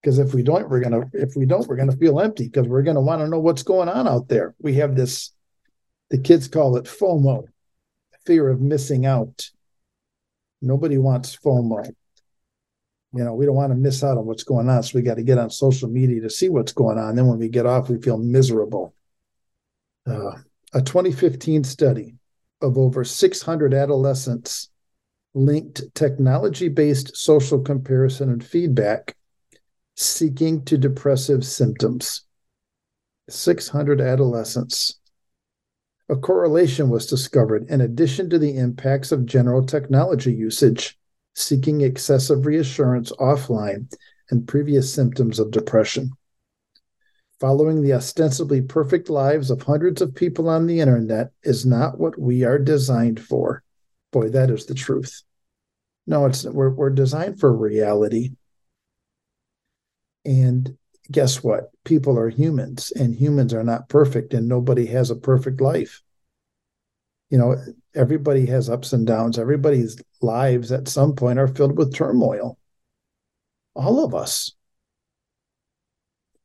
Because 0.00 0.18
if 0.18 0.34
we 0.34 0.42
don't 0.42 0.68
we're 0.68 0.80
gonna 0.80 1.08
if 1.14 1.34
we 1.34 1.46
don't 1.46 1.66
we're 1.66 1.76
gonna 1.76 1.96
feel 1.96 2.20
empty 2.20 2.44
because 2.44 2.68
we're 2.68 2.82
gonna 2.82 3.00
want 3.00 3.22
to 3.22 3.26
know 3.26 3.38
what's 3.38 3.62
going 3.62 3.88
on 3.88 4.06
out 4.06 4.28
there. 4.28 4.54
We 4.60 4.74
have 4.74 4.94
this 4.94 5.32
the 6.10 6.18
kids 6.18 6.46
call 6.46 6.76
it 6.76 6.84
fomo 6.84 7.44
fear 8.26 8.50
of 8.50 8.60
missing 8.60 9.06
out. 9.06 9.48
Nobody 10.60 10.98
wants 10.98 11.34
fomo. 11.42 11.90
You 13.14 13.24
know 13.24 13.32
we 13.32 13.46
don't 13.46 13.54
want 13.54 13.72
to 13.72 13.78
miss 13.78 14.04
out 14.04 14.18
on 14.18 14.26
what's 14.26 14.42
going 14.42 14.68
on 14.68 14.82
so 14.82 14.98
we 14.98 15.00
got 15.00 15.14
to 15.14 15.22
get 15.22 15.38
on 15.38 15.48
social 15.48 15.88
media 15.88 16.20
to 16.20 16.28
see 16.28 16.50
what's 16.50 16.72
going 16.72 16.98
on. 16.98 17.16
Then 17.16 17.26
when 17.26 17.38
we 17.38 17.48
get 17.48 17.64
off 17.64 17.88
we 17.88 17.98
feel 17.98 18.18
miserable 18.18 18.94
uh, 20.06 20.32
a 20.72 20.82
2015 20.82 21.64
study 21.64 22.14
of 22.60 22.78
over 22.78 23.04
600 23.04 23.74
adolescents 23.74 24.70
linked 25.34 25.82
technology 25.94 26.68
based 26.68 27.16
social 27.16 27.60
comparison 27.60 28.30
and 28.30 28.44
feedback 28.44 29.16
seeking 29.96 30.64
to 30.64 30.78
depressive 30.78 31.44
symptoms. 31.44 32.22
600 33.28 34.00
adolescents. 34.00 35.00
A 36.08 36.16
correlation 36.16 36.90
was 36.90 37.06
discovered 37.06 37.66
in 37.70 37.80
addition 37.80 38.28
to 38.30 38.38
the 38.38 38.58
impacts 38.58 39.12
of 39.12 39.24
general 39.24 39.64
technology 39.64 40.32
usage, 40.32 40.98
seeking 41.34 41.80
excessive 41.80 42.44
reassurance 42.44 43.10
offline, 43.12 43.90
and 44.30 44.46
previous 44.46 44.92
symptoms 44.92 45.38
of 45.38 45.50
depression. 45.50 46.10
Following 47.40 47.82
the 47.82 47.92
ostensibly 47.92 48.62
perfect 48.62 49.10
lives 49.10 49.50
of 49.50 49.62
hundreds 49.62 50.00
of 50.00 50.14
people 50.14 50.48
on 50.48 50.66
the 50.66 50.80
internet 50.80 51.30
is 51.42 51.66
not 51.66 51.98
what 51.98 52.18
we 52.18 52.44
are 52.44 52.58
designed 52.58 53.20
for. 53.20 53.62
Boy, 54.12 54.28
that 54.30 54.50
is 54.50 54.66
the 54.66 54.74
truth. 54.74 55.22
No, 56.06 56.26
it's 56.26 56.44
we're, 56.44 56.70
we're 56.70 56.90
designed 56.90 57.40
for 57.40 57.52
reality 57.52 58.32
and 60.24 60.76
guess 61.10 61.42
what? 61.42 61.70
People 61.84 62.18
are 62.18 62.30
humans, 62.30 62.92
and 62.92 63.14
humans 63.14 63.52
are 63.52 63.64
not 63.64 63.88
perfect, 63.88 64.32
and 64.34 64.48
nobody 64.48 64.86
has 64.86 65.10
a 65.10 65.16
perfect 65.16 65.60
life. 65.60 66.02
You 67.30 67.38
know, 67.38 67.56
everybody 67.94 68.46
has 68.46 68.70
ups 68.70 68.92
and 68.92 69.06
downs. 69.06 69.38
Everybody's 69.38 70.00
lives 70.22 70.72
at 70.72 70.88
some 70.88 71.14
point 71.14 71.38
are 71.38 71.48
filled 71.48 71.76
with 71.76 71.94
turmoil. 71.94 72.58
All 73.74 74.04
of 74.04 74.14
us. 74.14 74.52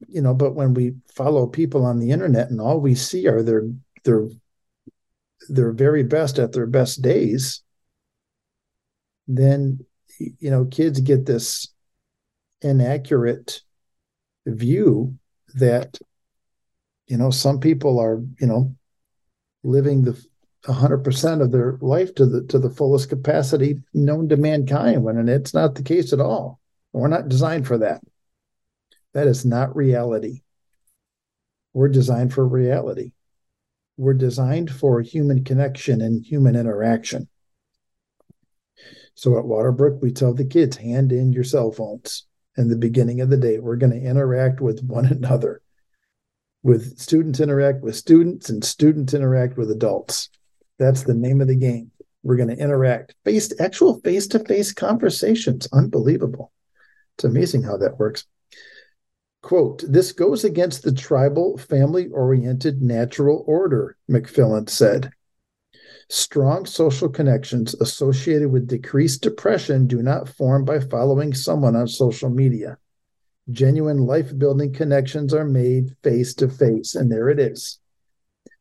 You 0.07 0.21
know, 0.21 0.33
but 0.33 0.55
when 0.55 0.73
we 0.73 0.95
follow 1.13 1.45
people 1.47 1.85
on 1.85 1.99
the 1.99 2.11
internet 2.11 2.49
and 2.49 2.61
all 2.61 2.79
we 2.79 2.95
see 2.95 3.27
are 3.27 3.43
their 3.43 3.63
their 4.03 4.29
their 5.49 5.71
very 5.71 6.03
best 6.03 6.39
at 6.39 6.53
their 6.53 6.67
best 6.67 7.01
days, 7.01 7.61
then 9.27 9.85
you 10.17 10.49
know, 10.49 10.65
kids 10.65 10.99
get 10.99 11.25
this 11.25 11.67
inaccurate 12.61 13.61
view 14.45 15.17
that 15.55 15.97
you 17.07 17.17
know 17.17 17.29
some 17.29 17.59
people 17.59 17.99
are 17.99 18.21
you 18.39 18.47
know 18.47 18.75
living 19.63 20.03
the 20.03 20.25
100% 20.65 21.41
of 21.41 21.51
their 21.51 21.77
life 21.81 22.13
to 22.15 22.25
the 22.25 22.43
to 22.43 22.59
the 22.59 22.69
fullest 22.69 23.09
capacity 23.09 23.81
known 23.93 24.27
to 24.27 24.35
mankind 24.35 25.03
when 25.03 25.17
and 25.17 25.29
it's 25.29 25.53
not 25.53 25.75
the 25.75 25.83
case 25.83 26.11
at 26.11 26.19
all. 26.19 26.59
We're 26.91 27.07
not 27.07 27.29
designed 27.29 27.65
for 27.65 27.77
that 27.77 28.01
that 29.19 29.27
is 29.27 29.45
not 29.45 29.75
reality 29.75 30.41
we're 31.73 31.89
designed 31.89 32.33
for 32.33 32.47
reality 32.47 33.11
we're 33.97 34.13
designed 34.13 34.71
for 34.71 35.01
human 35.01 35.43
connection 35.43 36.01
and 36.01 36.25
human 36.25 36.55
interaction 36.55 37.27
so 39.13 39.37
at 39.37 39.45
waterbrook 39.45 40.01
we 40.01 40.11
tell 40.11 40.33
the 40.33 40.45
kids 40.45 40.77
hand 40.77 41.11
in 41.11 41.33
your 41.33 41.43
cell 41.43 41.71
phones 41.71 42.25
in 42.59 42.67
the 42.67 42.75
beginning 42.75 43.21
of 43.21 43.29
the 43.29 43.37
day. 43.37 43.57
We're 43.57 43.77
going 43.77 43.93
to 43.93 44.05
interact 44.05 44.59
with 44.59 44.83
one 44.83 45.05
another. 45.05 45.61
With 46.61 46.99
students 46.99 47.39
interact 47.39 47.81
with 47.81 47.95
students 47.95 48.49
and 48.49 48.63
students 48.63 49.13
interact 49.13 49.57
with 49.57 49.71
adults. 49.71 50.29
That's 50.77 51.03
the 51.03 51.13
name 51.13 51.39
of 51.39 51.47
the 51.47 51.55
game. 51.55 51.91
We're 52.21 52.35
going 52.35 52.49
to 52.49 52.61
interact 52.61 53.15
face 53.23 53.53
actual 53.61 54.01
face-to-face 54.01 54.73
conversations. 54.73 55.69
Unbelievable. 55.71 56.51
It's 57.17 57.23
amazing 57.23 57.63
how 57.63 57.77
that 57.77 57.97
works. 57.97 58.25
Quote, 59.41 59.83
this 59.87 60.11
goes 60.11 60.43
against 60.43 60.83
the 60.83 60.91
tribal, 60.93 61.57
family 61.57 62.07
oriented 62.09 62.81
natural 62.81 63.43
order, 63.47 63.97
McFillin 64.09 64.69
said. 64.69 65.11
Strong 66.09 66.65
social 66.65 67.09
connections 67.09 67.73
associated 67.75 68.51
with 68.51 68.67
decreased 68.67 69.21
depression 69.21 69.87
do 69.87 70.01
not 70.01 70.27
form 70.29 70.65
by 70.65 70.79
following 70.79 71.33
someone 71.33 71.75
on 71.75 71.87
social 71.87 72.29
media. 72.29 72.77
Genuine 73.49 73.99
life 73.99 74.37
building 74.37 74.73
connections 74.73 75.33
are 75.33 75.45
made 75.45 75.95
face 76.03 76.33
to 76.35 76.49
face. 76.49 76.95
And 76.95 77.11
there 77.11 77.29
it 77.29 77.39
is. 77.39 77.79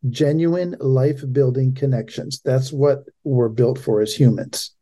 genuine 0.08 0.76
life 0.80 1.22
building 1.32 1.74
connections. 1.74 2.40
That's 2.44 2.72
what 2.72 3.04
we're 3.24 3.48
built 3.48 3.78
for 3.78 4.00
as 4.00 4.14
humans. 4.14 4.74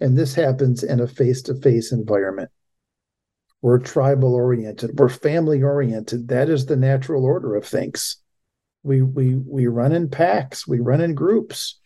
And 0.00 0.16
this 0.16 0.34
happens 0.34 0.82
in 0.82 1.00
a 1.00 1.06
face 1.08 1.42
to 1.42 1.54
face 1.54 1.92
environment. 1.92 2.50
We're 3.62 3.78
tribal 3.78 4.34
oriented, 4.34 4.98
we're 4.98 5.08
family 5.08 5.62
oriented. 5.62 6.28
That 6.28 6.48
is 6.48 6.66
the 6.66 6.76
natural 6.76 7.24
order 7.24 7.54
of 7.56 7.66
things. 7.66 8.16
We, 8.82 9.02
we, 9.02 9.34
we 9.34 9.66
run 9.66 9.92
in 9.92 10.08
packs, 10.08 10.66
we 10.66 10.80
run 10.80 11.00
in 11.00 11.14
groups. 11.14 11.78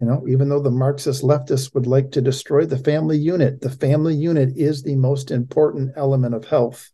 You 0.00 0.06
know, 0.06 0.26
even 0.28 0.48
though 0.48 0.62
the 0.62 0.70
Marxist 0.70 1.22
leftists 1.22 1.74
would 1.74 1.86
like 1.86 2.12
to 2.12 2.22
destroy 2.22 2.64
the 2.64 2.78
family 2.78 3.18
unit, 3.18 3.60
the 3.60 3.70
family 3.70 4.14
unit 4.14 4.56
is 4.56 4.82
the 4.82 4.96
most 4.96 5.30
important 5.30 5.92
element 5.96 6.34
of 6.34 6.46
health 6.46 6.90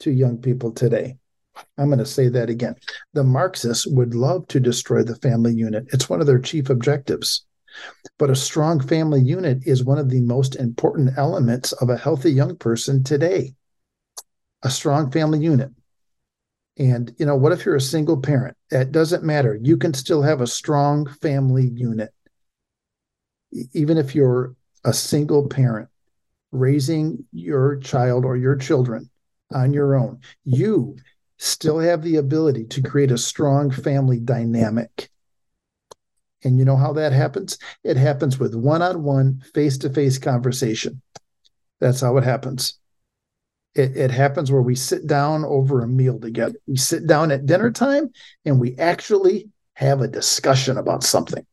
to 0.00 0.12
young 0.12 0.38
people 0.38 0.70
today. 0.70 1.16
I'm 1.78 1.86
going 1.86 1.98
to 1.98 2.06
say 2.06 2.28
that 2.28 2.50
again. 2.50 2.76
The 3.14 3.24
Marxists 3.24 3.86
would 3.86 4.14
love 4.14 4.46
to 4.48 4.60
destroy 4.60 5.02
the 5.02 5.16
family 5.16 5.54
unit. 5.54 5.86
It's 5.92 6.08
one 6.08 6.20
of 6.20 6.26
their 6.26 6.38
chief 6.38 6.70
objectives. 6.70 7.46
But 8.18 8.30
a 8.30 8.36
strong 8.36 8.80
family 8.80 9.20
unit 9.20 9.66
is 9.66 9.84
one 9.84 9.98
of 9.98 10.08
the 10.08 10.20
most 10.20 10.56
important 10.56 11.10
elements 11.16 11.72
of 11.72 11.90
a 11.90 11.96
healthy 11.96 12.32
young 12.32 12.56
person 12.56 13.04
today. 13.04 13.54
A 14.62 14.70
strong 14.70 15.10
family 15.10 15.40
unit. 15.40 15.70
And, 16.78 17.14
you 17.18 17.24
know, 17.24 17.36
what 17.36 17.52
if 17.52 17.64
you're 17.64 17.76
a 17.76 17.80
single 17.80 18.20
parent? 18.20 18.56
It 18.70 18.92
doesn't 18.92 19.24
matter. 19.24 19.58
You 19.60 19.76
can 19.76 19.94
still 19.94 20.22
have 20.22 20.40
a 20.40 20.46
strong 20.46 21.06
family 21.22 21.68
unit. 21.68 22.12
Even 23.72 23.96
if 23.96 24.14
you're 24.14 24.54
a 24.84 24.92
single 24.92 25.48
parent 25.48 25.88
raising 26.52 27.24
your 27.32 27.76
child 27.76 28.24
or 28.24 28.36
your 28.36 28.56
children 28.56 29.10
on 29.54 29.72
your 29.72 29.94
own, 29.94 30.20
you 30.44 30.96
still 31.38 31.78
have 31.78 32.02
the 32.02 32.16
ability 32.16 32.64
to 32.64 32.82
create 32.82 33.10
a 33.10 33.18
strong 33.18 33.70
family 33.70 34.18
dynamic. 34.18 35.10
And 36.46 36.60
you 36.60 36.64
know 36.64 36.76
how 36.76 36.92
that 36.92 37.12
happens? 37.12 37.58
It 37.82 37.96
happens 37.96 38.38
with 38.38 38.54
one 38.54 38.80
on 38.80 39.02
one, 39.02 39.42
face 39.52 39.78
to 39.78 39.90
face 39.90 40.16
conversation. 40.16 41.02
That's 41.80 42.00
how 42.00 42.16
it 42.18 42.22
happens. 42.22 42.78
It, 43.74 43.96
it, 43.96 44.10
happens 44.12 44.52
where 44.52 44.62
we 44.62 44.76
sit 44.76 45.08
down 45.08 45.44
over 45.44 45.82
a 45.82 45.88
meal 45.88 46.20
together. 46.20 46.54
We 46.68 46.76
sit 46.76 47.08
down 47.08 47.32
at 47.32 47.46
dinner 47.46 47.72
time 47.72 48.12
and 48.44 48.60
we 48.60 48.78
actually 48.78 49.50
have 49.74 50.00
a 50.00 50.08
discussion 50.08 50.78
about 50.78 51.02
something. 51.02 51.44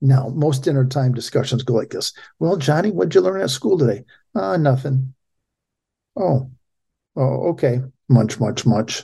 Now, 0.00 0.28
most 0.28 0.62
dinner 0.62 0.86
time 0.86 1.12
discussions 1.12 1.64
go 1.64 1.74
like 1.74 1.90
this 1.90 2.12
Well, 2.38 2.56
Johnny, 2.56 2.92
what'd 2.92 3.12
you 3.14 3.22
learn 3.22 3.42
at 3.42 3.50
school 3.50 3.76
today? 3.76 4.04
Uh, 4.36 4.56
nothing. 4.56 5.14
Oh, 6.16 6.48
oh, 7.16 7.48
okay 7.50 7.80
munch, 8.08 8.38
munch, 8.38 8.64
munch, 8.64 9.02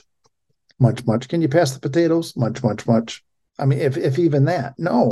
munch, 0.79 1.05
munch. 1.05 1.27
Can 1.27 1.41
you 1.41 1.49
pass 1.49 1.71
the 1.71 1.79
potatoes? 1.81 2.37
Munch, 2.37 2.63
munch, 2.63 2.87
munch. 2.87 3.21
I 3.59 3.65
mean, 3.65 3.79
if 3.79 3.97
if 3.97 4.17
even 4.17 4.45
that, 4.45 4.75
no. 4.77 5.11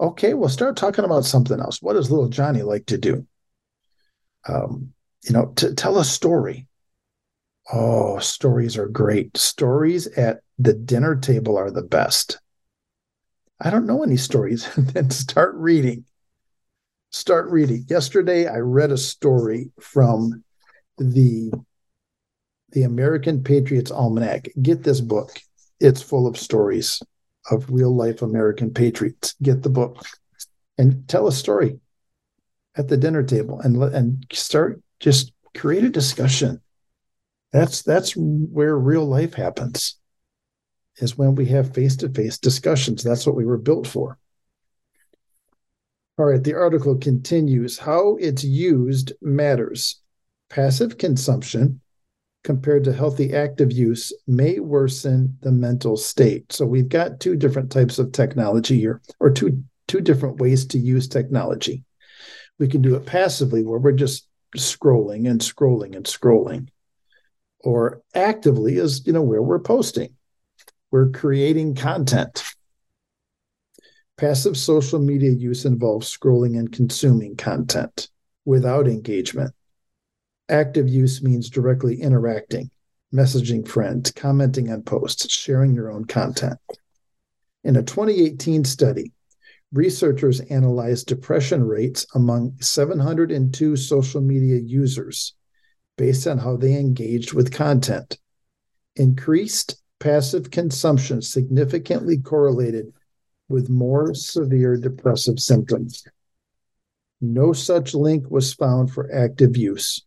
Okay, 0.00 0.34
we'll 0.34 0.48
start 0.48 0.76
talking 0.76 1.04
about 1.04 1.24
something 1.24 1.60
else. 1.60 1.80
What 1.80 1.92
does 1.92 2.10
little 2.10 2.28
Johnny 2.28 2.62
like 2.62 2.86
to 2.86 2.98
do? 2.98 3.26
Um, 4.48 4.92
you 5.22 5.32
know, 5.32 5.52
to 5.56 5.74
tell 5.74 5.98
a 5.98 6.04
story. 6.04 6.66
Oh, 7.72 8.18
stories 8.18 8.76
are 8.76 8.88
great. 8.88 9.36
Stories 9.36 10.08
at 10.08 10.40
the 10.58 10.74
dinner 10.74 11.14
table 11.14 11.56
are 11.56 11.70
the 11.70 11.82
best. 11.82 12.40
I 13.60 13.70
don't 13.70 13.86
know 13.86 14.02
any 14.02 14.16
stories. 14.16 14.68
then 14.76 15.10
start 15.10 15.54
reading. 15.54 16.04
Start 17.10 17.48
reading. 17.50 17.84
Yesterday, 17.88 18.48
I 18.48 18.58
read 18.58 18.90
a 18.90 18.98
story 18.98 19.70
from 19.80 20.42
the 20.98 21.52
the 22.70 22.82
American 22.82 23.44
Patriots 23.44 23.92
Almanac. 23.92 24.48
Get 24.60 24.82
this 24.82 25.00
book. 25.00 25.30
It's 25.78 26.02
full 26.02 26.26
of 26.26 26.38
stories 26.38 27.00
of 27.50 27.70
real 27.70 27.94
life 27.94 28.22
American 28.22 28.72
patriots. 28.72 29.34
Get 29.42 29.62
the 29.62 29.70
book 29.70 30.04
and 30.78 31.06
tell 31.08 31.26
a 31.26 31.32
story 31.32 31.78
at 32.76 32.88
the 32.88 32.96
dinner 32.96 33.22
table 33.22 33.60
and 33.60 33.82
and 33.82 34.26
start 34.32 34.80
just 35.00 35.32
create 35.54 35.84
a 35.84 35.90
discussion. 35.90 36.60
That's 37.52 37.82
that's 37.82 38.12
where 38.16 38.78
real 38.78 39.04
life 39.04 39.34
happens. 39.34 39.98
Is 40.96 41.16
when 41.16 41.34
we 41.34 41.46
have 41.46 41.74
face-to-face 41.74 42.38
discussions. 42.38 43.02
That's 43.02 43.26
what 43.26 43.34
we 43.34 43.46
were 43.46 43.58
built 43.58 43.86
for. 43.86 44.18
All 46.18 46.26
right, 46.26 46.42
the 46.44 46.54
article 46.54 46.98
continues 46.98 47.78
how 47.78 48.16
it's 48.20 48.44
used 48.44 49.14
matters. 49.22 50.00
Passive 50.50 50.98
consumption 50.98 51.80
compared 52.44 52.84
to 52.84 52.92
healthy 52.92 53.34
active 53.34 53.72
use 53.72 54.12
may 54.26 54.58
worsen 54.58 55.36
the 55.42 55.52
mental 55.52 55.96
state. 55.96 56.52
So 56.52 56.66
we've 56.66 56.88
got 56.88 57.20
two 57.20 57.36
different 57.36 57.70
types 57.70 57.98
of 57.98 58.12
technology 58.12 58.78
here, 58.78 59.00
or 59.20 59.30
two 59.30 59.62
two 59.88 60.00
different 60.00 60.38
ways 60.38 60.66
to 60.66 60.78
use 60.78 61.06
technology. 61.08 61.84
We 62.58 62.68
can 62.68 62.82
do 62.82 62.94
it 62.94 63.06
passively, 63.06 63.62
where 63.62 63.78
we're 63.78 63.92
just 63.92 64.26
scrolling 64.56 65.28
and 65.28 65.40
scrolling 65.40 65.96
and 65.96 66.04
scrolling, 66.04 66.68
or 67.60 68.02
actively, 68.14 68.76
is 68.76 69.06
you 69.06 69.12
know 69.12 69.22
where 69.22 69.42
we're 69.42 69.60
posting, 69.60 70.14
we're 70.90 71.10
creating 71.10 71.74
content. 71.74 72.42
Passive 74.18 74.56
social 74.56 75.00
media 75.00 75.30
use 75.30 75.64
involves 75.64 76.16
scrolling 76.16 76.58
and 76.58 76.70
consuming 76.70 77.34
content 77.36 78.08
without 78.44 78.86
engagement. 78.86 79.52
Active 80.52 80.86
use 80.86 81.22
means 81.22 81.48
directly 81.48 82.02
interacting, 82.02 82.70
messaging 83.10 83.66
friends, 83.66 84.10
commenting 84.10 84.70
on 84.70 84.82
posts, 84.82 85.32
sharing 85.32 85.74
your 85.74 85.90
own 85.90 86.04
content. 86.04 86.58
In 87.64 87.76
a 87.76 87.82
2018 87.82 88.66
study, 88.66 89.12
researchers 89.72 90.40
analyzed 90.40 91.06
depression 91.06 91.64
rates 91.64 92.04
among 92.14 92.54
702 92.60 93.76
social 93.76 94.20
media 94.20 94.58
users 94.58 95.34
based 95.96 96.26
on 96.26 96.36
how 96.36 96.58
they 96.58 96.74
engaged 96.78 97.32
with 97.32 97.50
content. 97.50 98.18
Increased 98.96 99.80
passive 100.00 100.50
consumption 100.50 101.22
significantly 101.22 102.18
correlated 102.18 102.92
with 103.48 103.70
more 103.70 104.12
severe 104.12 104.76
depressive 104.76 105.40
symptoms. 105.40 106.04
No 107.22 107.54
such 107.54 107.94
link 107.94 108.30
was 108.30 108.52
found 108.52 108.92
for 108.92 109.10
active 109.14 109.56
use. 109.56 110.04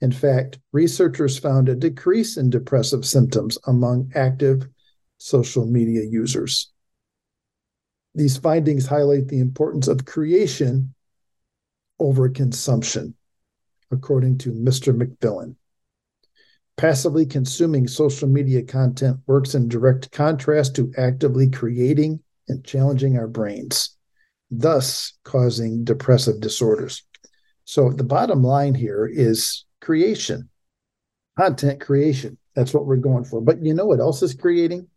In 0.00 0.12
fact, 0.12 0.58
researchers 0.72 1.38
found 1.38 1.68
a 1.68 1.74
decrease 1.74 2.36
in 2.36 2.50
depressive 2.50 3.06
symptoms 3.06 3.56
among 3.66 4.12
active 4.14 4.68
social 5.18 5.64
media 5.64 6.02
users. 6.02 6.70
These 8.14 8.36
findings 8.36 8.86
highlight 8.86 9.28
the 9.28 9.40
importance 9.40 9.88
of 9.88 10.04
creation 10.04 10.94
over 11.98 12.28
consumption, 12.28 13.14
according 13.90 14.38
to 14.38 14.52
Mr. 14.52 14.94
McMillan. 14.94 15.56
Passively 16.76 17.24
consuming 17.24 17.88
social 17.88 18.28
media 18.28 18.62
content 18.62 19.18
works 19.26 19.54
in 19.54 19.68
direct 19.68 20.12
contrast 20.12 20.76
to 20.76 20.92
actively 20.98 21.48
creating 21.48 22.20
and 22.48 22.64
challenging 22.64 23.16
our 23.16 23.28
brains, 23.28 23.96
thus 24.50 25.14
causing 25.24 25.84
depressive 25.84 26.40
disorders. 26.40 27.02
So, 27.64 27.90
the 27.90 28.04
bottom 28.04 28.42
line 28.42 28.74
here 28.74 29.06
is 29.06 29.64
creation, 29.86 30.50
content 31.38 31.80
creation. 31.80 32.36
That's 32.56 32.74
what 32.74 32.86
we're 32.86 32.96
going 32.96 33.24
for. 33.24 33.40
But 33.40 33.64
you 33.64 33.72
know 33.72 33.86
what 33.86 34.00
else 34.00 34.20
is 34.20 34.34
creating? 34.34 34.88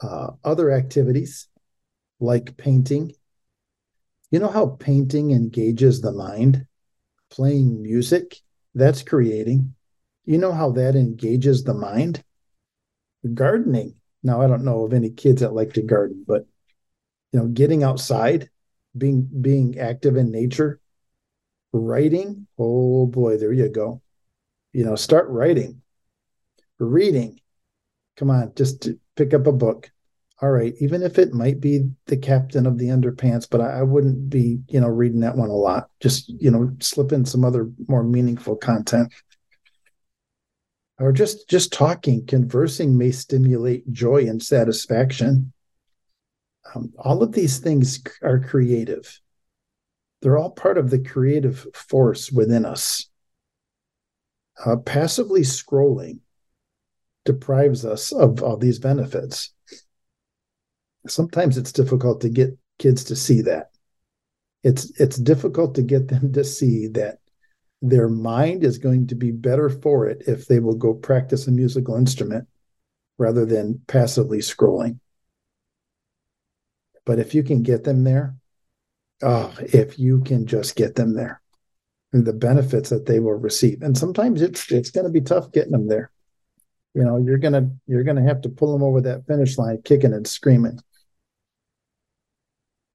Uh, 0.00 0.30
other 0.44 0.70
activities 0.70 1.48
like 2.20 2.56
painting. 2.56 3.12
You 4.30 4.38
know 4.38 4.50
how 4.50 4.76
painting 4.78 5.32
engages 5.32 6.00
the 6.00 6.12
mind? 6.12 6.64
Playing 7.28 7.82
music, 7.82 8.36
that's 8.72 9.02
creating. 9.02 9.74
You 10.24 10.38
know 10.38 10.52
how 10.52 10.70
that 10.72 10.94
engages 10.94 11.64
the 11.64 11.74
mind? 11.74 12.22
Gardening. 13.34 13.96
Now, 14.22 14.42
I 14.42 14.46
don't 14.46 14.64
know 14.64 14.84
of 14.84 14.92
any 14.92 15.10
kids 15.10 15.40
that 15.40 15.54
like 15.54 15.72
to 15.72 15.82
garden, 15.82 16.24
but 16.24 16.46
you 17.32 17.40
know, 17.40 17.48
getting 17.48 17.82
outside, 17.82 18.48
being 18.96 19.28
being 19.40 19.80
active 19.80 20.16
in 20.16 20.30
nature, 20.30 20.78
writing. 21.72 22.46
Oh 22.58 23.06
boy 23.06 23.38
there 23.38 23.52
you 23.52 23.68
go. 23.68 24.02
You 24.72 24.84
know 24.84 24.94
start 24.96 25.28
writing. 25.28 25.82
Reading. 26.78 27.40
Come 28.16 28.30
on 28.30 28.52
just 28.54 28.88
pick 29.16 29.34
up 29.34 29.46
a 29.46 29.52
book. 29.52 29.90
All 30.40 30.50
right 30.50 30.74
even 30.80 31.02
if 31.02 31.18
it 31.18 31.32
might 31.32 31.60
be 31.60 31.88
the 32.06 32.16
captain 32.16 32.66
of 32.66 32.78
the 32.78 32.88
underpants 32.88 33.48
but 33.48 33.60
I, 33.60 33.82
wouldn't 33.82 34.28
be 34.28 34.60
you 34.68 34.80
know 34.80 34.88
reading 34.88 35.20
that 35.20 35.36
one 35.36 35.50
a 35.50 35.54
lot. 35.54 35.88
Just 36.00 36.28
you 36.28 36.50
know 36.50 36.72
slip 36.80 37.12
in 37.12 37.24
some 37.24 37.44
other 37.44 37.70
more 37.88 38.04
meaningful 38.04 38.56
content. 38.56 39.12
Or 40.98 41.10
just 41.12 41.48
just 41.48 41.72
talking. 41.72 42.26
Conversing 42.26 42.96
may 42.96 43.12
stimulate 43.12 43.90
joy 43.92 44.28
and 44.28 44.42
satisfaction. 44.42 45.52
Um, 46.74 46.92
all 46.98 47.22
of 47.22 47.32
these 47.32 47.58
things 47.58 48.02
are 48.22 48.38
creative 48.38 49.20
they're 50.22 50.38
all 50.38 50.50
part 50.50 50.78
of 50.78 50.90
the 50.90 51.00
creative 51.00 51.66
force 51.74 52.30
within 52.30 52.64
us. 52.64 53.08
Uh, 54.64 54.76
passively 54.76 55.40
scrolling 55.40 56.20
deprives 57.24 57.84
us 57.84 58.12
of 58.12 58.42
all 58.42 58.56
these 58.56 58.78
benefits. 58.78 59.52
Sometimes 61.08 61.58
it's 61.58 61.72
difficult 61.72 62.20
to 62.20 62.28
get 62.28 62.56
kids 62.78 63.04
to 63.04 63.16
see 63.16 63.42
that. 63.42 63.70
It's 64.62 64.98
it's 65.00 65.16
difficult 65.16 65.74
to 65.74 65.82
get 65.82 66.06
them 66.06 66.32
to 66.34 66.44
see 66.44 66.86
that 66.88 67.18
their 67.80 68.08
mind 68.08 68.62
is 68.62 68.78
going 68.78 69.08
to 69.08 69.16
be 69.16 69.32
better 69.32 69.68
for 69.68 70.06
it 70.06 70.22
if 70.28 70.46
they 70.46 70.60
will 70.60 70.76
go 70.76 70.94
practice 70.94 71.48
a 71.48 71.50
musical 71.50 71.96
instrument 71.96 72.46
rather 73.18 73.44
than 73.44 73.80
passively 73.88 74.38
scrolling. 74.38 75.00
But 77.04 77.18
if 77.18 77.34
you 77.34 77.42
can 77.42 77.64
get 77.64 77.82
them 77.82 78.04
there, 78.04 78.36
oh, 79.22 79.54
if 79.60 79.98
you 79.98 80.20
can 80.20 80.46
just 80.46 80.76
get 80.76 80.94
them 80.94 81.14
there, 81.14 81.40
and 82.12 82.24
the 82.24 82.32
benefits 82.32 82.90
that 82.90 83.06
they 83.06 83.20
will 83.20 83.34
receive. 83.34 83.82
And 83.82 83.96
sometimes 83.96 84.42
it's 84.42 84.70
it's 84.70 84.90
going 84.90 85.06
to 85.06 85.12
be 85.12 85.20
tough 85.20 85.52
getting 85.52 85.72
them 85.72 85.88
there. 85.88 86.10
You 86.94 87.04
know, 87.04 87.16
you're 87.16 87.38
gonna 87.38 87.70
you're 87.86 88.04
gonna 88.04 88.24
have 88.24 88.42
to 88.42 88.50
pull 88.50 88.72
them 88.72 88.82
over 88.82 89.00
that 89.00 89.26
finish 89.26 89.56
line, 89.56 89.80
kicking 89.82 90.12
and 90.12 90.26
screaming. 90.26 90.78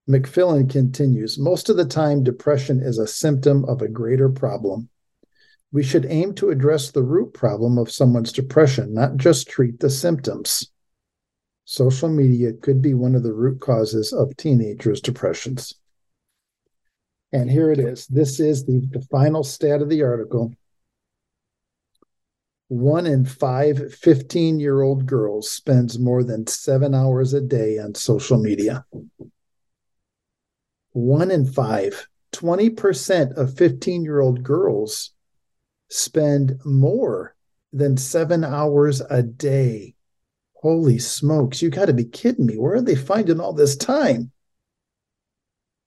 McFillin 0.08 0.70
continues 0.70 1.38
Most 1.38 1.70
of 1.70 1.76
the 1.76 1.86
time, 1.86 2.24
depression 2.24 2.80
is 2.80 2.98
a 2.98 3.08
symptom 3.08 3.66
of 3.66 3.82
a 3.82 3.90
greater 3.90 4.30
problem. 4.30 4.90
We 5.72 5.84
should 5.84 6.06
aim 6.06 6.34
to 6.36 6.50
address 6.50 6.92
the 6.92 7.04
root 7.04 7.34
problem 7.34 7.78
of 7.78 7.92
someone's 7.92 8.32
depression, 8.32 8.94
not 8.94 9.18
just 9.18 9.50
treat 9.50 9.80
the 9.80 9.90
symptoms. 9.90 10.72
Social 11.66 12.08
media 12.08 12.54
could 12.54 12.82
be 12.82 12.94
one 12.94 13.16
of 13.16 13.24
the 13.24 13.34
root 13.34 13.60
causes 13.60 14.14
of 14.14 14.38
teenagers' 14.38 15.02
depressions. 15.02 15.74
And 17.34 17.50
here 17.50 17.72
it 17.72 17.80
is. 17.80 18.08
This 18.08 18.40
is 18.40 18.66
the, 18.66 18.88
the 18.92 19.02
final 19.12 19.44
stat 19.44 19.82
of 19.82 19.90
the 19.90 20.04
article. 20.04 20.54
One 22.70 23.06
in 23.06 23.26
five 23.26 23.94
15 23.94 24.60
year 24.60 24.82
old 24.82 25.06
girls 25.06 25.50
spends 25.50 26.00
more 26.00 26.24
than 26.24 26.48
seven 26.48 26.94
hours 26.94 27.34
a 27.34 27.42
day 27.42 27.80
on 27.80 27.96
social 27.96 28.38
media. 28.38 28.86
One 30.92 31.32
in 31.32 31.46
five, 31.46 32.08
20% 32.34 33.38
of 33.38 33.58
15 33.58 34.04
year 34.04 34.20
old 34.20 34.44
girls 34.44 35.12
spend 35.90 36.60
more 36.66 37.36
than 37.72 37.98
seven 37.98 38.44
hours 38.44 39.02
a 39.10 39.24
day. 39.24 39.96
Holy 40.56 40.98
smokes, 40.98 41.62
you 41.62 41.70
got 41.70 41.86
to 41.86 41.94
be 41.94 42.06
kidding 42.06 42.46
me. 42.46 42.58
Where 42.58 42.76
are 42.76 42.82
they 42.82 42.96
finding 42.96 43.40
all 43.40 43.54
this 43.54 43.76
time? 43.76 44.32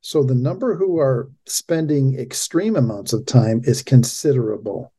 So 0.01 0.22
the 0.22 0.34
number 0.34 0.76
who 0.76 0.98
are 0.98 1.30
spending 1.46 2.18
extreme 2.18 2.76
amounts 2.76 3.12
of 3.12 3.26
time 3.26 3.61
is 3.64 3.82
considerable. 3.82 4.92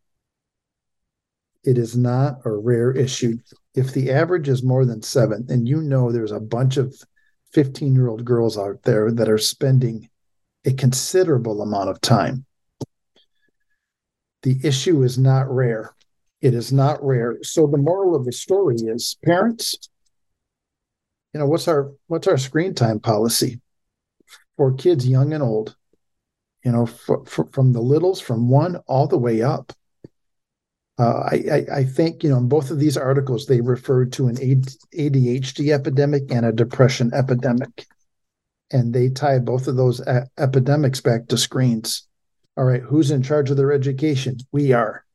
It 1.63 1.77
is 1.77 1.95
not 1.95 2.39
a 2.45 2.51
rare 2.51 2.91
issue. 2.91 3.37
If 3.73 3.93
the 3.93 4.11
average 4.11 4.47
is 4.47 4.63
more 4.63 4.85
than 4.85 5.01
seven, 5.01 5.47
and 5.49 5.67
you 5.67 5.81
know 5.81 6.11
there's 6.11 6.31
a 6.31 6.39
bunch 6.39 6.77
of 6.77 6.95
15 7.53 7.95
year 7.95 8.07
old 8.07 8.25
girls 8.25 8.57
out 8.57 8.83
there 8.83 9.11
that 9.11 9.29
are 9.29 9.37
spending 9.37 10.09
a 10.65 10.73
considerable 10.73 11.61
amount 11.61 11.89
of 11.89 12.01
time. 12.01 12.45
The 14.43 14.59
issue 14.63 15.03
is 15.03 15.17
not 15.17 15.49
rare. 15.53 15.95
It 16.41 16.53
is 16.53 16.71
not 16.71 17.03
rare. 17.03 17.37
So 17.43 17.67
the 17.67 17.77
moral 17.77 18.15
of 18.15 18.25
the 18.25 18.31
story 18.31 18.75
is 18.75 19.17
parents, 19.23 19.89
you 21.33 21.39
know, 21.39 21.45
what's 21.45 21.67
our 21.67 21.91
what's 22.07 22.27
our 22.27 22.37
screen 22.37 22.73
time 22.73 22.99
policy? 22.99 23.60
For 24.57 24.73
kids 24.73 25.07
young 25.07 25.33
and 25.33 25.43
old, 25.43 25.75
you 26.63 26.71
know, 26.71 26.85
for, 26.85 27.25
for, 27.25 27.45
from 27.47 27.73
the 27.73 27.81
littles, 27.81 28.21
from 28.21 28.49
one 28.49 28.77
all 28.87 29.07
the 29.07 29.17
way 29.17 29.41
up. 29.41 29.73
Uh, 30.99 31.23
I, 31.31 31.43
I, 31.51 31.65
I, 31.77 31.83
think, 31.83 32.23
you 32.23 32.29
know, 32.29 32.37
in 32.37 32.47
both 32.47 32.69
of 32.69 32.79
these 32.79 32.97
articles, 32.97 33.45
they 33.45 33.61
referred 33.61 34.13
to 34.13 34.27
an 34.27 34.35
ADHD 34.35 35.73
epidemic 35.73 36.31
and 36.31 36.45
a 36.45 36.51
depression 36.51 37.11
epidemic. 37.13 37.87
And 38.71 38.93
they 38.93 39.09
tie 39.09 39.39
both 39.39 39.67
of 39.67 39.77
those 39.77 39.99
a- 40.01 40.27
epidemics 40.37 41.01
back 41.01 41.27
to 41.27 41.37
screens. 41.37 42.07
All 42.57 42.65
right, 42.65 42.81
who's 42.81 43.11
in 43.11 43.23
charge 43.23 43.49
of 43.49 43.57
their 43.57 43.71
education? 43.71 44.37
We 44.51 44.73
are. 44.73 45.05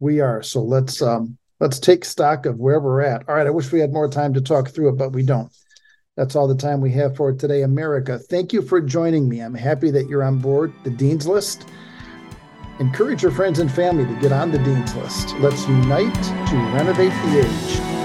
We 0.00 0.20
are. 0.20 0.42
So 0.42 0.62
let's 0.62 1.02
um 1.02 1.36
let's 1.60 1.78
take 1.78 2.04
stock 2.04 2.46
of 2.46 2.58
where 2.58 2.80
we're 2.80 3.02
at. 3.02 3.28
All 3.28 3.34
right, 3.34 3.46
I 3.46 3.50
wish 3.50 3.70
we 3.70 3.80
had 3.80 3.92
more 3.92 4.08
time 4.08 4.32
to 4.34 4.40
talk 4.40 4.70
through 4.70 4.90
it, 4.90 4.96
but 4.96 5.12
we 5.12 5.22
don't. 5.24 5.52
That's 6.16 6.36
all 6.36 6.46
the 6.46 6.54
time 6.54 6.82
we 6.82 6.92
have 6.92 7.16
for 7.16 7.32
today, 7.32 7.62
America. 7.62 8.18
Thank 8.18 8.52
you 8.52 8.60
for 8.60 8.82
joining 8.82 9.28
me. 9.28 9.40
I'm 9.40 9.54
happy 9.54 9.90
that 9.92 10.08
you're 10.08 10.22
on 10.22 10.38
board 10.38 10.74
the 10.84 10.90
Dean's 10.90 11.26
List. 11.26 11.68
Encourage 12.80 13.22
your 13.22 13.32
friends 13.32 13.60
and 13.60 13.72
family 13.72 14.04
to 14.04 14.20
get 14.20 14.30
on 14.30 14.50
the 14.50 14.58
Dean's 14.58 14.94
List. 14.94 15.34
Let's 15.36 15.66
unite 15.66 16.14
to 16.14 16.56
renovate 16.74 17.12
the 17.12 17.40
age. 17.40 18.01